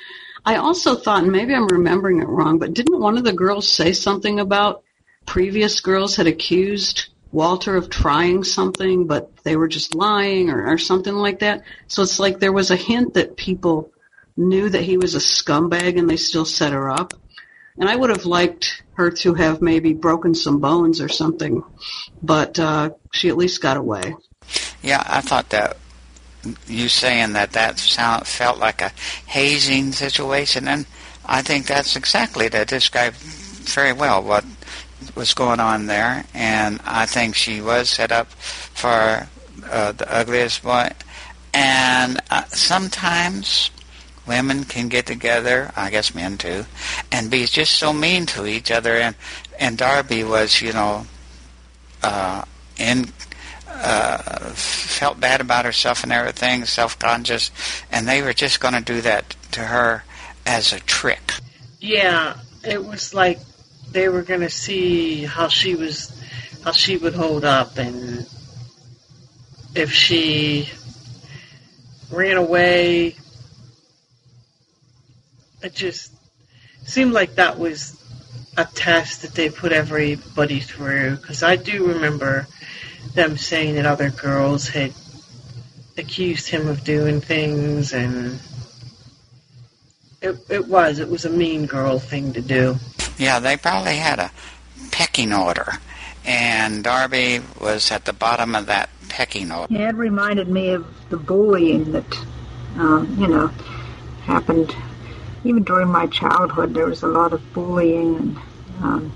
I 0.44 0.56
also 0.56 0.96
thought, 0.96 1.22
and 1.22 1.32
maybe 1.32 1.54
I'm 1.54 1.68
remembering 1.68 2.20
it 2.20 2.28
wrong, 2.28 2.58
but 2.58 2.74
didn't 2.74 3.00
one 3.00 3.16
of 3.16 3.24
the 3.24 3.32
girls 3.32 3.68
say 3.68 3.92
something 3.92 4.40
about 4.40 4.82
previous 5.24 5.80
girls 5.80 6.16
had 6.16 6.26
accused 6.26 7.08
Walter 7.30 7.76
of 7.76 7.88
trying 7.88 8.44
something, 8.44 9.06
but 9.06 9.36
they 9.44 9.56
were 9.56 9.68
just 9.68 9.94
lying 9.94 10.50
or, 10.50 10.66
or 10.66 10.78
something 10.78 11.14
like 11.14 11.40
that? 11.40 11.62
So 11.86 12.02
it's 12.02 12.18
like 12.18 12.40
there 12.40 12.52
was 12.52 12.70
a 12.70 12.76
hint 12.76 13.14
that 13.14 13.36
people 13.36 13.92
knew 14.36 14.68
that 14.68 14.82
he 14.82 14.96
was 14.96 15.14
a 15.14 15.18
scumbag 15.18 15.98
and 15.98 16.10
they 16.10 16.16
still 16.16 16.44
set 16.44 16.72
her 16.72 16.90
up. 16.90 17.14
And 17.78 17.88
I 17.88 17.96
would 17.96 18.10
have 18.10 18.26
liked 18.26 18.82
her 18.94 19.10
to 19.10 19.34
have 19.34 19.62
maybe 19.62 19.94
broken 19.94 20.34
some 20.34 20.60
bones 20.60 21.00
or 21.00 21.08
something, 21.08 21.62
but 22.22 22.58
uh, 22.58 22.90
she 23.12 23.28
at 23.28 23.36
least 23.36 23.62
got 23.62 23.76
away. 23.76 24.14
Yeah, 24.82 25.02
I 25.06 25.20
thought 25.20 25.48
that 25.50 25.76
you 26.66 26.88
saying 26.88 27.34
that 27.34 27.52
that 27.52 27.78
sound, 27.78 28.26
felt 28.26 28.58
like 28.58 28.82
a 28.82 28.92
hazing 29.26 29.92
situation, 29.92 30.68
and 30.68 30.86
I 31.24 31.42
think 31.42 31.66
that's 31.66 31.96
exactly 31.96 32.48
that 32.48 32.68
described 32.68 33.16
very 33.16 33.92
well 33.92 34.22
what 34.22 34.44
was 35.14 35.34
going 35.34 35.60
on 35.60 35.86
there, 35.86 36.24
and 36.34 36.80
I 36.84 37.06
think 37.06 37.34
she 37.34 37.60
was 37.60 37.90
set 37.90 38.12
up 38.12 38.30
for 38.32 39.28
uh, 39.70 39.92
the 39.92 40.12
ugliest 40.12 40.62
boy. 40.62 40.90
And 41.54 42.20
uh, 42.30 42.44
sometimes 42.44 43.70
women 44.26 44.64
can 44.64 44.88
get 44.88 45.06
together, 45.06 45.70
I 45.76 45.90
guess 45.90 46.14
men 46.14 46.38
too, 46.38 46.64
and 47.10 47.30
be 47.30 47.44
just 47.46 47.74
so 47.74 47.92
mean 47.92 48.26
to 48.26 48.46
each 48.46 48.70
other. 48.70 48.96
And 48.96 49.14
and 49.58 49.76
Darby 49.78 50.24
was, 50.24 50.62
you 50.62 50.72
know, 50.72 51.06
uh, 52.02 52.44
in 52.78 53.12
uh, 53.82 54.50
felt 54.54 55.20
bad 55.20 55.40
about 55.40 55.64
herself 55.64 56.02
and 56.02 56.12
everything, 56.12 56.64
self-conscious, 56.64 57.50
and 57.90 58.06
they 58.06 58.22
were 58.22 58.32
just 58.32 58.60
going 58.60 58.74
to 58.74 58.80
do 58.80 59.00
that 59.00 59.36
to 59.52 59.60
her 59.60 60.04
as 60.46 60.72
a 60.72 60.80
trick. 60.80 61.34
Yeah, 61.80 62.36
it 62.64 62.84
was 62.84 63.12
like 63.12 63.40
they 63.90 64.08
were 64.08 64.22
going 64.22 64.40
to 64.40 64.50
see 64.50 65.24
how 65.24 65.48
she 65.48 65.74
was, 65.74 66.18
how 66.64 66.72
she 66.72 66.96
would 66.96 67.14
hold 67.14 67.44
up, 67.44 67.76
and 67.76 68.26
if 69.74 69.92
she 69.92 70.68
ran 72.12 72.36
away. 72.36 73.16
It 75.62 75.74
just 75.74 76.12
seemed 76.84 77.12
like 77.12 77.36
that 77.36 77.58
was 77.58 77.98
a 78.56 78.64
test 78.64 79.22
that 79.22 79.34
they 79.34 79.48
put 79.48 79.72
everybody 79.72 80.60
through. 80.60 81.16
Because 81.16 81.42
I 81.42 81.56
do 81.56 81.86
remember 81.86 82.46
them 83.14 83.36
saying 83.36 83.74
that 83.76 83.86
other 83.86 84.10
girls 84.10 84.68
had 84.68 84.92
accused 85.98 86.48
him 86.48 86.68
of 86.68 86.84
doing 86.84 87.20
things, 87.20 87.92
and 87.92 88.38
it, 90.20 90.36
it 90.48 90.66
was 90.66 90.98
it 90.98 91.08
was 91.08 91.24
a 91.24 91.30
mean 91.30 91.66
girl 91.66 91.98
thing 91.98 92.32
to 92.32 92.40
do. 92.40 92.76
Yeah, 93.18 93.40
they 93.40 93.56
probably 93.56 93.96
had 93.96 94.18
a 94.18 94.30
pecking 94.90 95.32
order, 95.32 95.74
and 96.24 96.82
Darby 96.82 97.40
was 97.60 97.90
at 97.90 98.04
the 98.04 98.12
bottom 98.12 98.54
of 98.54 98.66
that 98.66 98.88
pecking 99.08 99.50
order. 99.52 99.72
Yeah, 99.72 99.90
it 99.90 99.94
reminded 99.94 100.48
me 100.48 100.70
of 100.70 100.86
the 101.10 101.16
bullying 101.16 101.92
that, 101.92 102.26
um, 102.76 103.14
you 103.18 103.28
know, 103.28 103.48
happened 104.24 104.74
even 105.44 105.64
during 105.64 105.88
my 105.88 106.06
childhood. 106.06 106.72
There 106.72 106.86
was 106.86 107.02
a 107.02 107.08
lot 107.08 107.32
of 107.32 107.52
bullying, 107.52 108.16
and 108.16 108.36
um, 108.82 109.12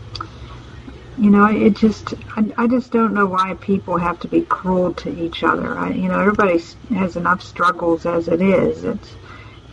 you 1.19 1.31
know, 1.31 1.47
it 1.47 1.77
just 1.77 2.15
I, 2.37 2.53
I 2.57 2.67
just 2.67 2.93
don't 2.93 3.15
know 3.15 3.27
why 3.27 3.55
people 3.55 3.97
have 3.97 4.21
to 4.21 4.29
be 4.29 4.43
cruel 4.43 4.93
to 4.95 5.25
each 5.25 5.43
other. 5.43 5.79
I, 5.79 5.91
you 5.91 6.09
know, 6.09 6.21
everybody 6.21 6.61
has 6.95 7.17
enough 7.17 7.43
struggles 7.43 8.07
as 8.07 8.29
it 8.29 8.43
is. 8.43 8.85
It's 8.85 9.15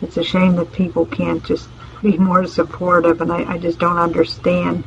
it's 0.00 0.16
a 0.16 0.24
shame 0.24 0.56
that 0.56 0.72
people 0.72 1.06
can't 1.06 1.44
just 1.44 1.68
be 2.02 2.16
more 2.18 2.46
supportive, 2.46 3.20
and 3.20 3.32
I, 3.32 3.54
I 3.54 3.58
just 3.58 3.78
don't 3.78 3.98
understand 3.98 4.84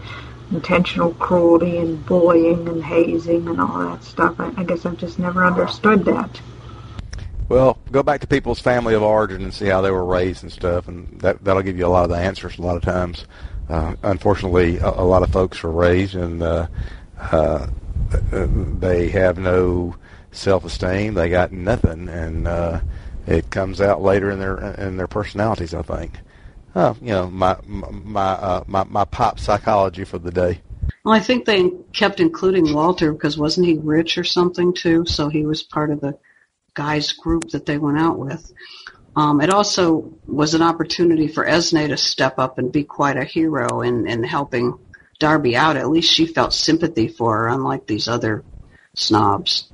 intentional 0.52 1.14
cruelty 1.16 1.78
and 1.78 2.06
bullying 2.06 2.68
and 2.68 2.84
hazing 2.84 3.48
and 3.48 3.60
all 3.60 3.80
that 3.80 4.04
stuff. 4.04 4.40
I, 4.40 4.54
I 4.58 4.64
guess 4.64 4.86
I've 4.86 4.98
just 4.98 5.20
never 5.20 5.46
understood 5.46 6.06
that. 6.06 6.42
Well, 7.50 7.78
go 7.92 8.04
back 8.04 8.22
to 8.22 8.28
people's 8.28 8.60
family 8.60 8.94
of 8.94 9.04
origin 9.04 9.42
and 9.42 9.54
see 9.54 9.68
how 9.68 9.82
they 9.82 9.92
were 9.92 10.04
raised 10.04 10.44
and 10.44 10.52
stuff, 10.52 10.88
and 10.88 11.20
that 11.22 11.44
that'll 11.44 11.62
give 11.62 11.78
you 11.78 11.86
a 11.86 11.90
lot 11.90 12.04
of 12.04 12.10
the 12.10 12.18
answers. 12.18 12.58
A 12.58 12.62
lot 12.62 12.76
of 12.76 12.82
times, 12.84 13.26
uh, 13.70 13.96
unfortunately, 14.04 14.78
a, 14.78 14.90
a 14.90 15.06
lot 15.06 15.24
of 15.24 15.32
folks 15.32 15.64
are 15.64 15.72
raised 15.72 16.16
and 16.16 16.42
uh, 16.42 16.68
uh, 17.20 17.68
they 18.32 19.10
have 19.10 19.38
no 19.38 19.96
self-esteem. 20.32 21.14
They 21.14 21.30
got 21.30 21.52
nothing, 21.52 22.08
and 22.10 22.48
uh, 22.48 22.82
it 23.26 23.50
comes 23.50 23.82
out 23.82 24.02
later 24.02 24.32
in 24.32 24.40
their 24.40 24.58
in 24.76 24.98
their 24.98 25.08
personalities. 25.08 25.74
I 25.74 25.82
think. 25.82 26.14
Uh, 26.76 26.94
you 27.02 27.10
know, 27.10 27.30
my 27.30 27.58
my 27.66 28.32
uh, 28.32 28.64
my 28.68 28.84
my 28.86 29.06
pop 29.06 29.40
psychology 29.40 30.04
for 30.04 30.20
the 30.20 30.32
day. 30.32 30.62
Well, 31.04 31.16
I 31.16 31.20
think 31.20 31.46
they 31.46 31.72
kept 31.94 32.20
including 32.20 32.74
Walter 32.74 33.12
because 33.12 33.38
wasn't 33.38 33.68
he 33.68 33.78
rich 33.78 34.18
or 34.18 34.24
something 34.24 34.74
too? 34.74 35.06
So 35.06 35.30
he 35.30 35.46
was 35.46 35.64
part 35.64 35.90
of 35.90 36.02
the 36.02 36.18
guys 36.74 37.12
group 37.14 37.50
that 37.50 37.66
they 37.66 37.78
went 37.78 37.98
out 37.98 38.20
with. 38.20 38.52
Um, 39.18 39.42
it 39.42 39.50
also 39.50 40.14
was 40.28 40.54
an 40.54 40.62
opportunity 40.62 41.28
for 41.28 41.44
Esme 41.44 41.88
to 41.88 41.98
step 41.98 42.38
up 42.38 42.60
and 42.60 42.72
be 42.72 42.84
quite 42.84 43.18
a 43.18 43.24
hero 43.24 43.82
in, 43.82 44.08
in 44.08 44.24
helping 44.24 44.78
Darby 45.18 45.58
out. 45.58 45.76
At 45.76 45.90
least 45.90 46.14
she 46.14 46.28
felt 46.28 46.54
sympathy 46.54 47.08
for 47.08 47.36
her, 47.36 47.48
unlike 47.48 47.88
these 47.88 48.08
other 48.08 48.44
snobs, 48.94 49.72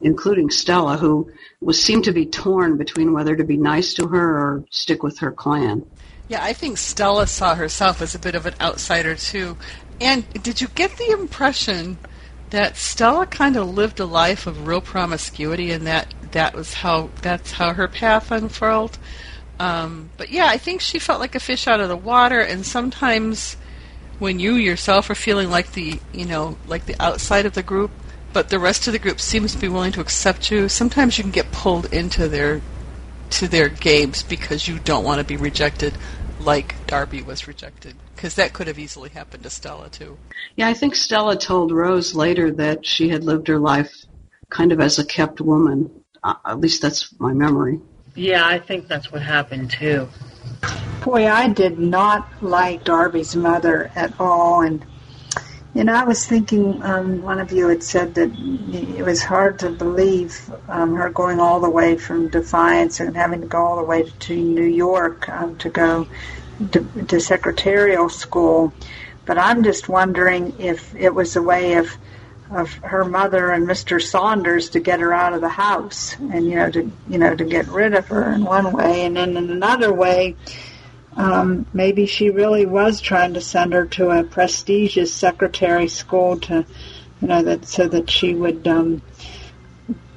including 0.00 0.50
Stella, 0.50 0.96
who 0.96 1.30
was 1.60 1.80
seemed 1.80 2.02
to 2.04 2.12
be 2.12 2.26
torn 2.26 2.78
between 2.78 3.12
whether 3.12 3.36
to 3.36 3.44
be 3.44 3.56
nice 3.56 3.94
to 3.94 4.08
her 4.08 4.38
or 4.38 4.64
stick 4.70 5.04
with 5.04 5.20
her 5.20 5.30
clan. 5.30 5.84
Yeah, 6.28 6.42
I 6.42 6.52
think 6.52 6.76
Stella 6.76 7.28
saw 7.28 7.54
herself 7.54 8.02
as 8.02 8.16
a 8.16 8.18
bit 8.18 8.34
of 8.34 8.44
an 8.44 8.54
outsider 8.60 9.14
too. 9.14 9.56
And 10.00 10.28
did 10.42 10.60
you 10.60 10.66
get 10.66 10.96
the 10.96 11.12
impression 11.12 11.96
that 12.50 12.76
Stella 12.76 13.26
kind 13.26 13.56
of 13.56 13.68
lived 13.68 14.00
a 14.00 14.04
life 14.04 14.48
of 14.48 14.66
real 14.66 14.80
promiscuity, 14.80 15.70
and 15.70 15.86
that 15.86 16.12
that 16.32 16.54
was 16.54 16.74
how 16.74 17.10
that's 17.22 17.52
how 17.52 17.72
her 17.72 17.88
path 17.88 18.30
unfurled? 18.30 18.98
Um, 19.58 20.10
but 20.16 20.30
yeah, 20.30 20.46
I 20.46 20.58
think 20.58 20.80
she 20.80 20.98
felt 20.98 21.20
like 21.20 21.34
a 21.34 21.40
fish 21.40 21.66
out 21.66 21.80
of 21.80 21.88
the 21.88 21.96
water, 21.96 22.40
and 22.40 22.64
sometimes 22.64 23.56
when 24.18 24.38
you 24.38 24.54
yourself 24.54 25.10
are 25.10 25.14
feeling 25.14 25.50
like 25.50 25.72
the 25.72 26.00
you 26.12 26.26
know 26.26 26.56
like 26.66 26.86
the 26.86 26.96
outside 27.00 27.46
of 27.46 27.54
the 27.54 27.62
group, 27.62 27.90
but 28.32 28.48
the 28.48 28.58
rest 28.58 28.86
of 28.86 28.92
the 28.92 28.98
group 28.98 29.20
seems 29.20 29.52
to 29.52 29.58
be 29.58 29.68
willing 29.68 29.92
to 29.92 30.00
accept 30.00 30.50
you, 30.50 30.68
sometimes 30.68 31.18
you 31.18 31.24
can 31.24 31.30
get 31.30 31.52
pulled 31.52 31.92
into 31.92 32.28
their 32.28 32.60
to 33.30 33.48
their 33.48 33.68
games 33.68 34.22
because 34.22 34.66
you 34.66 34.78
don't 34.78 35.04
want 35.04 35.18
to 35.18 35.24
be 35.24 35.36
rejected 35.36 35.94
like 36.40 36.74
Darby 36.86 37.22
was 37.22 37.46
rejected 37.46 37.94
because 38.14 38.34
that 38.34 38.52
could 38.52 38.66
have 38.66 38.78
easily 38.78 39.10
happened 39.10 39.42
to 39.44 39.50
Stella 39.50 39.88
too. 39.88 40.18
Yeah, 40.56 40.68
I 40.68 40.74
think 40.74 40.94
Stella 40.94 41.36
told 41.36 41.72
Rose 41.72 42.14
later 42.14 42.50
that 42.52 42.84
she 42.84 43.08
had 43.08 43.24
lived 43.24 43.48
her 43.48 43.58
life 43.58 43.94
kind 44.50 44.72
of 44.72 44.80
as 44.80 44.98
a 44.98 45.04
kept 45.04 45.40
woman. 45.40 45.99
Uh, 46.22 46.34
at 46.44 46.60
least 46.60 46.82
that's 46.82 47.18
my 47.18 47.32
memory. 47.32 47.80
Yeah, 48.14 48.46
I 48.46 48.58
think 48.58 48.88
that's 48.88 49.10
what 49.10 49.22
happened 49.22 49.70
too. 49.70 50.08
Boy, 51.04 51.30
I 51.30 51.48
did 51.48 51.78
not 51.78 52.28
like 52.42 52.84
Darby's 52.84 53.34
mother 53.34 53.90
at 53.94 54.12
all, 54.20 54.60
and 54.62 54.84
you 55.74 55.84
know, 55.84 55.94
I 55.94 56.04
was 56.04 56.26
thinking. 56.26 56.82
Um, 56.82 57.22
one 57.22 57.38
of 57.38 57.52
you 57.52 57.68
had 57.68 57.82
said 57.82 58.14
that 58.16 58.30
it 58.72 59.04
was 59.04 59.22
hard 59.22 59.60
to 59.60 59.70
believe 59.70 60.50
um, 60.68 60.94
her 60.96 61.10
going 61.10 61.38
all 61.38 61.60
the 61.60 61.70
way 61.70 61.96
from 61.96 62.28
Defiance 62.28 63.00
and 63.00 63.16
having 63.16 63.40
to 63.40 63.46
go 63.46 63.64
all 63.64 63.76
the 63.76 63.84
way 63.84 64.02
to 64.02 64.36
New 64.36 64.64
York 64.64 65.28
um, 65.28 65.56
to 65.58 65.70
go 65.70 66.08
to, 66.72 67.04
to 67.06 67.20
secretarial 67.20 68.08
school. 68.08 68.72
But 69.24 69.38
I'm 69.38 69.62
just 69.62 69.88
wondering 69.88 70.54
if 70.58 70.94
it 70.96 71.14
was 71.14 71.36
a 71.36 71.42
way 71.42 71.74
of 71.74 71.96
of 72.50 72.72
her 72.74 73.04
mother 73.04 73.50
and 73.50 73.66
Mr. 73.66 74.02
Saunders 74.02 74.70
to 74.70 74.80
get 74.80 75.00
her 75.00 75.12
out 75.12 75.32
of 75.32 75.40
the 75.40 75.48
house, 75.48 76.16
and 76.18 76.46
you 76.46 76.56
know 76.56 76.70
to 76.70 76.92
you 77.08 77.18
know 77.18 77.34
to 77.34 77.44
get 77.44 77.68
rid 77.68 77.94
of 77.94 78.08
her 78.08 78.32
in 78.32 78.44
one 78.44 78.72
way, 78.72 79.04
and 79.04 79.16
then 79.16 79.36
in 79.36 79.50
another 79.50 79.92
way, 79.92 80.36
um, 81.16 81.66
maybe 81.72 82.06
she 82.06 82.30
really 82.30 82.66
was 82.66 83.00
trying 83.00 83.34
to 83.34 83.40
send 83.40 83.72
her 83.72 83.86
to 83.86 84.10
a 84.10 84.24
prestigious 84.24 85.12
secretary 85.12 85.88
school 85.88 86.38
to, 86.40 86.64
you 87.20 87.28
know, 87.28 87.42
that 87.42 87.66
so 87.66 87.88
that 87.88 88.08
she 88.08 88.34
would, 88.34 88.66
um, 88.66 89.02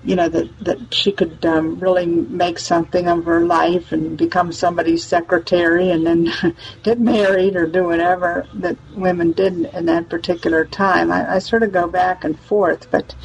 you 0.04 0.16
know, 0.16 0.28
that 0.28 0.66
that 0.66 0.94
she 0.94 1.12
could 1.12 1.46
um, 1.46 1.80
really 1.80 2.06
make 2.06 2.60
something 2.60 3.08
of 3.08 3.26
her 3.26 3.46
life 3.46 3.92
and 3.92 4.18
become 4.18 4.52
somebody's 4.52 5.04
secretary, 5.04 5.92
and 5.92 6.06
then 6.06 6.34
get 6.84 7.00
married 7.00 7.56
or 7.56 7.68
do 7.68 7.86
whatever 7.86 8.46
that 8.56 8.78
women 8.96 9.32
did 9.32 9.54
in 9.74 9.86
that 9.86 10.10
particular 10.10 10.66
time. 10.66 11.12
I, 11.12 11.36
I 11.36 11.40
sort 11.40 11.64
of 11.64 11.72
go 11.72 11.88
back 11.88 12.24
and 12.24 12.40
forth, 12.40 12.90
but. 12.92 13.16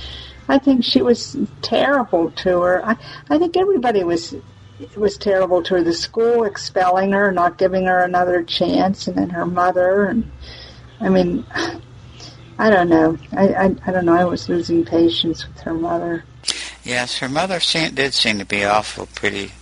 I 0.51 0.57
think 0.57 0.83
she 0.83 1.03
was 1.03 1.37
terrible 1.61 2.31
to 2.31 2.63
her. 2.63 2.83
I, 2.83 2.97
I 3.29 3.37
think 3.37 3.55
everybody 3.59 4.03
was 4.03 4.35
was 4.97 5.19
terrible 5.19 5.63
to 5.65 5.75
her. 5.75 5.83
The 5.83 5.93
school 5.93 6.45
expelling 6.45 7.13
her, 7.13 7.31
not 7.33 7.59
giving 7.59 7.87
her 7.87 7.99
another 7.99 8.43
chance, 8.43 9.07
and 9.09 9.17
then 9.17 9.31
her 9.31 9.45
mother. 9.45 10.05
And 10.05 10.31
I 11.01 11.09
mean, 11.09 11.45
I 12.59 12.71
don't 12.71 12.89
know. 12.89 13.19
I 13.33 13.49
I, 13.49 13.77
I 13.87 13.93
don't 13.93 14.07
know. 14.07 14.15
I 14.15 14.25
was 14.25 14.49
losing 14.49 14.85
patience 14.85 15.47
with 15.47 15.61
her 15.61 15.75
mother. 15.75 16.25
Yes, 16.85 17.19
her 17.19 17.29
mother 17.29 17.61
seemed, 17.61 17.97
did 17.97 18.15
seem 18.15 18.39
to 18.39 18.45
be 18.45 18.65
awful 18.65 19.07
pretty, 19.07 19.53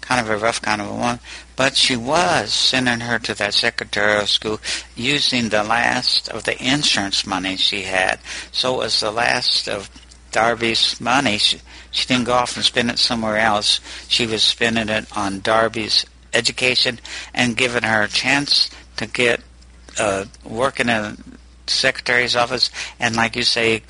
kind 0.00 0.20
of 0.20 0.30
a 0.30 0.36
rough 0.36 0.62
kind 0.62 0.80
of 0.80 0.88
a 0.88 0.94
woman. 0.94 1.20
But 1.56 1.76
she 1.76 1.96
was 1.96 2.52
sending 2.52 3.00
her 3.00 3.18
to 3.18 3.34
that 3.34 3.54
secretarial 3.54 4.26
school 4.26 4.60
using 4.94 5.48
the 5.48 5.62
last 5.62 6.28
of 6.28 6.44
the 6.44 6.62
insurance 6.62 7.26
money 7.26 7.56
she 7.56 7.82
had. 7.82 8.20
So 8.52 8.74
it 8.74 8.78
was 8.78 9.00
the 9.00 9.10
last 9.10 9.68
of 9.68 9.90
Darby's 10.32 11.00
money. 11.00 11.38
She, 11.38 11.60
she 11.90 12.06
didn't 12.06 12.26
go 12.26 12.34
off 12.34 12.56
and 12.56 12.64
spend 12.64 12.90
it 12.90 12.98
somewhere 12.98 13.38
else. 13.38 13.80
She 14.08 14.26
was 14.26 14.42
spending 14.42 14.88
it 14.88 15.06
on 15.16 15.40
Darby's 15.40 16.06
education 16.32 17.00
and 17.34 17.56
giving 17.56 17.82
her 17.82 18.02
a 18.02 18.08
chance 18.08 18.70
to 18.96 19.06
get 19.06 19.40
uh, 19.98 20.26
work 20.44 20.80
in 20.80 20.88
a 20.88 21.16
secretary's 21.66 22.36
office 22.36 22.70
and, 22.98 23.16
like 23.16 23.36
you 23.36 23.42
say, 23.42 23.82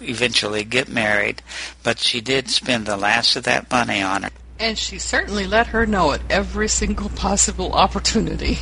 eventually 0.00 0.64
get 0.64 0.88
married. 0.88 1.42
But 1.82 1.98
she 1.98 2.20
did 2.20 2.48
spend 2.48 2.86
the 2.86 2.96
last 2.96 3.36
of 3.36 3.44
that 3.44 3.70
money 3.70 4.02
on 4.02 4.24
her. 4.24 4.30
And 4.58 4.76
she 4.76 4.98
certainly 4.98 5.46
let 5.46 5.68
her 5.68 5.86
know 5.86 6.12
at 6.12 6.20
every 6.28 6.68
single 6.68 7.08
possible 7.10 7.72
opportunity. 7.72 8.58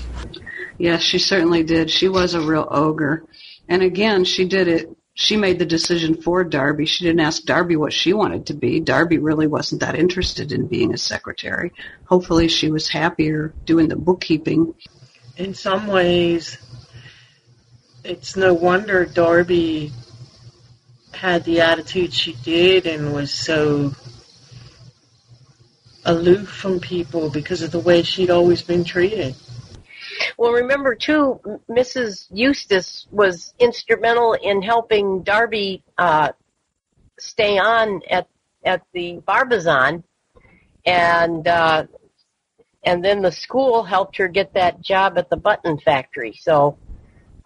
Yes, 0.79 1.03
she 1.03 1.19
certainly 1.19 1.65
did. 1.65 1.91
She 1.91 2.09
was 2.09 2.35
a 2.35 2.41
real 2.41 2.69
ogre. 2.71 3.25
And 3.69 3.83
again, 3.83 4.25
she 4.25 4.47
did 4.47 4.69
it 4.69 4.97
she 5.21 5.37
made 5.37 5.59
the 5.59 5.67
decision 5.67 6.23
for 6.23 6.45
Darby. 6.45 6.87
She 6.87 7.03
didn't 7.03 7.19
ask 7.19 7.43
Darby 7.43 7.75
what 7.75 7.93
she 7.93 8.13
wanted 8.13 8.47
to 8.47 8.55
be. 8.55 8.79
Darby 8.79 9.19
really 9.19 9.49
wasn't 9.49 9.81
that 9.81 9.97
interested 9.97 10.53
in 10.53 10.69
being 10.69 10.95
a 10.95 10.97
secretary. 10.97 11.73
Hopefully, 12.05 12.47
she 12.47 12.71
was 12.71 12.89
happier 12.89 13.53
doing 13.65 13.89
the 13.89 13.97
bookkeeping. 13.97 14.75
In 15.37 15.55
some 15.55 15.89
ways, 15.89 16.57
it's 18.05 18.37
no 18.37 18.55
wonder 18.55 19.05
Darby 19.07 19.91
had 21.13 21.45
the 21.45 21.61
attitude 21.61 22.13
she 22.13 22.35
did 22.45 22.87
and 22.87 23.13
was 23.15 23.33
so 23.33 23.93
aloof 26.05 26.49
from 26.49 26.81
people 26.81 27.31
because 27.31 27.63
of 27.63 27.71
the 27.71 27.79
way 27.79 28.03
she'd 28.03 28.31
always 28.31 28.63
been 28.63 28.85
treated. 28.85 29.35
Well, 30.37 30.53
remember 30.53 30.95
too, 30.95 31.41
Mrs. 31.69 32.27
Eustace 32.31 33.07
was 33.11 33.55
instrumental 33.59 34.35
in 34.35 34.63
helping 34.63 35.23
Darby 35.23 35.83
uh, 35.97 36.33
stay 37.19 37.59
on 37.59 38.03
at 38.11 38.29
at 38.65 38.83
the 38.93 39.21
Barbizon, 39.25 40.05
and 40.85 41.47
uh, 41.47 41.87
and 42.85 43.05
then 43.05 43.23
the 43.23 43.33
school 43.33 43.83
helped 43.83 44.17
her 44.17 44.29
get 44.29 44.55
that 44.55 44.81
job 44.81 45.19
at 45.19 45.31
the 45.31 45.37
button 45.37 45.79
factory. 45.79 46.33
So 46.41 46.79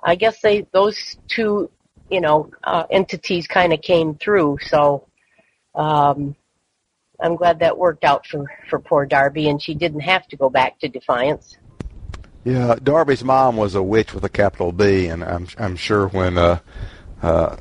I 0.02 0.14
guess 0.14 0.40
they 0.40 0.66
those 0.72 1.16
two, 1.28 1.70
you 2.12 2.20
know, 2.20 2.50
uh, 2.62 2.84
entities 2.90 3.46
kind 3.46 3.72
of 3.72 3.80
came 3.80 4.14
through. 4.16 4.58
So 4.60 5.08
um, 5.74 6.36
I'm 7.18 7.36
glad 7.36 7.58
that 7.60 7.76
worked 7.76 8.04
out 8.04 8.26
for 8.26 8.44
for 8.68 8.78
poor 8.78 9.06
Darby, 9.06 9.48
and 9.48 9.60
she 9.60 9.74
didn't 9.74 10.00
have 10.00 10.28
to 10.28 10.36
go 10.36 10.50
back 10.50 10.78
to 10.80 10.88
Defiance. 10.88 11.56
Yeah, 12.44 12.76
Darby's 12.82 13.24
mom 13.24 13.56
was 13.56 13.74
a 13.74 13.82
witch 13.82 14.12
with 14.12 14.24
a 14.24 14.28
capital 14.28 14.72
B, 14.72 15.06
and 15.06 15.24
I'm 15.24 15.48
I'm 15.58 15.76
sure 15.76 16.08
when 16.08 16.36
uh, 16.36 16.58
uh, 17.22 17.56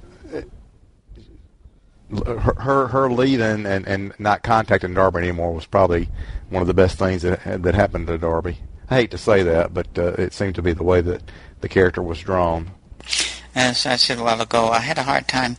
her 2.58 2.88
her, 2.88 3.10
leaving 3.10 3.66
and 3.66 3.88
and 3.88 4.14
not 4.20 4.44
contacting 4.44 4.94
Darby 4.94 5.20
anymore 5.20 5.54
was 5.54 5.66
probably 5.66 6.10
one 6.50 6.62
of 6.62 6.68
the 6.68 6.74
best 6.74 7.00
things 7.00 7.22
that 7.22 7.64
that 7.64 7.74
happened 7.74 8.08
to 8.08 8.18
Darby. 8.18 8.58
I 8.90 8.96
hate 8.96 9.12
to 9.12 9.18
say 9.18 9.44
that, 9.44 9.74
but 9.74 9.88
uh, 9.98 10.16
it 10.18 10.34
seemed 10.34 10.56
to 10.56 10.62
be 10.62 10.74
the 10.74 10.84
way 10.84 11.00
that 11.00 11.22
the 11.62 11.70
character 11.70 12.02
was 12.02 12.20
drawn. 12.20 12.72
As 13.54 13.86
I 13.86 13.98
said 13.98 14.20
a 14.20 14.24
while 14.24 14.42
ago, 14.42 14.70
I 14.70 14.80
had 14.80 14.98
a 14.98 15.04
hard 15.04 15.28
time 15.28 15.58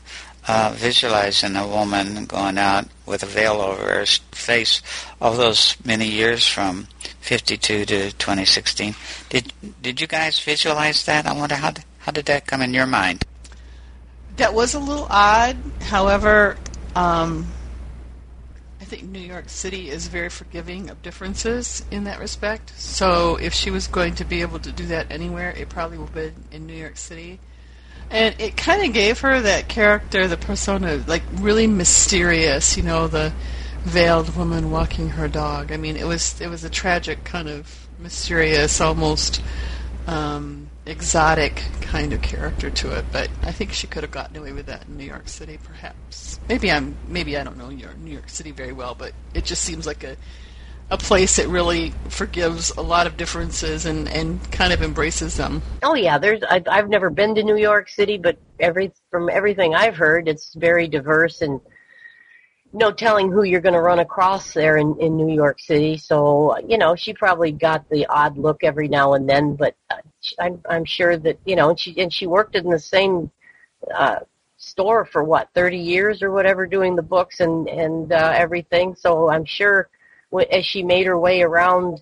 uh, 0.48 0.72
visualizing 0.74 1.56
a 1.56 1.66
woman 1.66 2.24
going 2.24 2.58
out 2.58 2.88
with 3.06 3.22
a 3.22 3.26
veil 3.26 3.60
over 3.60 3.82
her 3.82 4.06
face 4.32 4.82
all 5.20 5.34
those 5.34 5.76
many 5.84 6.08
years 6.08 6.46
from 6.46 6.88
52 7.20 7.84
to 7.84 8.12
2016. 8.12 8.94
Did 9.28 9.52
did 9.80 10.00
you 10.00 10.06
guys 10.06 10.40
visualize 10.40 11.04
that? 11.04 11.26
I 11.26 11.32
wonder 11.32 11.56
how 11.56 11.70
d- 11.70 11.82
how 11.98 12.12
did 12.12 12.26
that 12.26 12.46
come 12.46 12.62
in 12.62 12.74
your 12.74 12.86
mind? 12.86 13.24
That 14.36 14.54
was 14.54 14.74
a 14.74 14.80
little 14.80 15.06
odd. 15.10 15.56
However, 15.82 16.56
um, 16.96 17.46
I 18.80 18.84
think 18.84 19.04
New 19.04 19.20
York 19.20 19.48
City 19.48 19.90
is 19.90 20.08
very 20.08 20.28
forgiving 20.28 20.90
of 20.90 21.02
differences 21.02 21.84
in 21.90 22.04
that 22.04 22.18
respect. 22.18 22.72
So 22.76 23.36
if 23.36 23.54
she 23.54 23.70
was 23.70 23.86
going 23.86 24.16
to 24.16 24.24
be 24.24 24.40
able 24.40 24.58
to 24.60 24.72
do 24.72 24.86
that 24.86 25.12
anywhere, 25.12 25.50
it 25.50 25.68
probably 25.68 25.98
would 25.98 26.08
have 26.08 26.14
been 26.14 26.44
in 26.50 26.66
New 26.66 26.74
York 26.74 26.96
City. 26.96 27.38
And 28.12 28.34
it 28.38 28.56
kind 28.58 28.86
of 28.86 28.92
gave 28.92 29.20
her 29.20 29.40
that 29.40 29.68
character, 29.68 30.28
the 30.28 30.36
persona, 30.36 31.02
like 31.06 31.22
really 31.32 31.66
mysterious. 31.66 32.76
You 32.76 32.82
know, 32.82 33.08
the 33.08 33.32
veiled 33.84 34.36
woman 34.36 34.70
walking 34.70 35.08
her 35.10 35.28
dog. 35.28 35.72
I 35.72 35.76
mean, 35.78 35.96
it 35.96 36.06
was 36.06 36.40
it 36.40 36.48
was 36.48 36.62
a 36.62 36.70
tragic 36.70 37.24
kind 37.24 37.48
of 37.48 37.88
mysterious, 37.98 38.80
almost 38.80 39.42
um, 40.06 40.68
exotic 40.86 41.62
kind 41.80 42.12
of 42.12 42.20
character 42.22 42.70
to 42.70 42.98
it. 42.98 43.06
But 43.12 43.30
I 43.42 43.52
think 43.52 43.72
she 43.72 43.86
could 43.86 44.02
have 44.02 44.12
gotten 44.12 44.36
away 44.36 44.52
with 44.52 44.66
that 44.66 44.86
in 44.88 44.98
New 44.98 45.04
York 45.04 45.28
City, 45.28 45.58
perhaps. 45.62 46.38
Maybe 46.48 46.70
I'm 46.70 46.96
maybe 47.08 47.36
I 47.36 47.44
don't 47.44 47.56
know 47.56 47.70
New 47.70 47.76
York, 47.76 47.98
New 47.98 48.12
York 48.12 48.28
City 48.28 48.50
very 48.50 48.72
well, 48.72 48.94
but 48.94 49.12
it 49.34 49.44
just 49.44 49.62
seems 49.62 49.86
like 49.86 50.04
a 50.04 50.16
a 50.90 50.98
place 50.98 51.36
that 51.36 51.48
really 51.48 51.92
forgives 52.08 52.70
a 52.76 52.82
lot 52.82 53.06
of 53.06 53.16
differences 53.16 53.86
and 53.86 54.08
and 54.08 54.50
kind 54.52 54.72
of 54.72 54.82
embraces 54.82 55.36
them. 55.36 55.62
Oh 55.82 55.94
yeah, 55.94 56.18
there's. 56.18 56.42
I, 56.42 56.62
I've 56.70 56.88
never 56.88 57.10
been 57.10 57.34
to 57.36 57.42
New 57.42 57.56
York 57.56 57.88
City, 57.88 58.18
but 58.18 58.36
every 58.60 58.92
from 59.10 59.30
everything 59.30 59.74
I've 59.74 59.96
heard, 59.96 60.28
it's 60.28 60.54
very 60.54 60.88
diverse 60.88 61.40
and 61.40 61.60
no 62.74 62.90
telling 62.90 63.30
who 63.30 63.42
you're 63.42 63.60
going 63.60 63.74
to 63.74 63.80
run 63.80 64.00
across 64.00 64.52
there 64.52 64.76
in 64.76 64.96
in 65.00 65.16
New 65.16 65.34
York 65.34 65.60
City. 65.60 65.96
So 65.96 66.58
you 66.66 66.76
know, 66.78 66.94
she 66.94 67.14
probably 67.14 67.52
got 67.52 67.88
the 67.88 68.06
odd 68.06 68.36
look 68.36 68.62
every 68.62 68.88
now 68.88 69.14
and 69.14 69.28
then, 69.28 69.56
but 69.56 69.74
uh, 69.90 69.96
I'm 70.38 70.60
I'm 70.68 70.84
sure 70.84 71.16
that 71.16 71.38
you 71.46 71.56
know, 71.56 71.70
and 71.70 71.80
she 71.80 71.98
and 72.00 72.12
she 72.12 72.26
worked 72.26 72.54
in 72.54 72.68
the 72.68 72.78
same. 72.78 73.30
Uh, 73.92 74.20
store 74.58 75.04
for 75.04 75.24
what 75.24 75.48
30 75.54 75.76
years 75.76 76.22
or 76.22 76.30
whatever 76.30 76.68
doing 76.68 76.94
the 76.94 77.02
books 77.02 77.40
and 77.40 77.68
and 77.68 78.12
uh, 78.12 78.32
everything 78.32 78.94
so 78.94 79.28
i'm 79.28 79.44
sure 79.44 79.88
as 80.50 80.64
she 80.64 80.82
made 80.82 81.06
her 81.06 81.18
way 81.18 81.42
around 81.42 82.00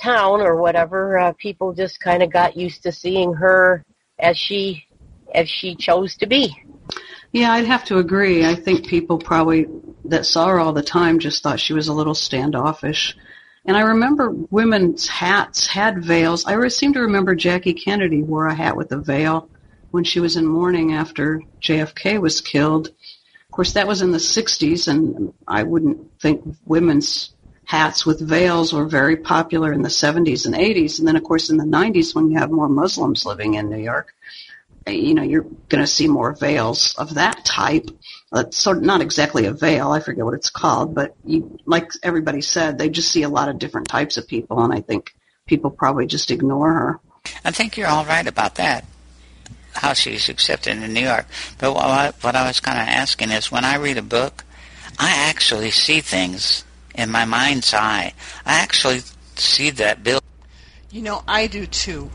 town 0.00 0.40
or 0.40 0.56
whatever, 0.56 1.18
uh, 1.18 1.32
people 1.38 1.72
just 1.72 2.00
kind 2.00 2.22
of 2.22 2.30
got 2.30 2.56
used 2.56 2.82
to 2.82 2.92
seeing 2.92 3.34
her 3.34 3.84
as 4.18 4.36
she 4.36 4.84
as 5.34 5.48
she 5.48 5.74
chose 5.74 6.16
to 6.16 6.26
be. 6.26 6.54
Yeah, 7.32 7.52
I'd 7.52 7.66
have 7.66 7.84
to 7.86 7.98
agree. 7.98 8.44
I 8.44 8.54
think 8.54 8.86
people 8.86 9.18
probably 9.18 9.66
that 10.04 10.26
saw 10.26 10.48
her 10.48 10.60
all 10.60 10.72
the 10.72 10.82
time 10.82 11.18
just 11.18 11.42
thought 11.42 11.60
she 11.60 11.72
was 11.72 11.88
a 11.88 11.94
little 11.94 12.14
standoffish. 12.14 13.16
And 13.64 13.76
I 13.76 13.82
remember 13.82 14.30
women's 14.50 15.06
hats 15.08 15.66
had 15.66 16.04
veils. 16.04 16.44
I 16.44 16.68
seem 16.68 16.92
to 16.94 17.00
remember 17.02 17.34
Jackie 17.34 17.74
Kennedy 17.74 18.22
wore 18.22 18.48
a 18.48 18.54
hat 18.54 18.76
with 18.76 18.90
a 18.92 18.98
veil 18.98 19.48
when 19.92 20.04
she 20.04 20.20
was 20.20 20.36
in 20.36 20.46
mourning 20.46 20.92
after 20.92 21.40
JFK 21.60 22.20
was 22.20 22.40
killed. 22.40 22.88
Of 22.88 23.50
course, 23.52 23.74
that 23.74 23.86
was 23.86 24.02
in 24.02 24.10
the 24.10 24.18
60s, 24.18 24.88
and 24.88 25.32
I 25.46 25.62
wouldn't 25.62 26.20
think 26.20 26.42
women's 26.64 27.34
hats 27.64 28.04
with 28.04 28.20
veils 28.20 28.72
were 28.72 28.86
very 28.86 29.16
popular 29.16 29.72
in 29.72 29.82
the 29.82 29.88
70s 29.88 30.46
and 30.46 30.54
80s. 30.54 30.98
And 30.98 31.08
then, 31.08 31.16
of 31.16 31.22
course, 31.22 31.50
in 31.50 31.56
the 31.56 31.64
90s, 31.64 32.14
when 32.14 32.30
you 32.30 32.38
have 32.38 32.50
more 32.50 32.68
Muslims 32.68 33.24
living 33.24 33.54
in 33.54 33.70
New 33.70 33.78
York, 33.78 34.14
you 34.86 35.14
know, 35.14 35.22
you're 35.22 35.46
going 35.68 35.82
to 35.82 35.86
see 35.86 36.08
more 36.08 36.32
veils 36.32 36.94
of 36.98 37.14
that 37.14 37.44
type. 37.44 37.88
Uh, 38.32 38.44
sort 38.50 38.78
of 38.78 38.82
not 38.82 39.02
exactly 39.02 39.46
a 39.46 39.52
veil. 39.52 39.92
I 39.92 40.00
forget 40.00 40.24
what 40.24 40.34
it's 40.34 40.50
called, 40.50 40.94
but 40.94 41.14
you, 41.24 41.58
like 41.66 41.92
everybody 42.02 42.40
said, 42.40 42.78
they 42.78 42.88
just 42.88 43.12
see 43.12 43.22
a 43.22 43.28
lot 43.28 43.48
of 43.48 43.58
different 43.58 43.88
types 43.88 44.16
of 44.16 44.26
people, 44.26 44.64
and 44.64 44.72
I 44.72 44.80
think 44.80 45.14
people 45.46 45.70
probably 45.70 46.06
just 46.06 46.30
ignore 46.30 46.72
her. 46.72 47.00
I 47.44 47.50
think 47.50 47.76
you're 47.76 47.88
all 47.88 48.06
right 48.06 48.26
about 48.26 48.54
that. 48.56 48.86
How 49.74 49.92
she's 49.92 50.28
accepted 50.28 50.82
in 50.82 50.92
New 50.92 51.00
York. 51.00 51.26
But 51.58 51.74
what 51.74 51.84
I, 51.84 52.12
what 52.22 52.36
I 52.36 52.46
was 52.46 52.60
kind 52.60 52.80
of 52.80 52.88
asking 52.88 53.30
is 53.30 53.52
when 53.52 53.64
I 53.64 53.76
read 53.76 53.98
a 53.98 54.02
book, 54.02 54.44
I 54.98 55.10
actually 55.28 55.70
see 55.70 56.00
things 56.00 56.64
in 56.94 57.10
my 57.10 57.24
mind's 57.24 57.72
eye. 57.74 58.12
I 58.44 58.54
actually 58.54 59.00
see 59.36 59.70
that 59.70 60.04
building. 60.04 60.20
You 60.90 61.02
know, 61.02 61.22
I 61.26 61.46
do 61.46 61.66
too. 61.66 62.10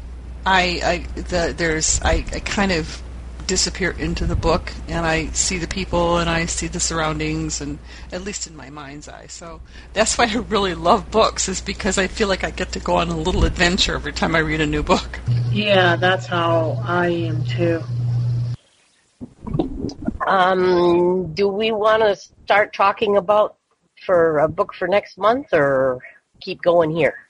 I, 0.45 0.81
I 0.83 1.21
the, 1.21 1.53
there's 1.55 1.99
I, 2.01 2.25
I 2.33 2.39
kind 2.39 2.71
of 2.71 3.01
disappear 3.47 3.91
into 3.91 4.25
the 4.25 4.35
book 4.35 4.73
and 4.87 5.05
I 5.05 5.27
see 5.27 5.57
the 5.57 5.67
people 5.67 6.17
and 6.17 6.29
I 6.29 6.45
see 6.45 6.67
the 6.67 6.81
surroundings 6.81 7.61
and 7.61 7.79
at 8.11 8.21
least 8.21 8.45
in 8.45 8.55
my 8.55 8.69
mind's 8.69 9.07
eye. 9.07 9.27
So 9.27 9.61
that's 9.93 10.17
why 10.17 10.25
I 10.25 10.35
really 10.35 10.75
love 10.75 11.09
books 11.11 11.47
is 11.47 11.61
because 11.61 11.97
I 11.97 12.07
feel 12.07 12.27
like 12.27 12.43
I 12.43 12.51
get 12.51 12.73
to 12.73 12.79
go 12.79 12.97
on 12.97 13.07
a 13.07 13.17
little 13.17 13.45
adventure 13.45 13.95
every 13.95 14.11
time 14.11 14.35
I 14.35 14.39
read 14.39 14.61
a 14.61 14.67
new 14.67 14.83
book. 14.83 15.19
Yeah, 15.51 15.95
that's 15.95 16.27
how 16.27 16.81
I 16.83 17.07
am 17.07 17.43
too. 17.45 17.81
Um, 20.27 21.33
do 21.33 21.47
we 21.47 21.71
want 21.71 22.03
to 22.03 22.15
start 22.15 22.73
talking 22.73 23.15
about 23.15 23.56
for 24.07 24.39
a 24.39 24.47
book 24.47 24.73
for 24.73 24.87
next 24.87 25.17
month, 25.19 25.53
or 25.53 25.99
keep 26.39 26.61
going 26.61 26.89
here? 26.89 27.27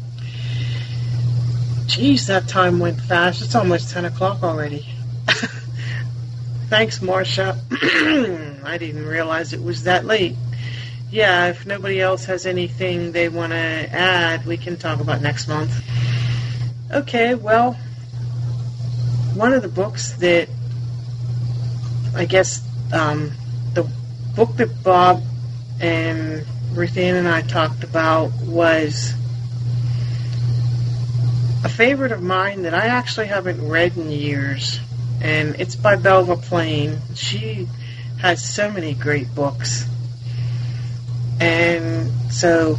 Geez, 1.88 2.28
that 2.28 2.48
time 2.48 2.80
went 2.80 3.02
fast. 3.02 3.42
It's 3.42 3.56
almost 3.56 3.90
10 3.92 4.06
o'clock 4.06 4.44
already. 4.44 4.86
Thanks, 6.70 7.02
Marcia. 7.02 7.58
I 8.64 8.78
didn't 8.78 9.06
realize 9.06 9.54
it 9.54 9.64
was 9.64 9.84
that 9.84 10.06
late. 10.06 10.36
Yeah, 11.10 11.48
if 11.48 11.66
nobody 11.66 12.00
else 12.00 12.26
has 12.26 12.46
anything 12.46 13.14
they 13.14 13.30
want 13.30 13.54
to 13.54 13.58
add, 13.58 14.46
we 14.46 14.58
can 14.58 14.78
talk 14.78 15.00
about 15.00 15.22
next 15.22 15.48
month. 15.48 15.74
Okay, 16.92 17.34
well, 17.34 17.74
one 19.34 19.54
of 19.54 19.62
the 19.62 19.70
books 19.70 20.12
that 20.18 20.50
I 22.16 22.26
guess 22.26 22.62
um, 22.94 23.32
the 23.74 23.90
book 24.36 24.58
that 24.58 24.84
Bob 24.84 25.24
and 25.80 26.46
Ruth 26.74 26.98
Ann 26.98 27.16
and 27.16 27.28
I 27.28 27.42
talked 27.42 27.84
about 27.84 28.32
was 28.42 29.14
a 31.64 31.70
favorite 31.70 32.12
of 32.12 32.22
mine 32.22 32.64
that 32.64 32.74
I 32.74 32.88
actually 32.88 33.28
haven't 33.28 33.66
read 33.68 33.96
in 33.98 34.12
years, 34.12 34.80
and 35.22 35.56
it's 35.60 35.76
by 35.76 35.96
Belva 35.96 36.38
Plain. 36.38 37.00
She 37.16 37.68
has 38.20 38.44
so 38.44 38.72
many 38.72 38.94
great 38.94 39.34
books. 39.34 39.86
And 41.40 42.12
so 42.32 42.78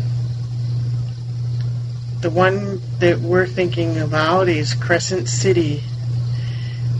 the 2.20 2.30
one 2.30 2.80
that 2.98 3.20
we're 3.20 3.46
thinking 3.46 3.98
about 3.98 4.48
is 4.48 4.74
Crescent 4.74 5.28
City, 5.28 5.82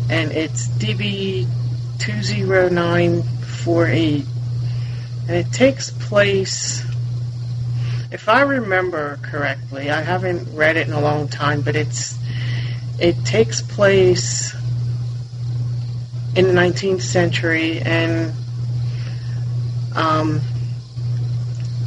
and 0.09 0.31
it's 0.33 0.69
DB 0.69 1.49
20948. 1.99 4.25
And 5.29 5.37
it 5.37 5.53
takes 5.53 5.91
place 5.91 6.83
if 8.11 8.29
I 8.29 8.41
remember 8.41 9.19
correctly, 9.23 9.91
I 9.91 10.01
haven't 10.01 10.57
read 10.57 10.77
it 10.79 10.87
in 10.87 10.95
a 10.95 11.01
long 11.01 11.29
time, 11.29 11.61
but 11.61 11.77
it's 11.77 12.19
it 12.99 13.23
takes 13.25 13.61
place 13.61 14.55
in 16.35 16.47
the 16.47 16.53
19th 16.53 17.03
century, 17.03 17.81
and 17.81 18.33
um, 19.95 20.41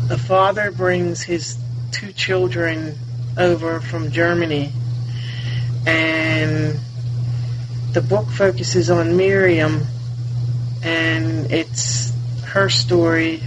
the 0.07 0.17
father 0.17 0.71
brings 0.71 1.23
his 1.23 1.57
two 1.91 2.11
children 2.13 2.97
over 3.37 3.81
from 3.81 4.11
Germany, 4.11 4.71
and 5.87 6.79
the 7.93 8.01
book 8.01 8.29
focuses 8.29 8.91
on 8.91 9.17
Miriam, 9.17 9.85
and 10.83 11.51
it's 11.51 12.10
her 12.51 12.69
story 12.69 13.41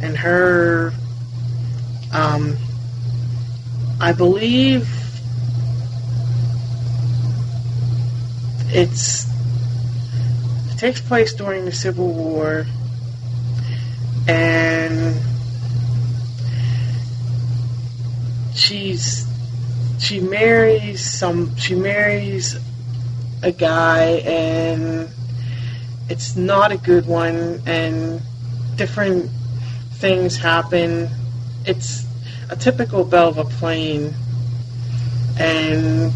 and 0.00 0.16
her. 0.16 0.92
Um, 2.12 2.56
I 4.00 4.12
believe 4.12 4.88
it's 8.68 9.26
it 10.70 10.78
takes 10.78 11.00
place 11.00 11.34
during 11.34 11.64
the 11.64 11.72
Civil 11.72 12.12
War, 12.12 12.64
and 14.28 15.20
she's 18.54 19.26
she 19.98 20.20
marries 20.20 21.00
some 21.04 21.56
she 21.56 21.74
marries 21.74 22.56
a 23.42 23.50
guy 23.50 24.22
and 24.24 25.08
it's 26.08 26.36
not 26.36 26.72
a 26.72 26.76
good 26.76 27.06
one 27.06 27.62
and 27.66 28.20
different 28.76 29.30
things 29.94 30.36
happen 30.36 31.08
it's 31.64 32.04
a 32.50 32.56
typical 32.56 33.04
Belva 33.04 33.44
Plain 33.44 34.14
and 35.38 36.12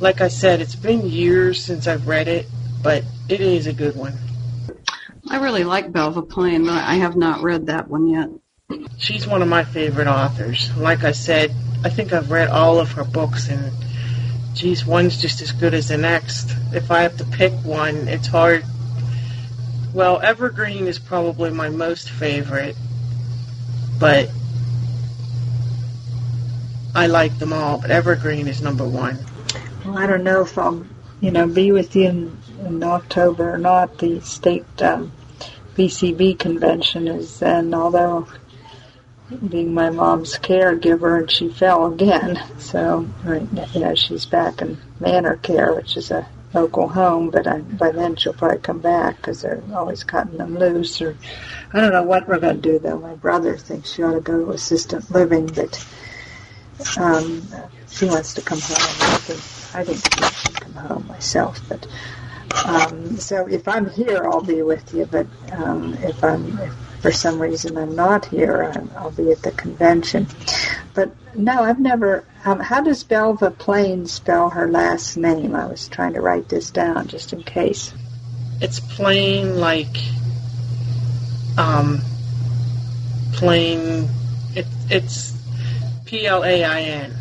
like 0.00 0.20
I 0.20 0.28
said 0.28 0.60
it's 0.60 0.76
been 0.76 1.08
years 1.08 1.62
since 1.62 1.86
I've 1.86 2.06
read 2.06 2.28
it 2.28 2.46
but 2.82 3.04
it 3.28 3.40
is 3.40 3.66
a 3.66 3.72
good 3.72 3.96
one 3.96 4.16
I 5.30 5.38
really 5.38 5.64
like 5.64 5.92
Belva 5.92 6.22
Plain, 6.22 6.64
but 6.64 6.82
I 6.82 6.94
have 6.94 7.16
not 7.16 7.42
read 7.42 7.66
that 7.66 7.88
one 7.88 8.08
yet. 8.08 8.30
she's 8.96 9.26
one 9.26 9.42
of 9.42 9.48
my 9.48 9.62
favorite 9.62 10.06
authors. 10.06 10.74
Like 10.76 11.04
I 11.04 11.12
said, 11.12 11.54
I 11.84 11.90
think 11.90 12.12
I've 12.12 12.30
read 12.30 12.48
all 12.48 12.78
of 12.80 12.92
her 12.92 13.04
books, 13.04 13.48
and 13.48 13.70
geez, 14.58 14.84
one's 14.84 15.20
just 15.20 15.40
as 15.40 15.52
good 15.52 15.72
as 15.72 15.88
the 15.88 15.96
next. 15.96 16.54
If 16.72 16.90
I 16.90 17.02
have 17.02 17.16
to 17.18 17.24
pick 17.24 17.52
one, 17.64 18.08
it's 18.08 18.26
hard. 18.26 18.64
Well, 19.94 20.20
Evergreen 20.20 20.86
is 20.86 20.98
probably 20.98 21.50
my 21.50 21.68
most 21.68 22.10
favorite, 22.10 22.76
but 23.98 24.28
I 26.94 27.06
like 27.06 27.38
them 27.38 27.52
all. 27.52 27.78
But 27.78 27.90
Evergreen 27.90 28.48
is 28.48 28.60
number 28.60 28.86
one. 28.86 29.18
Well, 29.84 29.96
I 29.96 30.06
don't 30.06 30.24
know 30.24 30.42
if 30.42 30.58
I'll, 30.58 30.84
you 31.20 31.30
know, 31.30 31.46
be 31.46 31.70
with 31.72 31.94
you 31.94 32.08
in, 32.08 32.38
in 32.66 32.82
October 32.82 33.54
or 33.54 33.58
not. 33.58 33.98
The 33.98 34.20
state 34.20 34.66
um, 34.82 35.12
BCB 35.76 36.38
convention 36.38 37.06
is 37.06 37.38
then, 37.38 37.72
although 37.72 38.26
being 39.48 39.74
my 39.74 39.90
mom's 39.90 40.38
caregiver 40.38 41.18
and 41.18 41.30
she 41.30 41.48
fell 41.48 41.92
again. 41.92 42.40
So, 42.58 43.08
you 43.26 43.80
know, 43.80 43.94
she's 43.94 44.24
back 44.24 44.62
in 44.62 44.78
Manor 45.00 45.36
Care, 45.36 45.74
which 45.74 45.96
is 45.96 46.10
a 46.10 46.26
local 46.54 46.88
home, 46.88 47.30
but 47.30 47.46
I, 47.46 47.60
by 47.60 47.90
then 47.90 48.16
she'll 48.16 48.32
probably 48.32 48.58
come 48.58 48.80
back 48.80 49.16
because 49.16 49.42
they're 49.42 49.62
always 49.74 50.02
cutting 50.04 50.38
them 50.38 50.58
loose. 50.58 51.00
Or 51.02 51.16
I 51.72 51.80
don't 51.80 51.92
know 51.92 52.02
what 52.02 52.26
we're 52.26 52.38
going 52.38 52.60
to 52.60 52.72
do 52.72 52.78
though. 52.78 52.98
My 52.98 53.14
brother 53.14 53.56
thinks 53.56 53.92
she 53.92 54.02
ought 54.02 54.14
to 54.14 54.20
go 54.20 54.44
to 54.44 54.52
assistant 54.52 55.10
living, 55.10 55.46
but 55.46 55.86
um, 56.96 57.46
she 57.88 58.06
wants 58.06 58.34
to 58.34 58.42
come 58.42 58.60
home. 58.60 58.76
I 58.76 59.18
think 59.18 59.74
I 59.74 59.84
think 59.84 60.22
I 60.22 60.30
should 60.30 60.60
come 60.60 60.74
home 60.74 61.06
myself, 61.06 61.60
but. 61.68 61.86
Um, 62.64 63.18
so 63.18 63.46
if 63.46 63.68
I'm 63.68 63.90
here, 63.90 64.24
I'll 64.24 64.42
be 64.42 64.62
with 64.62 64.94
you. 64.94 65.04
But 65.04 65.26
um, 65.52 65.94
if 66.00 66.24
I'm 66.24 66.58
if 66.58 66.87
for 67.00 67.12
some 67.12 67.40
reason 67.40 67.76
I'm 67.76 67.94
not 67.94 68.26
here, 68.26 68.62
I'm, 68.62 68.90
I'll 68.96 69.10
be 69.10 69.30
at 69.30 69.42
the 69.42 69.52
convention. 69.52 70.26
But 70.94 71.14
no, 71.34 71.62
I've 71.62 71.80
never. 71.80 72.24
Um, 72.44 72.60
how 72.60 72.80
does 72.82 73.04
Belva 73.04 73.50
Plain 73.50 74.06
spell 74.06 74.50
her 74.50 74.68
last 74.68 75.16
name? 75.16 75.54
I 75.54 75.66
was 75.66 75.88
trying 75.88 76.14
to 76.14 76.20
write 76.20 76.48
this 76.48 76.70
down 76.70 77.08
just 77.08 77.32
in 77.32 77.42
case. 77.42 77.92
It's 78.60 78.80
plain 78.80 79.56
like 79.56 79.96
um, 81.56 82.00
plain. 83.32 84.08
It, 84.54 84.66
it's 84.90 85.36
P 86.04 86.26
L 86.26 86.44
A 86.44 86.64
I 86.64 86.80
N. 86.80 87.14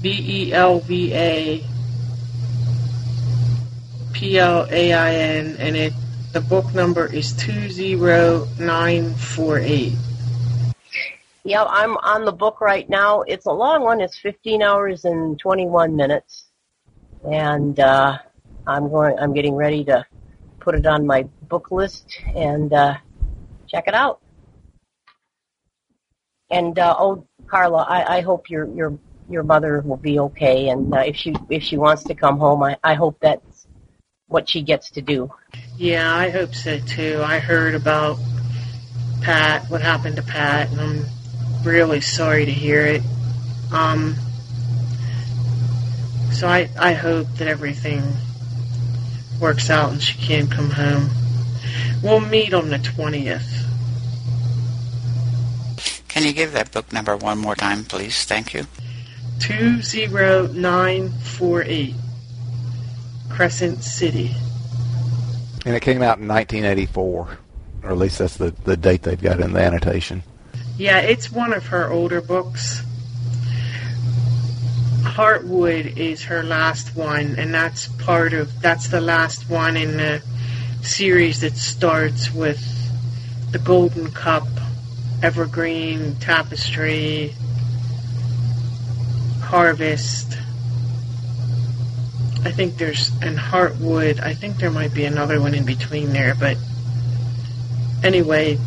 B 0.00 0.10
E 0.10 0.52
L 0.52 0.80
V 0.80 1.14
A 1.14 1.64
P 4.12 4.38
L 4.38 4.66
A 4.70 4.92
I 4.92 5.14
N, 5.14 5.56
and 5.58 5.76
it 5.76 5.92
the 6.32 6.40
book 6.40 6.74
number 6.74 7.12
is 7.12 7.32
two 7.34 7.68
zero 7.68 8.48
nine 8.58 9.12
four 9.14 9.58
eight. 9.58 9.92
Yeah, 11.44 11.64
I'm 11.64 11.96
on 11.98 12.24
the 12.24 12.32
book 12.32 12.60
right 12.60 12.88
now. 12.88 13.22
It's 13.22 13.46
a 13.46 13.52
long 13.52 13.82
one. 13.82 14.00
It's 14.00 14.16
15 14.18 14.62
hours 14.62 15.04
and 15.04 15.38
21 15.38 15.94
minutes, 15.96 16.46
and 17.30 17.78
uh, 17.78 18.18
I'm 18.66 18.88
going. 18.88 19.18
I'm 19.18 19.34
getting 19.34 19.54
ready 19.54 19.84
to 19.84 20.06
put 20.60 20.74
it 20.74 20.86
on 20.86 21.06
my 21.06 21.24
book 21.48 21.70
list 21.70 22.18
and 22.34 22.72
uh, 22.72 22.96
check 23.68 23.88
it 23.88 23.94
out. 23.94 24.20
And 26.50 26.78
uh, 26.78 26.94
oh, 26.98 27.26
Carla, 27.46 27.84
I, 27.88 28.18
I 28.18 28.20
hope 28.22 28.48
your 28.48 28.68
your 28.68 28.98
your 29.28 29.42
mother 29.42 29.82
will 29.84 29.96
be 29.98 30.18
okay, 30.18 30.68
and 30.68 30.94
uh, 30.94 30.98
if 30.98 31.16
she 31.16 31.34
if 31.50 31.62
she 31.62 31.76
wants 31.76 32.04
to 32.04 32.14
come 32.14 32.38
home, 32.38 32.62
I, 32.62 32.78
I 32.82 32.94
hope 32.94 33.18
that's 33.20 33.51
what 34.32 34.48
she 34.48 34.62
gets 34.62 34.90
to 34.92 35.02
do. 35.02 35.30
Yeah, 35.76 36.14
I 36.14 36.30
hope 36.30 36.54
so 36.54 36.78
too. 36.78 37.20
I 37.24 37.38
heard 37.38 37.74
about 37.74 38.18
Pat, 39.20 39.68
what 39.70 39.82
happened 39.82 40.16
to 40.16 40.22
Pat, 40.22 40.70
and 40.70 40.80
I'm 40.80 41.04
really 41.62 42.00
sorry 42.00 42.46
to 42.46 42.50
hear 42.50 42.86
it. 42.86 43.02
Um, 43.70 44.16
so 46.32 46.48
I, 46.48 46.68
I 46.78 46.94
hope 46.94 47.28
that 47.36 47.46
everything 47.46 48.02
works 49.38 49.68
out 49.70 49.92
and 49.92 50.02
she 50.02 50.16
can 50.18 50.48
come 50.48 50.70
home. 50.70 51.10
We'll 52.02 52.20
meet 52.20 52.54
on 52.54 52.70
the 52.70 52.78
20th. 52.78 53.58
Can 56.08 56.24
you 56.24 56.32
give 56.32 56.52
that 56.52 56.72
book 56.72 56.90
number 56.92 57.16
one 57.16 57.38
more 57.38 57.54
time, 57.54 57.84
please? 57.84 58.24
Thank 58.24 58.54
you. 58.54 58.66
20948 59.40 61.94
Crescent 63.42 63.82
City. 63.82 64.30
And 65.66 65.74
it 65.74 65.82
came 65.82 66.00
out 66.00 66.20
in 66.20 66.28
1984, 66.28 67.38
or 67.82 67.90
at 67.90 67.98
least 67.98 68.20
that's 68.20 68.36
the, 68.36 68.52
the 68.62 68.76
date 68.76 69.02
they've 69.02 69.20
got 69.20 69.40
in 69.40 69.52
the 69.52 69.58
annotation. 69.58 70.22
Yeah, 70.78 71.00
it's 71.00 71.32
one 71.32 71.52
of 71.52 71.66
her 71.66 71.90
older 71.90 72.20
books. 72.20 72.84
Heartwood 75.02 75.96
is 75.96 76.22
her 76.22 76.44
last 76.44 76.94
one, 76.94 77.34
and 77.36 77.52
that's 77.52 77.88
part 77.88 78.32
of 78.32 78.62
that's 78.62 78.86
the 78.86 79.00
last 79.00 79.50
one 79.50 79.76
in 79.76 79.96
the 79.96 80.22
series 80.82 81.40
that 81.40 81.56
starts 81.56 82.32
with 82.32 82.64
the 83.50 83.58
Golden 83.58 84.12
Cup, 84.12 84.46
Evergreen, 85.20 86.14
Tapestry, 86.20 87.34
Harvest. 89.40 90.31
I 92.44 92.50
think 92.50 92.76
there's 92.76 93.10
and 93.22 93.38
Heartwood. 93.38 94.20
I 94.20 94.34
think 94.34 94.56
there 94.56 94.70
might 94.70 94.92
be 94.92 95.04
another 95.04 95.40
one 95.40 95.54
in 95.54 95.64
between 95.64 96.12
there, 96.12 96.34
but 96.34 96.56
anyway, 98.02 98.58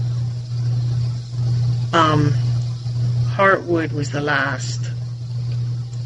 um, 1.94 2.32
Heartwood 3.36 3.92
was 3.92 4.12
the 4.12 4.22
last. 4.22 4.90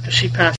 She 0.09 0.27
passed 0.29 0.57